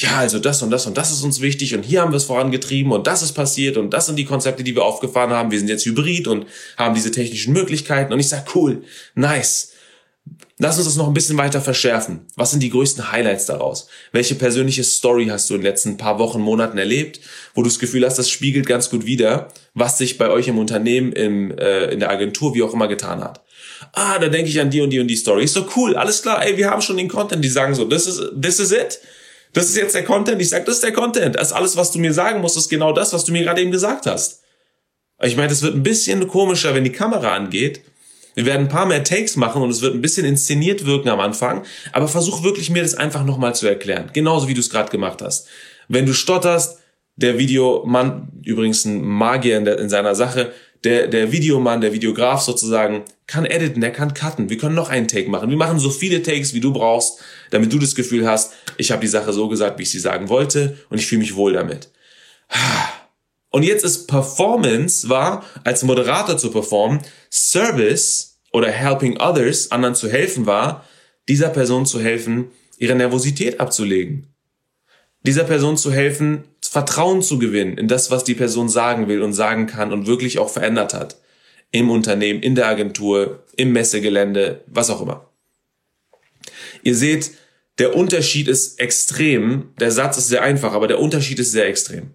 ja, 0.00 0.18
also 0.18 0.38
das 0.38 0.62
und 0.62 0.70
das 0.70 0.86
und 0.86 0.96
das 0.96 1.10
ist 1.10 1.24
uns 1.24 1.40
wichtig 1.40 1.74
und 1.74 1.82
hier 1.82 2.02
haben 2.02 2.12
wir 2.12 2.18
es 2.18 2.24
vorangetrieben 2.24 2.92
und 2.92 3.08
das 3.08 3.22
ist 3.22 3.32
passiert 3.32 3.76
und 3.76 3.90
das 3.90 4.06
sind 4.06 4.14
die 4.14 4.24
Konzepte, 4.24 4.62
die 4.62 4.76
wir 4.76 4.84
aufgefahren 4.84 5.30
haben. 5.30 5.50
Wir 5.50 5.58
sind 5.58 5.68
jetzt 5.68 5.84
hybrid 5.86 6.28
und 6.28 6.46
haben 6.76 6.94
diese 6.94 7.10
technischen 7.10 7.52
Möglichkeiten. 7.52 8.12
Und 8.12 8.20
ich 8.20 8.28
sag, 8.28 8.54
cool, 8.54 8.84
nice. 9.16 9.72
Lass 10.58 10.76
uns 10.76 10.86
das 10.86 10.96
noch 10.96 11.08
ein 11.08 11.14
bisschen 11.14 11.36
weiter 11.38 11.60
verschärfen. 11.60 12.26
Was 12.36 12.50
sind 12.52 12.62
die 12.62 12.70
größten 12.70 13.10
Highlights 13.10 13.46
daraus? 13.46 13.88
Welche 14.12 14.34
persönliche 14.36 14.84
Story 14.84 15.26
hast 15.26 15.50
du 15.50 15.54
in 15.54 15.60
den 15.60 15.66
letzten 15.66 15.96
paar 15.96 16.18
Wochen, 16.18 16.40
Monaten 16.40 16.78
erlebt, 16.78 17.20
wo 17.54 17.62
du 17.62 17.68
das 17.68 17.78
Gefühl 17.78 18.04
hast, 18.04 18.18
das 18.18 18.30
spiegelt 18.30 18.66
ganz 18.66 18.90
gut 18.90 19.04
wider, 19.04 19.48
was 19.74 19.98
sich 19.98 20.18
bei 20.18 20.30
euch 20.30 20.46
im 20.46 20.58
Unternehmen, 20.58 21.12
im, 21.12 21.56
äh, 21.56 21.86
in 21.86 22.00
der 22.00 22.10
Agentur, 22.10 22.54
wie 22.54 22.62
auch 22.62 22.74
immer 22.74 22.88
getan 22.88 23.22
hat? 23.22 23.40
Ah, 23.92 24.18
da 24.18 24.28
denke 24.28 24.50
ich 24.50 24.60
an 24.60 24.70
die 24.70 24.80
und 24.80 24.90
die 24.90 25.00
und 25.00 25.08
die 25.08 25.16
Story. 25.16 25.44
Ist 25.44 25.54
so 25.54 25.66
cool, 25.76 25.96
alles 25.96 26.22
klar, 26.22 26.44
ey, 26.44 26.56
wir 26.56 26.70
haben 26.70 26.82
schon 26.82 26.96
den 26.96 27.08
Content, 27.08 27.44
die 27.44 27.48
sagen 27.48 27.74
so, 27.74 27.84
this 27.84 28.06
is, 28.06 28.20
this 28.40 28.60
is 28.60 28.70
it. 28.70 29.00
Das 29.52 29.66
ist 29.66 29.76
jetzt 29.76 29.94
der 29.94 30.04
Content. 30.04 30.40
Ich 30.40 30.50
sag, 30.50 30.66
das 30.66 30.76
ist 30.76 30.84
der 30.84 30.92
Content. 30.92 31.36
Das 31.36 31.48
ist 31.48 31.52
alles, 31.52 31.76
was 31.76 31.90
du 31.90 31.98
mir 31.98 32.12
sagen 32.12 32.40
musst, 32.40 32.56
ist 32.56 32.68
genau 32.68 32.92
das, 32.92 33.12
was 33.12 33.24
du 33.24 33.32
mir 33.32 33.42
gerade 33.42 33.60
eben 33.60 33.70
gesagt 33.70 34.06
hast. 34.06 34.42
Ich 35.22 35.36
meine, 35.36 35.52
es 35.52 35.62
wird 35.62 35.74
ein 35.74 35.82
bisschen 35.82 36.28
komischer, 36.28 36.74
wenn 36.74 36.84
die 36.84 36.92
Kamera 36.92 37.34
angeht. 37.34 37.82
Wir 38.34 38.46
werden 38.46 38.66
ein 38.66 38.68
paar 38.68 38.86
mehr 38.86 39.02
Takes 39.02 39.34
machen 39.34 39.62
und 39.62 39.70
es 39.70 39.80
wird 39.82 39.94
ein 39.94 40.02
bisschen 40.02 40.24
inszeniert 40.24 40.86
wirken 40.86 41.08
am 41.08 41.18
Anfang. 41.18 41.64
Aber 41.92 42.06
versuch 42.06 42.44
wirklich 42.44 42.70
mir 42.70 42.82
das 42.82 42.94
einfach 42.94 43.24
nochmal 43.24 43.54
zu 43.54 43.66
erklären. 43.66 44.10
Genauso 44.12 44.46
wie 44.46 44.54
du 44.54 44.60
es 44.60 44.70
gerade 44.70 44.90
gemacht 44.90 45.22
hast. 45.22 45.48
Wenn 45.88 46.06
du 46.06 46.12
stotterst, 46.12 46.78
der 47.16 47.36
Videomann, 47.36 48.28
übrigens 48.44 48.84
ein 48.84 49.02
Magier 49.02 49.58
in, 49.58 49.64
der, 49.64 49.80
in 49.80 49.88
seiner 49.88 50.14
Sache, 50.14 50.52
der, 50.84 51.08
der 51.08 51.32
Videomann, 51.32 51.80
der 51.80 51.92
Videograf 51.92 52.40
sozusagen, 52.42 53.04
kann 53.26 53.44
editen, 53.44 53.80
der 53.80 53.92
kann 53.92 54.14
cutten. 54.14 54.48
Wir 54.48 54.58
können 54.58 54.74
noch 54.74 54.88
einen 54.88 55.08
Take 55.08 55.28
machen. 55.28 55.50
Wir 55.50 55.56
machen 55.56 55.78
so 55.78 55.90
viele 55.90 56.22
Takes, 56.22 56.54
wie 56.54 56.60
du 56.60 56.72
brauchst, 56.72 57.20
damit 57.50 57.72
du 57.72 57.78
das 57.78 57.94
Gefühl 57.94 58.26
hast, 58.26 58.54
ich 58.76 58.90
habe 58.90 59.00
die 59.00 59.08
Sache 59.08 59.32
so 59.32 59.48
gesagt, 59.48 59.78
wie 59.78 59.82
ich 59.82 59.90
sie 59.90 59.98
sagen 59.98 60.28
wollte 60.28 60.78
und 60.88 60.98
ich 60.98 61.06
fühle 61.06 61.20
mich 61.20 61.34
wohl 61.34 61.52
damit. 61.52 61.90
Und 63.50 63.62
jetzt 63.62 63.84
ist 63.84 64.06
Performance 64.06 65.08
war, 65.08 65.44
als 65.64 65.82
Moderator 65.82 66.36
zu 66.36 66.50
performen, 66.50 67.00
Service 67.30 68.38
oder 68.52 68.70
helping 68.70 69.18
others, 69.18 69.70
anderen 69.72 69.94
zu 69.94 70.08
helfen 70.10 70.46
war, 70.46 70.84
dieser 71.28 71.48
Person 71.48 71.86
zu 71.86 72.00
helfen, 72.00 72.50
ihre 72.78 72.94
Nervosität 72.94 73.60
abzulegen. 73.60 74.32
Dieser 75.22 75.44
Person 75.44 75.76
zu 75.76 75.92
helfen, 75.92 76.44
Vertrauen 76.62 77.22
zu 77.22 77.38
gewinnen 77.38 77.78
in 77.78 77.88
das, 77.88 78.10
was 78.10 78.24
die 78.24 78.34
Person 78.34 78.68
sagen 78.68 79.08
will 79.08 79.22
und 79.22 79.32
sagen 79.32 79.66
kann 79.66 79.92
und 79.92 80.06
wirklich 80.06 80.38
auch 80.38 80.50
verändert 80.50 80.94
hat. 80.94 81.16
Im 81.70 81.90
Unternehmen, 81.90 82.42
in 82.42 82.54
der 82.54 82.66
Agentur, 82.66 83.44
im 83.56 83.72
Messegelände, 83.72 84.62
was 84.66 84.90
auch 84.90 85.02
immer. 85.02 85.28
Ihr 86.82 86.94
seht, 86.94 87.32
der 87.78 87.94
Unterschied 87.94 88.48
ist 88.48 88.80
extrem. 88.80 89.74
Der 89.78 89.90
Satz 89.90 90.18
ist 90.18 90.28
sehr 90.28 90.42
einfach, 90.42 90.72
aber 90.72 90.88
der 90.88 91.00
Unterschied 91.00 91.38
ist 91.38 91.52
sehr 91.52 91.66
extrem. 91.66 92.10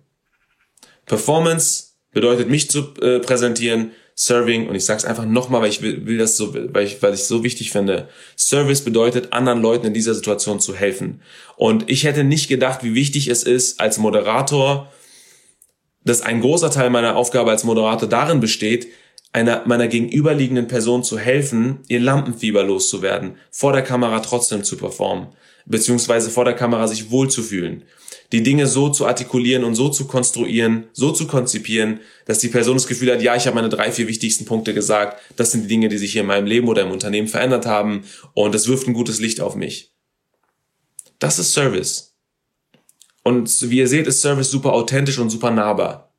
Performance 1.05 1.93
bedeutet, 2.11 2.49
mich 2.49 2.69
zu 2.69 2.93
äh, 3.01 3.19
präsentieren, 3.19 3.91
Serving, 4.15 4.67
und 4.67 4.75
ich 4.75 4.85
sage 4.85 4.99
es 4.99 5.05
einfach 5.05 5.25
nochmal, 5.25 5.61
weil 5.61 5.69
ich 5.69 5.81
will, 5.81 6.05
will 6.05 6.17
das 6.17 6.37
so, 6.37 6.53
weil 6.53 6.85
ich, 6.85 7.01
weil 7.01 7.13
ich 7.13 7.23
so 7.23 7.43
wichtig 7.43 7.71
finde. 7.71 8.09
Service 8.37 8.81
bedeutet, 8.81 9.33
anderen 9.33 9.61
Leuten 9.61 9.87
in 9.87 9.93
dieser 9.93 10.13
Situation 10.13 10.59
zu 10.59 10.75
helfen. 10.75 11.21
Und 11.55 11.89
ich 11.89 12.03
hätte 12.03 12.23
nicht 12.23 12.47
gedacht, 12.47 12.83
wie 12.83 12.93
wichtig 12.93 13.27
es 13.27 13.43
ist, 13.43 13.79
als 13.79 13.97
Moderator, 13.97 14.91
dass 16.03 16.21
ein 16.21 16.41
großer 16.41 16.69
Teil 16.69 16.89
meiner 16.89 17.15
Aufgabe 17.15 17.51
als 17.51 17.63
Moderator 17.63 18.07
darin 18.07 18.39
besteht, 18.39 18.87
einer 19.31 19.63
meiner 19.65 19.87
gegenüberliegenden 19.87 20.67
Person 20.67 21.03
zu 21.03 21.17
helfen, 21.17 21.79
ihr 21.87 21.99
Lampenfieber 21.99 22.63
loszuwerden, 22.63 23.37
vor 23.49 23.73
der 23.73 23.81
Kamera 23.81 24.19
trotzdem 24.19 24.63
zu 24.63 24.77
performen, 24.77 25.29
beziehungsweise 25.65 26.29
vor 26.29 26.45
der 26.45 26.53
Kamera 26.53 26.87
sich 26.87 27.09
wohlzufühlen 27.09 27.83
die 28.31 28.43
Dinge 28.43 28.67
so 28.67 28.89
zu 28.89 29.05
artikulieren 29.05 29.63
und 29.63 29.75
so 29.75 29.89
zu 29.89 30.07
konstruieren, 30.07 30.85
so 30.93 31.11
zu 31.11 31.27
konzipieren, 31.27 31.99
dass 32.25 32.39
die 32.39 32.47
Person 32.47 32.75
das 32.75 32.87
Gefühl 32.87 33.11
hat, 33.11 33.21
ja, 33.21 33.35
ich 33.35 33.45
habe 33.45 33.55
meine 33.55 33.69
drei, 33.69 33.91
vier 33.91 34.07
wichtigsten 34.07 34.45
Punkte 34.45 34.73
gesagt, 34.73 35.21
das 35.35 35.51
sind 35.51 35.63
die 35.63 35.67
Dinge, 35.67 35.89
die 35.89 35.97
sich 35.97 36.13
hier 36.13 36.21
in 36.21 36.27
meinem 36.27 36.47
Leben 36.47 36.67
oder 36.67 36.81
im 36.81 36.91
Unternehmen 36.91 37.27
verändert 37.27 37.65
haben 37.65 38.05
und 38.33 38.55
das 38.55 38.67
wirft 38.67 38.87
ein 38.87 38.93
gutes 38.93 39.19
Licht 39.19 39.41
auf 39.41 39.55
mich. 39.55 39.91
Das 41.19 41.39
ist 41.39 41.53
Service. 41.53 42.15
Und 43.23 43.69
wie 43.69 43.77
ihr 43.77 43.87
seht, 43.87 44.07
ist 44.07 44.21
Service 44.21 44.51
super 44.51 44.73
authentisch 44.73 45.19
und 45.19 45.29
super 45.29 45.51
nahbar. 45.51 46.13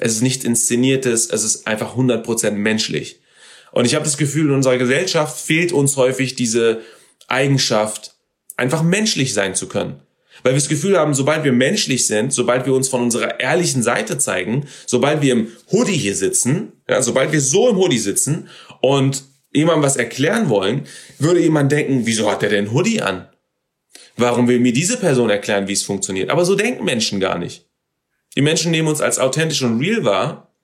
Es 0.00 0.12
ist 0.12 0.22
nicht 0.22 0.44
inszeniertes, 0.44 1.30
es 1.30 1.44
ist 1.44 1.66
einfach 1.66 1.96
100% 1.96 2.50
menschlich. 2.52 3.20
Und 3.70 3.84
ich 3.84 3.94
habe 3.94 4.04
das 4.04 4.16
Gefühl, 4.16 4.46
in 4.46 4.54
unserer 4.54 4.78
Gesellschaft 4.78 5.38
fehlt 5.38 5.72
uns 5.72 5.96
häufig 5.96 6.34
diese 6.34 6.80
Eigenschaft, 7.28 8.14
einfach 8.56 8.82
menschlich 8.82 9.34
sein 9.34 9.54
zu 9.54 9.68
können. 9.68 10.00
Weil 10.44 10.52
wir 10.52 10.58
das 10.58 10.68
Gefühl 10.68 10.98
haben, 10.98 11.14
sobald 11.14 11.42
wir 11.42 11.52
menschlich 11.52 12.06
sind, 12.06 12.30
sobald 12.30 12.66
wir 12.66 12.74
uns 12.74 12.88
von 12.88 13.00
unserer 13.00 13.40
ehrlichen 13.40 13.82
Seite 13.82 14.18
zeigen, 14.18 14.66
sobald 14.84 15.22
wir 15.22 15.32
im 15.32 15.48
Hoodie 15.72 15.96
hier 15.96 16.14
sitzen, 16.14 16.72
ja, 16.86 17.00
sobald 17.00 17.32
wir 17.32 17.40
so 17.40 17.70
im 17.70 17.76
Hoodie 17.76 17.98
sitzen 17.98 18.48
und 18.82 19.24
jemandem 19.54 19.82
was 19.82 19.96
erklären 19.96 20.50
wollen, 20.50 20.82
würde 21.18 21.40
jemand 21.40 21.72
denken, 21.72 22.02
wieso 22.04 22.30
hat 22.30 22.42
der 22.42 22.50
denn 22.50 22.72
Hoodie 22.72 23.00
an? 23.00 23.26
Warum 24.18 24.46
will 24.46 24.60
mir 24.60 24.74
diese 24.74 24.98
Person 24.98 25.30
erklären, 25.30 25.66
wie 25.66 25.72
es 25.72 25.82
funktioniert? 25.82 26.28
Aber 26.28 26.44
so 26.44 26.54
denken 26.54 26.84
Menschen 26.84 27.20
gar 27.20 27.38
nicht. 27.38 27.66
Die 28.36 28.42
Menschen 28.42 28.70
nehmen 28.70 28.88
uns 28.88 29.00
als 29.00 29.18
authentisch 29.18 29.62
und 29.62 29.80
real 29.80 30.04
wahr 30.04 30.54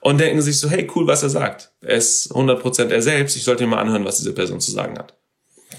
und 0.00 0.18
denken 0.18 0.40
sich 0.40 0.58
so, 0.58 0.70
hey, 0.70 0.90
cool, 0.94 1.06
was 1.06 1.22
er 1.22 1.28
sagt. 1.28 1.72
Er 1.82 1.96
ist 1.96 2.32
100% 2.32 2.88
er 2.88 3.02
selbst, 3.02 3.36
ich 3.36 3.44
sollte 3.44 3.64
mir 3.64 3.70
mal 3.70 3.82
anhören, 3.82 4.06
was 4.06 4.16
diese 4.16 4.32
Person 4.32 4.60
zu 4.60 4.70
sagen 4.70 4.98
hat. 4.98 5.18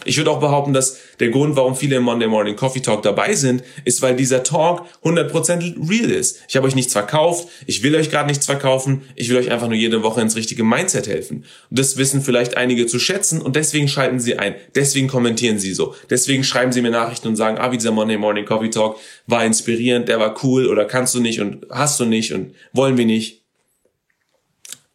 Ich 0.06 0.18
würde 0.18 0.32
auch 0.32 0.40
behaupten, 0.40 0.74
dass 0.74 0.98
der 1.20 1.30
Grund, 1.30 1.56
warum 1.56 1.76
viele 1.76 1.98
im 1.98 2.04
Monday 2.04 2.28
Morning 2.28 2.56
Coffee 2.56 2.80
Talk 2.80 3.04
dabei 3.04 3.34
sind, 3.34 3.64
ist, 3.86 4.02
weil 4.02 4.16
dieser 4.16 4.44
Talk 4.44 4.86
100% 5.04 5.90
real 5.90 6.10
ist. 6.10 6.42
Ich 6.48 6.56
habe 6.56 6.68
euch 6.68 6.76
nichts 6.76 6.94
verkauft, 6.94 7.48
ich 7.66 7.84
will 7.84 7.96
euch 7.96 8.10
gerade 8.10 8.28
nichts 8.28 8.46
verkaufen, 8.46 9.04
ich 9.16 9.30
will 9.30 9.38
euch 9.38 9.52
einfach 9.52 9.68
nur 9.68 9.76
jede 9.76 10.04
Woche 10.04 10.22
ins 10.22 10.36
richtige 10.36 10.64
Mindset 10.64 11.08
helfen. 11.08 11.46
Und 11.70 11.80
das 11.80 11.98
wissen 11.98 12.22
vielleicht 12.22 12.58
einige 12.58 12.88
zu 12.88 13.00
schätzen 13.00 13.42
und 13.42 13.56
deswegen 13.56 13.88
schalten 13.88 14.20
sie 14.20 14.40
ein, 14.40 14.56
deswegen 14.76 15.08
kommentieren 15.08 15.60
sie 15.60 15.74
so, 15.74 15.96
deswegen 16.10 16.44
schreiben 16.44 16.72
sie 16.72 16.82
mir 16.82 16.92
Nachrichten 16.92 17.28
und 17.28 17.36
sagen, 17.36 17.58
ah, 17.58 17.72
wie 17.72 17.78
dieser 17.78 17.92
Monday 17.92 18.18
Morning 18.18 18.46
Coffee 18.46 18.70
Talk 18.70 18.98
war 19.28 19.46
inspirierend, 19.46 20.08
der 20.08 20.20
war 20.20 20.36
cool 20.44 20.68
oder 20.68 20.86
kannst 20.86 21.14
du 21.16 21.20
nicht 21.20 21.42
und 21.42 21.66
hast 21.70 22.00
du 22.00 22.06
nicht 22.06 22.34
und 22.34 22.54
wollen 22.74 22.98
wir 22.98 23.06
nicht. 23.06 23.44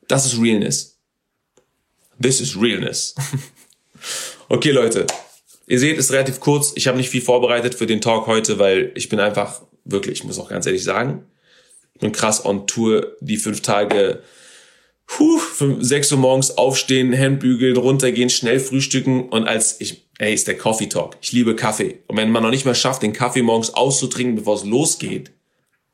Das 0.08 0.26
ist 0.26 0.40
Realness. 0.40 0.98
This 2.20 2.40
is 2.40 2.60
Realness. 2.60 3.14
Okay, 4.48 4.70
Leute. 4.70 5.06
Ihr 5.66 5.78
seht, 5.78 5.96
ist 5.96 6.12
relativ 6.12 6.40
kurz. 6.40 6.72
Ich 6.76 6.86
habe 6.86 6.98
nicht 6.98 7.08
viel 7.08 7.22
vorbereitet 7.22 7.74
für 7.74 7.86
den 7.86 8.00
Talk 8.00 8.26
heute, 8.26 8.58
weil 8.58 8.92
ich 8.94 9.08
bin 9.08 9.20
einfach 9.20 9.62
wirklich, 9.84 10.20
ich 10.20 10.24
muss 10.24 10.38
auch 10.38 10.48
ganz 10.48 10.66
ehrlich 10.66 10.84
sagen, 10.84 11.24
ich 11.94 12.00
bin 12.00 12.12
krass 12.12 12.44
on 12.44 12.66
Tour, 12.66 13.16
die 13.20 13.36
fünf 13.36 13.62
Tage, 13.62 14.22
puh, 15.06 15.40
sechs 15.80 16.10
Uhr 16.12 16.18
morgens 16.18 16.58
aufstehen, 16.58 17.12
Hemdbügeln, 17.12 17.76
runtergehen, 17.76 18.30
schnell 18.30 18.60
frühstücken 18.60 19.28
und 19.28 19.46
als 19.46 19.80
ich, 19.80 20.06
ey, 20.18 20.34
ist 20.34 20.48
der 20.48 20.58
Coffee 20.58 20.88
Talk. 20.88 21.16
Ich 21.22 21.32
liebe 21.32 21.56
Kaffee. 21.56 22.00
Und 22.08 22.16
wenn 22.16 22.30
man 22.30 22.42
noch 22.42 22.50
nicht 22.50 22.64
mal 22.64 22.74
schafft, 22.74 23.02
den 23.02 23.12
Kaffee 23.12 23.42
morgens 23.42 23.72
auszutrinken, 23.72 24.36
bevor 24.36 24.56
es 24.56 24.64
losgeht, 24.64 25.30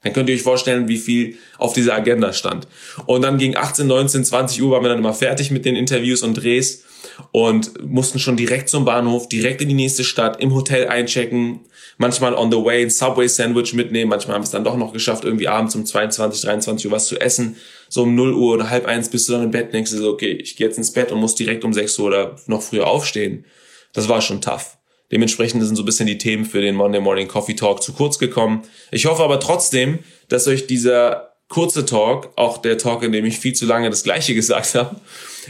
dann 0.03 0.15
könnt 0.15 0.31
ihr 0.31 0.35
euch 0.35 0.43
vorstellen, 0.43 0.89
wie 0.89 0.97
viel 0.97 1.37
auf 1.59 1.75
dieser 1.75 1.95
Agenda 1.95 2.33
stand. 2.33 2.67
Und 3.07 3.23
dann 3.23 3.37
gegen 3.37 3.57
18, 3.57 3.87
19, 3.87 4.25
20 4.25 4.63
Uhr 4.63 4.71
waren 4.71 4.83
wir 4.83 4.89
dann 4.89 4.99
immer 4.99 5.13
fertig 5.13 5.51
mit 5.51 5.67
den 5.67 5.77
Interviews 5.77 6.23
und 6.23 6.35
Drehs 6.35 6.85
und 7.33 7.85
mussten 7.85 8.19
schon 8.19 8.37
direkt 8.37 8.69
zum 8.69 8.85
Bahnhof, 8.85 9.29
direkt 9.29 9.61
in 9.61 9.69
die 9.69 9.75
nächste 9.75 10.05
Stadt, 10.05 10.41
im 10.41 10.55
Hotel 10.55 10.89
einchecken, 10.89 11.61
manchmal 11.99 12.35
on 12.35 12.51
the 12.51 12.57
way 12.57 12.83
ein 12.83 12.91
Subway 12.91 13.29
Sandwich 13.29 13.75
mitnehmen, 13.75 14.11
manchmal 14.11 14.37
haben 14.37 14.43
es 14.43 14.51
dann 14.51 14.65
doch 14.65 14.77
noch 14.77 14.93
geschafft, 14.93 15.25
irgendwie 15.25 15.49
abends 15.49 15.75
um 15.75 15.85
22, 15.85 16.43
23 16.43 16.87
Uhr 16.87 16.93
was 16.93 17.07
zu 17.07 17.21
essen. 17.21 17.57
So 17.89 18.03
um 18.03 18.15
0 18.15 18.35
Uhr 18.35 18.55
oder 18.55 18.71
halb 18.71 18.87
eins 18.87 19.09
bist 19.09 19.29
du 19.29 19.33
dann 19.33 19.45
im 19.45 19.51
Bett, 19.51 19.73
denkst 19.73 19.91
du 19.91 19.99
so, 19.99 20.11
okay, 20.11 20.33
ich 20.33 20.57
gehe 20.57 20.67
jetzt 20.67 20.79
ins 20.79 20.93
Bett 20.93 21.13
und 21.13 21.21
muss 21.21 21.35
direkt 21.35 21.65
um 21.65 21.73
6 21.73 21.99
Uhr 21.99 22.07
oder 22.07 22.37
noch 22.47 22.63
früher 22.63 22.87
aufstehen. 22.87 23.45
Das 23.93 24.09
war 24.09 24.21
schon 24.21 24.41
tough. 24.41 24.79
Dementsprechend 25.11 25.63
sind 25.65 25.75
so 25.75 25.83
ein 25.83 25.87
bisschen 25.87 26.07
die 26.07 26.19
Themen 26.19 26.45
für 26.45 26.61
den 26.61 26.77
Monday 26.77 27.01
Morning 27.01 27.27
Coffee 27.27 27.55
Talk 27.55 27.83
zu 27.83 27.93
kurz 27.93 28.19
gekommen. 28.19 28.63
Ich 28.93 29.07
hoffe 29.07 29.23
aber 29.25 29.41
trotzdem, 29.41 29.99
dass 30.29 30.47
euch 30.47 30.67
dieser 30.69 31.31
kurze 31.49 31.85
Talk, 31.85 32.31
auch 32.37 32.59
der 32.59 32.79
Talk, 32.79 33.03
in 33.03 33.13
dem 33.13 33.25
ich 33.27 33.39
viel 33.39 33.53
zu 33.53 33.67
lange 33.67 33.91
das 33.91 34.05
Gleiche 34.05 34.35
gesagt 34.37 34.75
habe, 34.75 34.97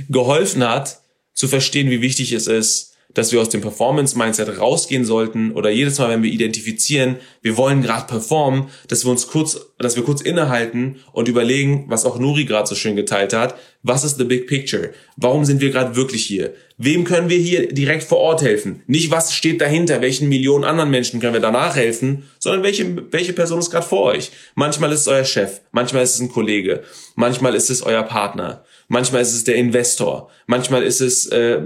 geholfen 0.09 0.69
hat, 0.69 1.00
zu 1.41 1.49
verstehen, 1.49 1.89
wie 1.89 2.03
wichtig 2.03 2.33
es 2.33 2.47
ist, 2.47 2.91
dass 3.15 3.33
wir 3.33 3.41
aus 3.41 3.49
dem 3.49 3.63
Performance-Mindset 3.63 4.59
rausgehen 4.59 5.07
sollten 5.07 5.53
oder 5.53 5.71
jedes 5.71 5.99
Mal, 5.99 6.11
wenn 6.11 6.23
wir 6.23 6.31
identifizieren, 6.31 7.17
wir 7.41 7.57
wollen 7.57 7.81
gerade 7.81 8.07
performen, 8.07 8.69
dass 8.89 9.05
wir 9.07 9.11
uns 9.11 9.27
kurz, 9.27 9.59
dass 9.79 9.97
wir 9.97 10.05
kurz 10.05 10.21
innehalten 10.21 10.97
und 11.13 11.29
überlegen, 11.29 11.87
was 11.89 12.05
auch 12.05 12.19
Nuri 12.19 12.45
gerade 12.45 12.69
so 12.69 12.75
schön 12.75 12.95
geteilt 12.95 13.33
hat, 13.33 13.57
was 13.83 14.05
ist 14.05 14.19
the 14.19 14.25
big 14.25 14.47
picture? 14.47 14.91
Warum 15.17 15.47
sind 15.47 15.63
wir 15.63 15.71
gerade 15.71 15.97
wirklich 15.97 16.27
hier? 16.27 16.53
Wem 16.77 17.05
können 17.05 17.31
wir 17.31 17.39
hier 17.39 17.73
direkt 17.73 18.05
vor 18.05 18.19
Ort 18.19 18.43
helfen? 18.43 18.83
Nicht, 18.87 19.11
was 19.11 19.35
steht 19.35 19.63
dahinter, 19.63 20.03
welchen 20.03 20.29
Millionen 20.29 20.65
anderen 20.65 20.91
Menschen 20.91 21.21
können 21.21 21.33
wir 21.33 21.41
danach 21.41 21.75
helfen, 21.75 22.25
sondern 22.39 22.63
welche, 22.63 23.11
welche 23.11 23.33
Person 23.33 23.61
ist 23.61 23.71
gerade 23.71 23.87
vor 23.87 24.03
euch? 24.03 24.31
Manchmal 24.55 24.93
ist 24.93 25.01
es 25.01 25.09
euer 25.09 25.25
Chef, 25.25 25.63
manchmal 25.73 26.05
ist 26.05 26.17
es 26.17 26.21
ein 26.21 26.31
Kollege, 26.31 26.83
manchmal 27.17 27.55
ist 27.55 27.71
es 27.71 27.83
euer 27.83 28.03
Partner, 28.03 28.63
manchmal 28.91 29.23
ist 29.23 29.33
es 29.33 29.45
der 29.45 29.55
Investor, 29.55 30.29
manchmal 30.47 30.83
ist 30.83 31.01
es 31.01 31.27
äh, 31.27 31.63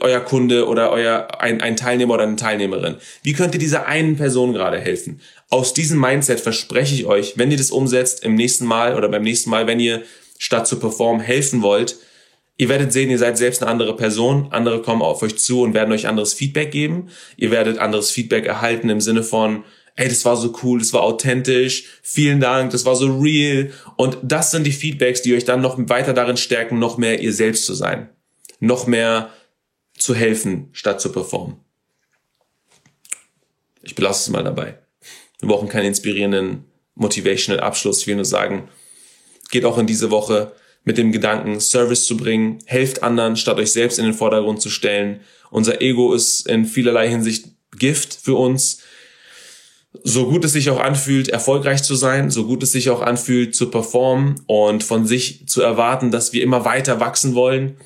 euer 0.00 0.20
Kunde 0.20 0.66
oder 0.66 0.90
euer 0.90 1.40
ein, 1.40 1.62
ein 1.62 1.76
Teilnehmer 1.76 2.14
oder 2.14 2.24
eine 2.24 2.36
Teilnehmerin. 2.36 2.96
Wie 3.22 3.32
könnt 3.32 3.54
ihr 3.54 3.60
dieser 3.60 3.86
einen 3.86 4.16
Person 4.16 4.52
gerade 4.52 4.78
helfen? 4.78 5.20
Aus 5.48 5.72
diesem 5.72 6.00
Mindset 6.00 6.40
verspreche 6.40 6.94
ich 6.94 7.06
euch, 7.06 7.38
wenn 7.38 7.50
ihr 7.50 7.56
das 7.56 7.70
umsetzt 7.70 8.24
im 8.24 8.34
nächsten 8.34 8.66
Mal 8.66 8.96
oder 8.96 9.08
beim 9.08 9.22
nächsten 9.22 9.50
Mal, 9.50 9.66
wenn 9.66 9.80
ihr 9.80 10.02
statt 10.38 10.66
zu 10.66 10.78
performen 10.78 11.22
helfen 11.22 11.62
wollt, 11.62 11.96
Ihr 12.56 12.68
werdet 12.68 12.92
sehen, 12.92 13.10
ihr 13.10 13.18
seid 13.18 13.36
selbst 13.36 13.62
eine 13.62 13.70
andere 13.72 13.96
Person. 13.96 14.46
Andere 14.50 14.80
kommen 14.80 15.02
auf 15.02 15.24
euch 15.24 15.36
zu 15.38 15.62
und 15.62 15.74
werden 15.74 15.90
euch 15.92 16.06
anderes 16.06 16.34
Feedback 16.34 16.70
geben. 16.70 17.08
Ihr 17.36 17.50
werdet 17.50 17.78
anderes 17.78 18.12
Feedback 18.12 18.46
erhalten 18.46 18.90
im 18.90 19.00
Sinne 19.00 19.24
von, 19.24 19.64
ey, 19.96 20.08
das 20.08 20.24
war 20.24 20.36
so 20.36 20.54
cool, 20.62 20.78
das 20.78 20.92
war 20.92 21.02
authentisch, 21.02 21.84
vielen 22.02 22.40
Dank, 22.40 22.72
das 22.72 22.84
war 22.84 22.96
so 22.96 23.18
real. 23.18 23.70
Und 23.96 24.18
das 24.22 24.50
sind 24.50 24.64
die 24.64 24.72
Feedbacks, 24.72 25.22
die 25.22 25.34
euch 25.34 25.44
dann 25.44 25.60
noch 25.60 25.78
weiter 25.88 26.12
darin 26.12 26.36
stärken, 26.36 26.78
noch 26.78 26.98
mehr 26.98 27.20
ihr 27.20 27.32
selbst 27.32 27.64
zu 27.66 27.74
sein. 27.74 28.08
Noch 28.60 28.86
mehr 28.86 29.30
zu 29.96 30.14
helfen, 30.14 30.68
statt 30.72 31.00
zu 31.00 31.12
performen. 31.12 31.56
Ich 33.82 33.94
belasse 33.94 34.28
es 34.28 34.32
mal 34.32 34.42
dabei. 34.42 34.78
Wir 35.40 35.48
brauchen 35.48 35.68
keinen 35.68 35.86
inspirierenden, 35.86 36.64
motivational 36.94 37.60
Abschluss. 37.60 38.00
Ich 38.00 38.06
will 38.06 38.16
nur 38.16 38.24
sagen, 38.24 38.68
geht 39.50 39.64
auch 39.64 39.78
in 39.78 39.86
diese 39.86 40.10
Woche 40.10 40.52
mit 40.84 40.98
dem 40.98 41.12
Gedanken, 41.12 41.60
Service 41.60 42.06
zu 42.06 42.16
bringen, 42.16 42.58
helft 42.66 43.02
anderen, 43.02 43.36
statt 43.36 43.58
euch 43.58 43.72
selbst 43.72 43.98
in 43.98 44.04
den 44.04 44.14
Vordergrund 44.14 44.60
zu 44.60 44.70
stellen. 44.70 45.20
Unser 45.50 45.80
Ego 45.80 46.14
ist 46.14 46.48
in 46.48 46.64
vielerlei 46.64 47.08
Hinsicht 47.08 47.46
Gift 47.78 48.14
für 48.14 48.34
uns 48.34 48.78
so 50.02 50.28
gut 50.28 50.44
es 50.44 50.52
sich 50.52 50.70
auch 50.70 50.80
anfühlt, 50.80 51.28
erfolgreich 51.28 51.82
zu 51.82 51.94
sein, 51.94 52.30
so 52.30 52.46
gut 52.46 52.62
es 52.62 52.72
sich 52.72 52.90
auch 52.90 53.00
anfühlt, 53.00 53.54
zu 53.54 53.70
performen 53.70 54.40
und 54.46 54.82
von 54.82 55.06
sich 55.06 55.46
zu 55.46 55.62
erwarten, 55.62 56.10
dass 56.10 56.32
wir 56.32 56.42
immer 56.42 56.64
weiter 56.64 57.00
wachsen 57.00 57.34
wollen. 57.34 57.76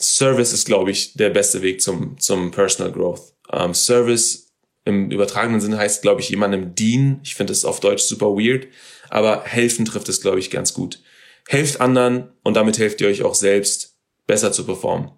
Service 0.00 0.52
ist, 0.52 0.66
glaube 0.66 0.90
ich, 0.90 1.14
der 1.14 1.30
beste 1.30 1.62
Weg 1.62 1.82
zum, 1.82 2.18
zum 2.18 2.50
Personal 2.50 2.92
Growth. 2.92 3.34
Um, 3.48 3.74
Service 3.74 4.48
im 4.84 5.10
übertragenen 5.10 5.60
Sinne 5.60 5.78
heißt, 5.78 6.02
glaube 6.02 6.22
ich, 6.22 6.30
jemandem 6.30 6.74
dienen. 6.74 7.20
Ich 7.22 7.34
finde 7.34 7.52
es 7.52 7.64
auf 7.64 7.80
Deutsch 7.80 8.02
super 8.02 8.28
weird, 8.28 8.66
aber 9.10 9.44
helfen 9.44 9.84
trifft 9.84 10.08
es, 10.08 10.22
glaube 10.22 10.38
ich, 10.38 10.50
ganz 10.50 10.72
gut. 10.72 11.00
Helft 11.46 11.80
anderen 11.80 12.30
und 12.42 12.56
damit 12.56 12.78
helft 12.78 13.00
ihr 13.00 13.08
euch 13.08 13.22
auch 13.22 13.34
selbst, 13.34 13.96
besser 14.26 14.50
zu 14.52 14.64
performen. 14.64 15.10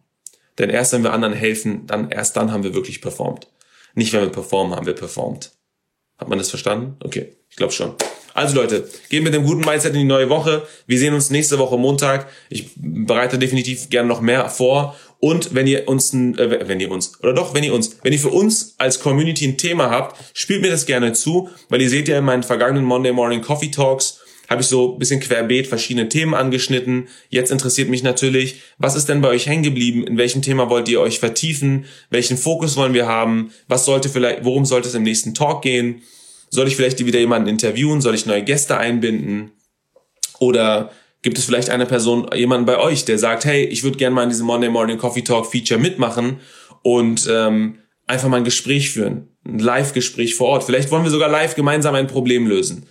Denn 0.59 0.71
erst 0.71 0.93
wenn 0.93 1.03
wir 1.03 1.13
anderen 1.13 1.35
helfen, 1.35 1.87
dann 1.87 2.11
erst 2.11 2.37
dann 2.37 2.53
haben 2.53 2.65
wir 2.65 2.75
wirklich 2.75 3.01
performt. 3.01 3.49
Nicht 3.95 4.13
wenn 4.13 4.23
wir 4.23 4.31
performen, 4.31 4.75
haben 4.75 4.87
wir 4.87 4.95
performt. 4.95 5.53
Hat 6.19 6.29
man 6.29 6.39
das 6.39 6.51
verstanden? 6.51 6.97
Okay, 7.05 7.37
ich 7.51 7.57
glaube 7.57 7.73
schon. 7.73 7.95
Also 8.35 8.57
Leute, 8.57 8.89
gehen 9.11 9.23
mit 9.23 9.33
dem 9.33 9.45
guten 9.45 9.61
Mindset 9.61 9.93
in 9.93 10.01
die 10.01 10.05
neue 10.05 10.29
Woche. 10.29 10.67
Wir 10.89 10.99
sehen 10.99 11.15
uns 11.15 11.31
nächste 11.31 11.59
Woche 11.59 11.79
Montag. 11.79 12.29
Ich 12.51 12.71
bereite 12.77 13.39
definitiv 13.39 13.91
gerne 13.91 14.09
noch 14.09 14.21
mehr 14.21 14.49
vor. 14.49 14.97
Und 15.21 15.55
wenn 15.55 15.67
ihr 15.67 15.89
uns, 15.89 16.12
äh, 16.12 16.69
wenn 16.69 16.81
ihr 16.81 16.91
uns, 16.91 17.19
oder 17.21 17.33
doch, 17.33 17.55
wenn 17.55 17.65
ihr 17.65 17.73
uns, 17.73 17.97
wenn 18.03 18.12
ihr 18.12 18.19
für 18.19 18.31
uns 18.31 18.75
als 18.79 19.01
Community 19.01 19.47
ein 19.47 19.57
Thema 19.57 19.89
habt, 19.89 20.21
spielt 20.37 20.62
mir 20.62 20.71
das 20.71 20.85
gerne 20.85 21.12
zu, 21.12 21.49
weil 21.69 21.81
ihr 21.81 21.89
seht 21.89 22.09
ja 22.09 22.19
in 22.19 22.25
meinen 22.25 22.43
vergangenen 22.43 22.85
Monday 22.85 23.12
Morning 23.12 23.41
Coffee 23.41 23.71
Talks, 23.71 24.21
habe 24.49 24.63
ich 24.63 24.69
so 24.69 24.95
ein 24.95 24.99
bisschen 24.99 25.21
querbeet 25.21 25.67
verschiedene 25.67 26.09
Themen 26.09 26.35
angeschnitten. 26.35 27.09
Jetzt 27.29 27.51
interessiert 27.51 27.89
mich 27.89 28.03
natürlich, 28.03 28.61
was 28.79 28.97
ist 28.97 29.09
denn 29.09 29.21
bei 29.21 29.29
euch 29.29 29.47
hängen 29.47 29.63
geblieben? 29.63 30.07
In 30.07 30.19
welchem 30.19 30.43
Thema 30.43 30.69
wollt 30.71 30.89
ihr 30.89 31.01
euch 31.01 31.19
vertiefen? 31.19 31.87
Welchen 32.11 32.37
Fokus 32.37 32.77
wollen 32.77 32.95
wir 32.95 33.07
haben? 33.07 33.51
Was 33.69 33.85
sollte 33.85 34.09
vielleicht, 34.09 34.45
worum 34.45 34.65
sollte 34.65 34.89
es 34.89 34.95
im 34.95 35.03
nächsten 35.03 35.35
Talk 35.35 35.63
gehen? 35.63 36.03
Soll 36.51 36.69
ich 36.69 36.77
vielleicht 36.77 37.05
wieder 37.05 37.19
jemanden 37.19 37.49
interviewen? 37.49 38.01
Soll 38.01 38.15
ich 38.15 38.27
neue 38.27 38.43
Gäste 38.43 38.77
einbinden? 38.77 39.53
Oder 40.39 40.91
gibt 41.23 41.39
es 41.39 41.47
vielleicht 41.47 41.71
eine 41.71 41.87
Person, 41.87 42.29
jemanden 42.35 42.67
bei 42.67 42.79
euch, 42.79 43.07
der 43.07 43.19
sagt, 43.19 43.47
hey, 43.47 43.65
ich 43.65 43.83
würde 43.83 43.97
gerne 43.97 44.15
mal 44.15 44.25
in 44.25 44.29
diesem 44.29 44.47
Monday 44.47 44.69
Morning 44.69 44.99
Coffee 44.99 45.23
Talk 45.23 45.51
Feature 45.51 45.81
mitmachen 45.81 46.41
und 46.83 47.27
ähm, 47.31 47.79
einfach 48.07 48.29
mal 48.29 48.37
ein 48.37 48.45
Gespräch 48.45 48.91
führen, 48.91 49.31
ein 49.47 49.59
Live-Gespräch 49.59 50.35
vor 50.35 50.49
Ort. 50.49 50.65
Vielleicht 50.65 50.91
wollen 50.91 51.03
wir 51.03 51.11
sogar 51.11 51.31
live 51.31 51.55
gemeinsam 51.55 51.95
ein 51.95 52.07
Problem 52.07 52.47
lösen. 52.47 52.87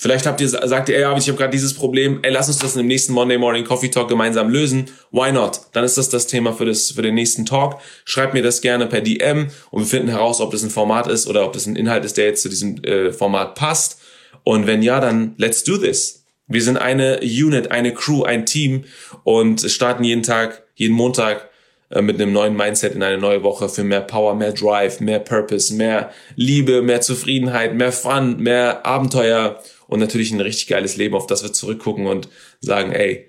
Vielleicht 0.00 0.26
habt 0.26 0.40
ihr, 0.40 0.48
sagt 0.48 0.88
ihr, 0.88 0.96
ey, 0.96 1.18
ich 1.18 1.26
habe 1.26 1.36
gerade 1.36 1.50
dieses 1.50 1.74
Problem, 1.74 2.20
ey, 2.22 2.30
lass 2.30 2.46
uns 2.46 2.58
das 2.58 2.74
dem 2.74 2.86
nächsten 2.86 3.12
Monday 3.12 3.36
Morning 3.36 3.64
Coffee 3.64 3.90
Talk 3.90 4.08
gemeinsam 4.08 4.48
lösen. 4.48 4.86
Why 5.10 5.32
not? 5.32 5.60
Dann 5.72 5.82
ist 5.82 5.98
das 5.98 6.08
das 6.08 6.28
Thema 6.28 6.52
für, 6.52 6.66
das, 6.66 6.92
für 6.92 7.02
den 7.02 7.16
nächsten 7.16 7.44
Talk. 7.44 7.80
Schreibt 8.04 8.32
mir 8.32 8.42
das 8.42 8.60
gerne 8.60 8.86
per 8.86 9.00
DM 9.00 9.48
und 9.72 9.82
wir 9.82 9.86
finden 9.86 10.08
heraus, 10.08 10.40
ob 10.40 10.52
das 10.52 10.62
ein 10.62 10.70
Format 10.70 11.08
ist 11.08 11.26
oder 11.26 11.44
ob 11.44 11.52
das 11.52 11.66
ein 11.66 11.74
Inhalt 11.74 12.04
ist, 12.04 12.16
der 12.16 12.26
jetzt 12.26 12.42
zu 12.42 12.48
diesem 12.48 12.82
äh, 12.84 13.12
Format 13.12 13.56
passt. 13.56 14.00
Und 14.44 14.68
wenn 14.68 14.82
ja, 14.82 15.00
dann 15.00 15.34
let's 15.36 15.64
do 15.64 15.76
this. 15.76 16.24
Wir 16.46 16.62
sind 16.62 16.76
eine 16.76 17.18
Unit, 17.20 17.72
eine 17.72 17.92
Crew, 17.92 18.22
ein 18.22 18.46
Team 18.46 18.84
und 19.24 19.68
starten 19.68 20.04
jeden 20.04 20.22
Tag, 20.22 20.62
jeden 20.76 20.94
Montag 20.94 21.50
äh, 21.90 22.02
mit 22.02 22.20
einem 22.20 22.32
neuen 22.32 22.56
Mindset 22.56 22.94
in 22.94 23.02
eine 23.02 23.18
neue 23.18 23.42
Woche 23.42 23.68
für 23.68 23.82
mehr 23.82 24.02
Power, 24.02 24.36
mehr 24.36 24.52
Drive, 24.52 25.00
mehr 25.00 25.18
Purpose, 25.18 25.74
mehr 25.74 26.10
Liebe, 26.36 26.82
mehr 26.82 27.00
Zufriedenheit, 27.00 27.74
mehr 27.74 27.92
Fun, 27.92 28.38
mehr 28.38 28.86
Abenteuer 28.86 29.60
und 29.88 29.98
natürlich 29.98 30.30
ein 30.30 30.40
richtig 30.40 30.68
geiles 30.68 30.96
Leben, 30.96 31.16
auf 31.16 31.26
das 31.26 31.42
wir 31.42 31.52
zurückgucken 31.52 32.06
und 32.06 32.28
sagen, 32.60 32.92
ey, 32.92 33.28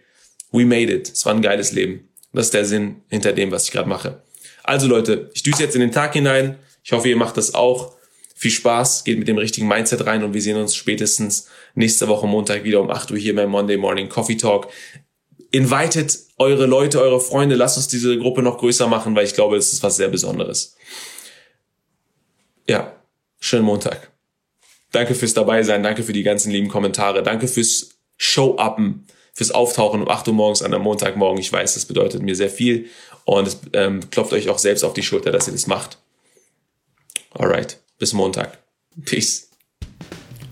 we 0.51 0.66
made 0.66 0.93
it. 0.93 1.10
Es 1.10 1.26
war 1.26 1.34
ein 1.34 1.41
geiles 1.41 1.72
Leben. 1.72 2.07
Das 2.34 2.47
ist 2.47 2.53
der 2.53 2.66
Sinn 2.66 3.01
hinter 3.10 3.34
dem, 3.34 3.49
was 3.49 3.64
ich 3.64 3.72
gerade 3.72 3.89
mache. 3.89 4.22
Also 4.64 4.88
Leute, 4.88 5.32
ich 5.34 5.41
düse 5.41 5.64
jetzt 5.64 5.74
in 5.74 5.82
den 5.82 5.91
Tag 5.91 6.14
hinein. 6.14 6.60
Ich 6.84 6.91
hoffe, 6.91 7.10
ihr 7.10 7.18
macht 7.18 7.38
das 7.38 7.55
auch. 7.55 7.95
Viel 8.36 8.51
Spaß, 8.51 9.03
geht 9.03 9.20
mit 9.20 9.28
dem 9.28 9.38
richtigen 9.38 9.68
Mindset 9.68 10.05
rein 10.05 10.24
und 10.24 10.34
wir 10.34 10.41
sehen 10.41 10.57
uns 10.57 10.76
spätestens 10.76 11.47
nächste 11.76 12.07
Woche 12.07 12.28
Montag 12.28 12.64
wieder 12.64 12.80
um 12.80 12.89
8 12.89 13.12
Uhr 13.12 13.18
hier 13.18 13.36
beim 13.36 13.49
Monday 13.49 13.78
Morning 13.78 14.07
Coffee 14.07 14.38
Talk. 14.38 14.68
Invited 15.51 16.18
eure 16.38 16.66
Leute, 16.66 17.01
eure 17.01 17.20
Freunde, 17.20 17.55
lasst 17.55 17.78
uns 17.78 17.88
diese 17.88 18.18
Gruppe 18.18 18.41
noch 18.41 18.60
größer 18.60 18.88
machen, 18.88 19.16
weil 19.16 19.26
ich 19.26 19.34
glaube, 19.34 19.57
es 19.57 19.74
ist 19.74 19.84
was 19.84 19.97
sehr 19.97 20.07
Besonderes. 20.07 20.78
Ja, 22.68 22.95
schönen 23.39 23.66
Montag. 23.66 24.09
Danke 24.92 25.16
fürs 25.16 25.34
dabei 25.34 25.64
sein, 25.64 25.84
danke 25.84 26.04
für 26.04 26.14
die 26.14 26.24
ganzen 26.24 26.52
lieben 26.52 26.68
Kommentare, 26.68 27.22
danke 27.22 27.48
fürs 27.48 27.92
Show-Uppen, 28.18 29.06
fürs 29.34 29.52
Auftauchen 29.52 30.02
um 30.02 30.10
8 30.10 30.28
Uhr 30.28 30.34
morgens 30.34 30.62
an 30.62 30.74
einem 30.74 30.84
Montagmorgen. 30.84 31.40
Ich 31.40 31.52
weiß, 31.52 31.76
das 31.76 31.86
bedeutet 31.86 32.22
mir 32.24 32.36
sehr 32.36 32.50
viel 32.50 32.88
und 33.26 33.48
es 33.48 33.60
ähm, 33.74 34.10
klopft 34.10 34.34
euch 34.34 34.50
auch 34.50 34.58
selbst 34.58 34.84
auf 34.84 34.94
die 34.94 35.04
Schulter, 35.04 35.32
dass 35.32 35.48
ihr 35.48 35.54
das 35.54 35.68
macht. 35.68 36.00
Alright, 37.32 37.80
bis 38.00 38.14
Montag. 38.14 38.58
Peace. 39.06 39.49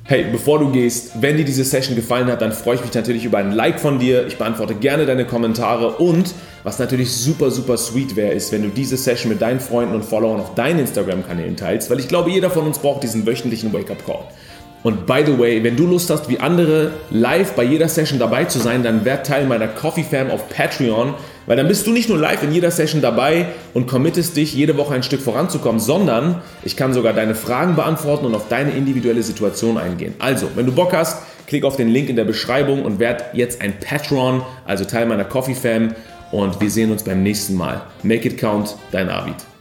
Hey, 0.09 0.25
bevor 0.31 0.59
du 0.59 0.71
gehst, 0.71 1.21
wenn 1.21 1.35
dir 1.35 1.43
diese 1.43 1.65
Session 1.65 1.93
gefallen 1.97 2.27
hat, 2.27 2.41
dann 2.41 2.53
freue 2.53 2.75
ich 2.75 2.81
mich 2.81 2.93
natürlich 2.93 3.25
über 3.25 3.39
ein 3.39 3.51
Like 3.51 3.77
von 3.77 3.99
dir. 3.99 4.25
Ich 4.25 4.37
beantworte 4.37 4.73
gerne 4.73 5.05
deine 5.05 5.25
Kommentare 5.25 5.97
und 5.97 6.33
was 6.63 6.79
natürlich 6.79 7.11
super, 7.11 7.51
super 7.51 7.75
sweet 7.75 8.15
wäre, 8.15 8.31
ist, 8.31 8.53
wenn 8.53 8.63
du 8.63 8.69
diese 8.69 8.95
Session 8.95 9.29
mit 9.29 9.41
deinen 9.41 9.59
Freunden 9.59 9.93
und 9.93 10.05
Followern 10.05 10.39
auf 10.39 10.55
deinen 10.55 10.79
Instagram-Kanälen 10.79 11.57
teilst, 11.57 11.89
weil 11.89 11.99
ich 11.99 12.07
glaube, 12.07 12.29
jeder 12.29 12.49
von 12.49 12.65
uns 12.65 12.79
braucht 12.79 13.03
diesen 13.03 13.27
wöchentlichen 13.27 13.73
Wake-up-Call. 13.73 14.29
Und 14.83 15.05
by 15.05 15.23
the 15.25 15.37
way, 15.37 15.63
wenn 15.63 15.75
du 15.75 15.85
Lust 15.85 16.09
hast, 16.09 16.29
wie 16.29 16.39
andere 16.39 16.91
live 17.09 17.53
bei 17.53 17.63
jeder 17.63 17.89
Session 17.89 18.19
dabei 18.19 18.45
zu 18.45 18.59
sein, 18.59 18.83
dann 18.83 19.05
werd 19.05 19.25
Teil 19.25 19.45
meiner 19.45 19.67
Coffee 19.67 20.03
Fam 20.03 20.29
auf 20.29 20.49
Patreon, 20.49 21.15
weil 21.45 21.57
dann 21.57 21.67
bist 21.67 21.87
du 21.87 21.91
nicht 21.91 22.09
nur 22.09 22.17
live 22.17 22.43
in 22.43 22.51
jeder 22.51 22.71
Session 22.71 23.01
dabei 23.01 23.47
und 23.73 23.87
committest 23.87 24.37
dich, 24.37 24.53
jede 24.53 24.77
Woche 24.77 24.93
ein 24.93 25.03
Stück 25.03 25.21
voranzukommen, 25.21 25.79
sondern 25.79 26.41
ich 26.63 26.77
kann 26.77 26.93
sogar 26.93 27.13
deine 27.13 27.35
Fragen 27.35 27.75
beantworten 27.75 28.25
und 28.25 28.35
auf 28.35 28.49
deine 28.49 28.71
individuelle 28.71 29.23
Situation 29.23 29.77
eingehen. 29.77 30.13
Also, 30.19 30.47
wenn 30.55 30.65
du 30.65 30.71
Bock 30.71 30.93
hast, 30.93 31.23
klick 31.47 31.63
auf 31.63 31.75
den 31.75 31.89
Link 31.89 32.09
in 32.09 32.15
der 32.15 32.25
Beschreibung 32.25 32.83
und 32.83 32.99
werd 32.99 33.33
jetzt 33.33 33.61
ein 33.61 33.79
Patron, 33.79 34.43
also 34.65 34.85
Teil 34.85 35.05
meiner 35.05 35.25
Coffee 35.25 35.55
Fam 35.55 35.95
und 36.31 36.61
wir 36.61 36.69
sehen 36.69 36.91
uns 36.91 37.03
beim 37.03 37.23
nächsten 37.23 37.55
Mal. 37.55 37.81
Make 38.03 38.27
it 38.27 38.37
count, 38.37 38.75
dein 38.91 39.09
Arvid. 39.09 39.56